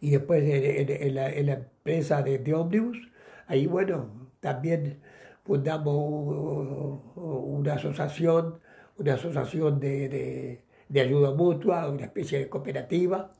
y 0.00 0.10
después 0.10 0.42
en, 0.42 1.14
la, 1.14 1.30
empresa 1.30 2.22
de, 2.22 2.38
de 2.38 2.52
Omnibus, 2.52 2.98
ahí 3.46 3.66
bueno, 3.66 4.30
también 4.40 5.00
fundamos 5.44 7.00
una 7.14 7.74
asociación, 7.74 8.58
una 8.98 9.14
asociación 9.14 9.80
de, 9.80 10.62
ayuda 10.94 11.32
mutua, 11.32 11.88
una 11.88 12.04
especie 12.04 12.38
de 12.38 12.48
cooperativa. 12.48 13.32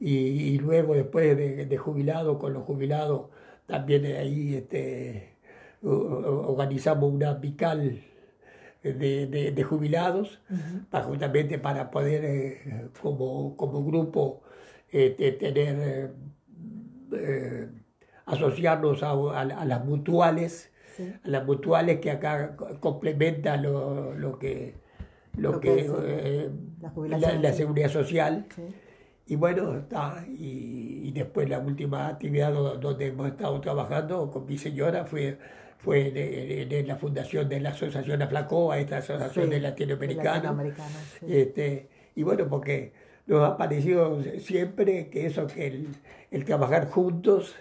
Y, 0.00 0.58
luego 0.58 0.94
después 0.94 1.36
de, 1.36 1.76
jubilado, 1.76 2.38
con 2.38 2.52
los 2.52 2.64
jubilados, 2.64 3.30
también 3.66 4.06
ahí 4.06 4.54
este, 4.54 5.36
organizamos 5.82 7.12
una 7.12 7.34
vical 7.34 8.00
de, 8.82 9.66
jubilados, 9.68 10.40
para, 10.90 11.04
justamente 11.04 11.58
para 11.58 11.90
poder 11.90 12.24
eh, 12.24 12.88
como, 13.00 13.56
como 13.56 13.84
grupo 13.84 14.42
este, 14.90 15.32
tener, 15.32 16.12
eh, 17.12 17.68
asociarnos 18.26 19.02
a, 19.02 19.44
las 19.44 19.84
mutuales, 19.84 20.72
a 21.24 21.28
las 21.28 21.44
mutuales 21.44 22.00
que 22.00 22.10
acá 22.10 22.56
complementan 22.80 23.62
lo, 23.62 24.14
lo 24.14 24.38
que, 24.38 24.74
lo, 25.36 25.60
que, 25.60 25.90
eh, 26.02 26.50
la, 27.40 27.52
seguridad 27.52 27.90
social. 27.90 28.46
Y 29.26 29.36
bueno, 29.36 29.78
está, 29.78 30.24
y, 30.28 31.10
después 31.12 31.48
la 31.48 31.58
última 31.58 32.08
actividad 32.08 32.52
donde 32.52 33.08
hemos 33.08 33.28
estado 33.28 33.60
trabajando 33.60 34.30
con 34.30 34.46
mi 34.46 34.56
señora 34.56 35.04
fue 35.04 35.38
fue 35.78 36.12
en, 36.68 36.86
la 36.86 36.96
fundación 36.96 37.48
de 37.48 37.60
la 37.60 37.70
Asociación 37.70 38.20
Aflacoa, 38.20 38.78
esta 38.78 38.98
asociación 38.98 39.50
de 39.50 39.60
latinoamericanos. 39.60 40.74
este, 41.26 41.88
y 42.14 42.22
bueno, 42.24 42.48
porque 42.48 42.92
nos 43.26 43.48
ha 43.48 43.56
parecido 43.56 44.22
siempre 44.38 45.08
que 45.08 45.26
eso, 45.26 45.46
que 45.46 45.86
el, 46.30 46.44
trabajar 46.44 46.88
juntos, 46.90 47.54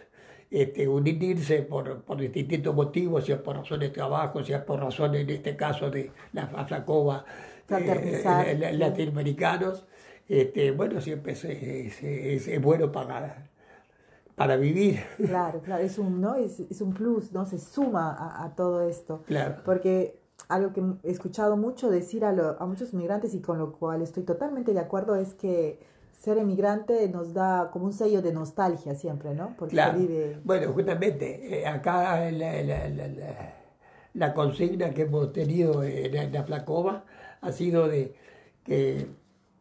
este, 0.50 0.88
unirse 0.88 1.64
por, 1.64 2.02
por, 2.04 2.18
distintos 2.20 2.74
motivos, 2.74 3.26
sea 3.26 3.41
por 3.41 3.58
razones 3.58 3.89
de 3.89 3.93
trabajo, 3.93 4.43
sea 4.43 4.66
por 4.66 4.80
razones, 4.80 5.22
en 5.22 5.30
este 5.30 5.56
caso, 5.56 5.89
de 5.89 6.12
la 6.34 6.43
Aflacoa, 6.43 7.26
eh, 7.70 8.74
latinoamericanos, 8.74 9.86
este, 10.28 10.72
bueno, 10.72 11.02
siempre 11.02 11.34
es, 11.34 11.43
es, 11.43 12.62
bueno 12.62 12.91
para, 12.91 13.50
para 14.36 14.58
vivir. 14.58 15.00
Claro, 15.18 15.62
claro, 15.62 15.84
es 15.84 15.98
un, 15.98 16.22
¿no? 16.22 16.36
es, 16.36 16.60
es 16.60 16.82
un 16.82 16.93
plus, 16.93 17.32
¿no? 17.34 17.45
Se 17.45 17.60
suma 17.60 18.12
a, 18.12 18.45
a, 18.45 18.56
todo 18.56 18.88
esto. 18.88 19.24
Claro. 19.28 19.62
Porque 19.66 20.20
algo 20.50 20.72
que 20.74 20.82
he 21.04 21.12
escuchado 21.12 21.58
mucho 21.58 21.89
decir 21.89 22.24
a, 22.24 22.30
a 22.30 22.66
muchos 22.66 22.93
migrantes 22.93 23.34
y 23.34 23.41
con 23.41 23.58
lo 23.58 23.74
cual 23.74 24.02
estoy 24.02 24.24
totalmente 24.24 24.74
de 24.74 24.80
acuerdo 24.80 25.16
es 25.16 25.34
que 25.34 25.80
ser 26.18 26.38
emigrante 26.38 27.07
nos 27.09 27.34
da 27.34 27.70
como 27.72 27.86
un 27.86 27.93
sello 27.93 28.22
de 28.22 28.34
nostalgia 28.34 28.95
siempre, 28.95 29.34
¿no? 29.34 29.55
Porque 29.57 29.74
claro. 29.74 29.99
vive... 29.99 30.39
Bueno, 30.43 30.74
justamente, 30.74 31.61
eh, 31.61 31.68
acá 31.68 32.30
la, 32.32 32.61
la, 32.63 32.88
la, 32.89 33.53
la, 34.13 34.34
consigna 34.34 34.91
que 34.91 35.03
hemos 35.03 35.32
tenido 35.32 35.84
en, 35.84 36.34
la 36.34 36.43
Flacova 36.43 37.05
ha 37.41 37.51
sido 37.51 37.88
de 37.88 38.15
que 38.63 39.07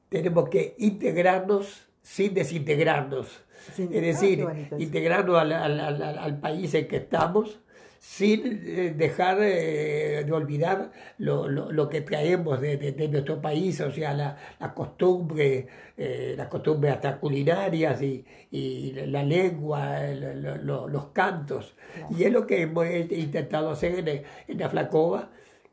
tenemos 0.08 0.48
que 0.48 0.74
integrarnos 0.78 1.86
sin 2.02 2.34
desintegrarnos. 2.34 3.42
es 3.76 3.90
decir, 3.90 4.46
integrarnos 4.78 5.38
al, 5.38 5.52
al, 5.52 6.02
al, 6.02 6.40
país 6.40 6.72
en 6.74 6.88
que 6.88 6.96
estamos 6.96 7.60
sin 7.98 8.62
eh, 8.64 8.94
dejar 8.96 9.38
eh, 9.40 10.22
de 10.24 10.32
olvidar 10.32 10.90
lo, 11.18 11.48
lo, 11.48 11.72
lo, 11.72 11.88
que 11.88 12.00
traemos 12.02 12.60
de, 12.60 12.76
de, 12.76 13.08
nuestro 13.08 13.40
país, 13.40 13.80
o 13.80 13.90
sea, 13.90 14.14
la, 14.14 14.36
la 14.60 14.74
costumbre, 14.74 15.66
eh, 15.96 16.34
las 16.36 16.48
costumbres 16.48 16.94
hasta 16.94 17.18
culinarias 17.18 18.02
y, 18.02 18.24
y 18.50 18.92
la 18.92 19.22
lengua, 19.22 20.00
los 20.12 21.06
cantos. 21.06 21.74
Y 22.16 22.24
es 22.24 22.32
lo 22.32 22.46
que 22.46 22.62
hemos 22.62 22.86
intentado 23.10 23.70
hacer 23.70 24.08
en, 24.08 24.22
en 24.48 24.58
la 24.58 24.68
Flacova, 24.68 25.30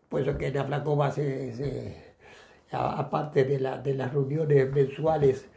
pues 0.10 0.28
que 0.38 0.48
en 0.48 0.56
la 0.56 0.66
Flacova 0.66 1.12
se, 1.12 2.14
aparte 2.72 3.44
de, 3.44 3.60
la, 3.60 3.78
de 3.78 3.94
las 3.94 4.14
reuniones 4.14 4.72
mensuales 4.72 5.48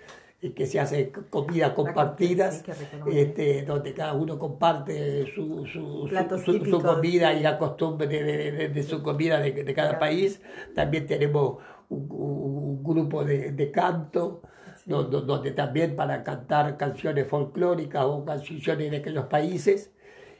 que 0.54 0.66
se 0.66 0.80
hace 0.80 1.12
comida 1.30 1.74
compartidas, 1.74 2.64
este, 3.10 3.62
donde 3.62 3.94
cada 3.94 4.14
uno 4.14 4.38
comparte 4.38 5.26
su, 5.34 5.66
su, 5.66 6.08
su, 6.08 6.82
comida 6.82 7.32
y 7.32 7.42
la 7.42 7.58
costumbre 7.58 8.06
de, 8.06 8.68
de, 8.68 8.82
su 8.82 9.02
comida 9.02 9.40
de, 9.40 9.52
de 9.52 9.74
cada 9.74 9.98
país. 9.98 10.40
También 10.74 11.06
tenemos 11.06 11.58
un, 11.88 12.82
grupo 12.82 13.24
de, 13.24 13.70
canto, 13.70 14.42
donde, 14.84 15.50
también 15.52 15.96
para 15.96 16.22
cantar 16.22 16.76
canciones 16.76 17.26
folclóricas 17.26 18.04
o 18.04 18.24
canciones 18.24 18.90
de 18.90 18.96
aquellos 18.98 19.26
países. 19.26 19.92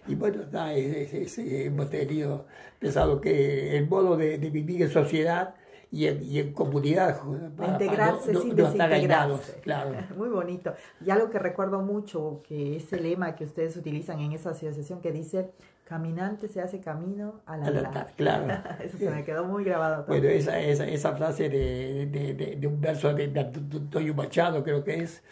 Y 0.09 0.15
bueno, 0.15 0.45
hemos 0.53 1.91
tenido 1.91 2.47
pensado 2.79 3.21
que 3.21 3.77
el 3.77 3.89
modo 3.89 4.17
de, 4.17 4.39
vivir 4.39 4.83
en 4.83 4.91
sociedad 4.91 5.55
y 5.97 6.07
en, 6.09 6.23
y 6.23 6.39
en 6.41 6.53
comunidad. 6.53 7.19
integrarse 7.67 8.35
sin 8.35 8.55
desintegrarse. 8.55 9.61
Claro. 9.63 9.93
Muy 10.17 10.29
bonito. 10.29 10.75
Y 11.01 11.11
algo 11.11 11.31
que 11.31 11.39
recuerdo 11.39 11.81
mucho, 11.81 12.43
que 12.47 12.77
ese 12.77 13.01
lema 13.01 13.35
que 13.35 13.45
ustedes 13.45 13.77
utilizan 13.79 14.21
en 14.21 14.33
esa 14.33 14.51
asociación 14.51 15.01
que 15.01 15.11
dice, 15.11 15.53
caminante 15.85 16.49
se 16.49 16.61
hace 16.61 16.81
camino 16.81 17.41
al 17.47 17.63
andar. 17.65 18.13
Claro. 18.15 18.47
Eso 18.85 18.99
se 18.99 19.09
me 19.09 19.25
quedó 19.25 19.47
muy 19.47 19.65
grabado. 19.65 20.05
Bueno, 20.07 20.29
esa, 20.29 20.61
esa, 20.61 20.87
esa 20.87 21.17
frase 21.17 21.49
de, 21.49 22.07
de, 22.07 22.57
de, 22.57 22.67
un 22.67 22.79
verso 22.79 23.15
de 23.15 23.25
Antonio 23.25 24.15
Machado, 24.15 24.63
creo 24.63 24.85
que 24.85 25.03
es, 25.03 25.23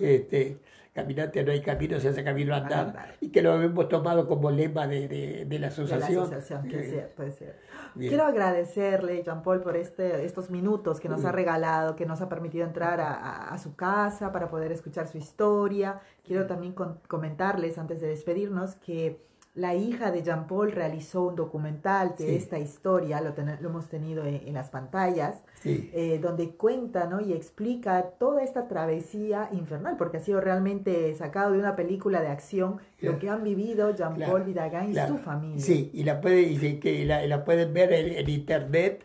este, 0.00 0.58
caminante 0.92 1.44
no 1.44 1.52
hay 1.52 1.60
camino, 1.60 2.00
se 2.00 2.08
hace 2.08 2.24
camino 2.24 2.52
al 2.52 2.64
andar, 2.64 3.14
y 3.20 3.28
que 3.28 3.42
lo 3.42 3.62
hemos 3.62 3.88
tomado 3.88 4.26
como 4.26 4.50
lema 4.50 4.88
de, 4.88 5.44
de 5.46 5.58
la 5.60 5.68
asociación. 5.68 6.30
La 6.30 6.36
asociación, 6.36 6.68
que 6.68 6.80
es 6.80 6.90
cierto, 6.90 7.22
es 7.22 7.38
cierto. 7.38 7.69
Quiero 7.94 8.24
agradecerle, 8.24 9.22
Jean 9.22 9.42
Paul, 9.42 9.60
por 9.60 9.76
este, 9.76 10.24
estos 10.24 10.50
minutos 10.50 11.00
que 11.00 11.08
nos 11.08 11.24
ha 11.24 11.32
regalado, 11.32 11.96
que 11.96 12.06
nos 12.06 12.20
ha 12.20 12.28
permitido 12.28 12.64
entrar 12.64 13.00
a, 13.00 13.56
su 13.58 13.74
casa 13.74 14.32
para 14.32 14.48
poder 14.48 14.72
escuchar 14.72 15.06
su 15.06 15.18
historia. 15.18 16.00
Quiero 16.24 16.46
también 16.46 16.74
comentarles, 17.08 17.78
antes 17.78 18.00
de 18.00 18.08
despedirnos, 18.08 18.76
que 18.76 19.20
la 19.54 19.74
hija 19.74 20.12
de 20.12 20.22
Jean 20.22 20.46
Paul 20.46 20.70
realizó 20.70 21.24
un 21.24 21.34
documental 21.34 22.14
de 22.16 22.36
esta 22.36 22.58
historia, 22.58 23.20
lo, 23.20 23.34
lo 23.60 23.68
hemos 23.68 23.88
tenido 23.88 24.24
en, 24.24 24.54
las 24.54 24.70
pantallas, 24.70 25.42
eh, 25.64 26.20
donde 26.22 26.50
cuenta 26.50 27.06
¿no? 27.06 27.20
y 27.20 27.32
explica 27.32 28.12
toda 28.18 28.44
esta 28.44 28.68
travesía 28.68 29.48
infernal, 29.52 29.96
porque 29.96 30.18
ha 30.18 30.20
sido 30.20 30.40
realmente 30.40 31.12
sacado 31.14 31.52
de 31.52 31.58
una 31.58 31.74
película 31.74 32.22
de 32.22 32.28
acción 32.28 32.78
lo 33.00 33.18
que 33.18 33.28
han 33.28 33.42
vivido 33.42 33.94
Jean 33.94 34.16
Paul 34.18 34.44
Vidagán 34.44 34.92
y 34.92 34.94
su 34.94 35.18
familia. 35.18 35.60
Sí, 35.64 35.90
y 35.92 36.04
la, 36.04 36.20
puede, 36.20 36.78
que 36.78 37.04
la, 37.04 37.26
la 37.26 37.44
pueden 37.44 37.74
ver 37.74 37.92
en, 37.92 38.30
internet, 38.30 39.04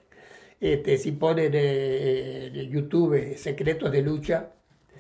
este, 0.62 0.98
si 1.00 1.12
ponen 1.12 1.52
eh, 1.56 2.52
en 2.54 2.70
YouTube 2.70 3.36
Secretos 3.36 3.92
de 3.92 4.02
Lucha 4.04 4.52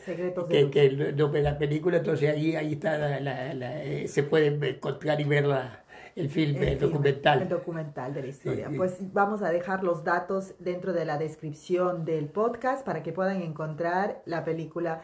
Secretos 0.06 0.48
de 0.48 0.70
que, 0.70 0.90
que 1.16 1.42
la 1.42 1.58
película, 1.58 1.98
entonces 1.98 2.30
ahí, 2.30 2.56
ahí 2.56 2.74
está, 2.74 3.20
la, 3.20 3.84
eh, 3.84 4.08
se 4.08 4.22
puede 4.22 4.48
encontrar 4.70 5.20
y 5.20 5.24
ver 5.24 5.46
el 6.16 6.30
film, 6.30 6.62
el, 6.62 6.80
documental. 6.80 7.42
El 7.42 7.50
documental 7.50 8.14
de 8.14 8.22
la 8.22 8.28
historia. 8.28 8.70
Pues 8.76 8.98
vamos 9.14 9.42
a 9.42 9.50
dejar 9.50 9.84
los 9.84 10.04
datos 10.04 10.54
dentro 10.60 10.94
de 10.94 11.06
la 11.06 11.18
descripción 11.18 12.06
del 12.06 12.30
podcast 12.30 12.86
para 12.86 13.02
que 13.02 13.12
puedan 13.12 13.42
encontrar 13.42 14.22
la 14.26 14.46
película 14.46 15.02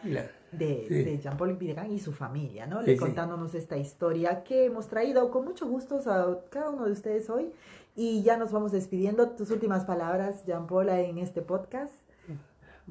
de, 0.52 1.20
Jean-Paul 1.20 1.58
y 1.90 1.98
su 1.98 2.12
familia, 2.12 2.66
¿no? 2.66 2.80
contándonos 2.98 3.54
esta 3.54 3.76
historia 3.76 4.44
que 4.44 4.66
hemos 4.66 4.86
traído 4.86 5.30
con 5.30 5.44
mucho 5.44 5.66
gusto 5.66 5.98
a 6.06 6.38
cada 6.48 6.70
uno 6.70 6.86
de 6.86 6.92
ustedes 6.92 7.28
hoy. 7.28 7.52
Y 7.94 8.22
ya 8.22 8.38
nos 8.38 8.52
vamos 8.52 8.72
despidiendo. 8.72 9.30
Tus 9.30 9.50
últimas 9.50 9.84
palabras, 9.84 10.46
Jean-Paul, 10.46 10.88
en 10.88 11.18
este 11.18 11.42
podcast. 11.42 11.92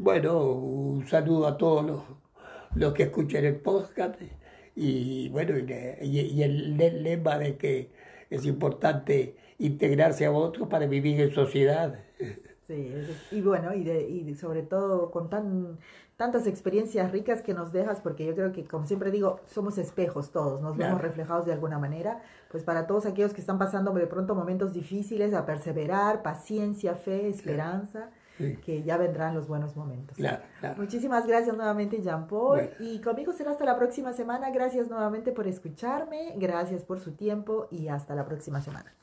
Bueno, 0.04 0.54
un 0.54 1.08
saludo 1.08 1.45
a 1.45 1.60
todos 1.60 1.86
los, 1.86 2.02
los 2.74 2.91
que 2.91 3.04
escuchan 3.04 3.45
el 3.45 3.58
podcast 3.58 4.16
y 4.76 5.30
bueno, 5.30 5.54
y, 5.60 6.41
el, 6.41 6.76
lema 6.76 7.38
de 7.38 7.56
que 7.56 7.91
es 8.32 8.47
importante 8.47 9.36
integrarse 9.60 10.26
a 10.26 10.32
otros 10.32 10.68
para 10.70 10.88
vivir 10.88 11.22
en 11.22 11.32
sociedad. 11.32 11.99
Sí, 12.66 12.91
y 13.30 13.41
bueno, 13.41 13.76
y, 13.76 13.84
de, 13.84 14.10
y 14.10 14.34
sobre 14.34 14.64
todo 14.64 15.12
con 15.12 15.30
tan, 15.30 15.78
tantas 16.18 16.47
experiencias 16.47 17.12
ricas 17.12 17.43
que 17.43 17.54
nos 17.54 17.72
dejas, 17.72 18.02
porque 18.02 18.26
yo 18.26 18.34
creo 18.34 18.52
que, 18.52 18.66
como 18.66 18.88
siempre 18.88 19.12
digo, 19.12 19.39
somos 19.45 19.78
espejos 19.78 20.32
todos, 20.32 20.62
nos 20.62 20.78
vemos 20.78 20.99
reflejados 20.99 21.45
de 21.45 21.54
alguna 21.54 21.78
manera, 21.78 22.24
pues 22.49 22.64
para 22.64 22.88
todos 22.88 23.06
aquellos 23.06 23.34
que 23.36 23.41
están 23.41 23.60
pasando 23.60 23.93
de 23.93 24.08
pronto 24.08 24.34
momentos 24.34 24.74
difíciles, 24.74 25.36
a 25.36 25.45
perseverar, 25.45 26.24
paciencia, 26.24 26.95
fe, 26.95 27.30
esperanza 27.30 28.10
que 28.64 28.84
ya 28.84 28.98
vendrán 28.98 29.36
los 29.36 29.48
buenos 29.48 29.76
momentos. 29.76 30.18
Muchísimas 30.78 31.26
gracias 31.28 31.56
nuevamente, 31.56 32.02
Jean 32.02 32.28
Paul. 32.28 32.70
Y 32.80 33.00
conmigo 33.02 33.34
será 33.34 33.52
hasta 33.52 33.66
la 33.66 33.78
próxima 33.78 34.14
semana. 34.14 34.52
Gracias 34.52 34.89
nuevamente 34.89 35.32
por 35.32 35.48
escucharme, 35.48 36.34
gracias 36.38 36.84
por 36.84 37.00
su 37.00 37.14
tiempo 37.14 37.68
y 37.72 37.88
hasta 37.88 38.16
la 38.16 38.26
próxima 38.26 38.62
semana. 38.62 38.94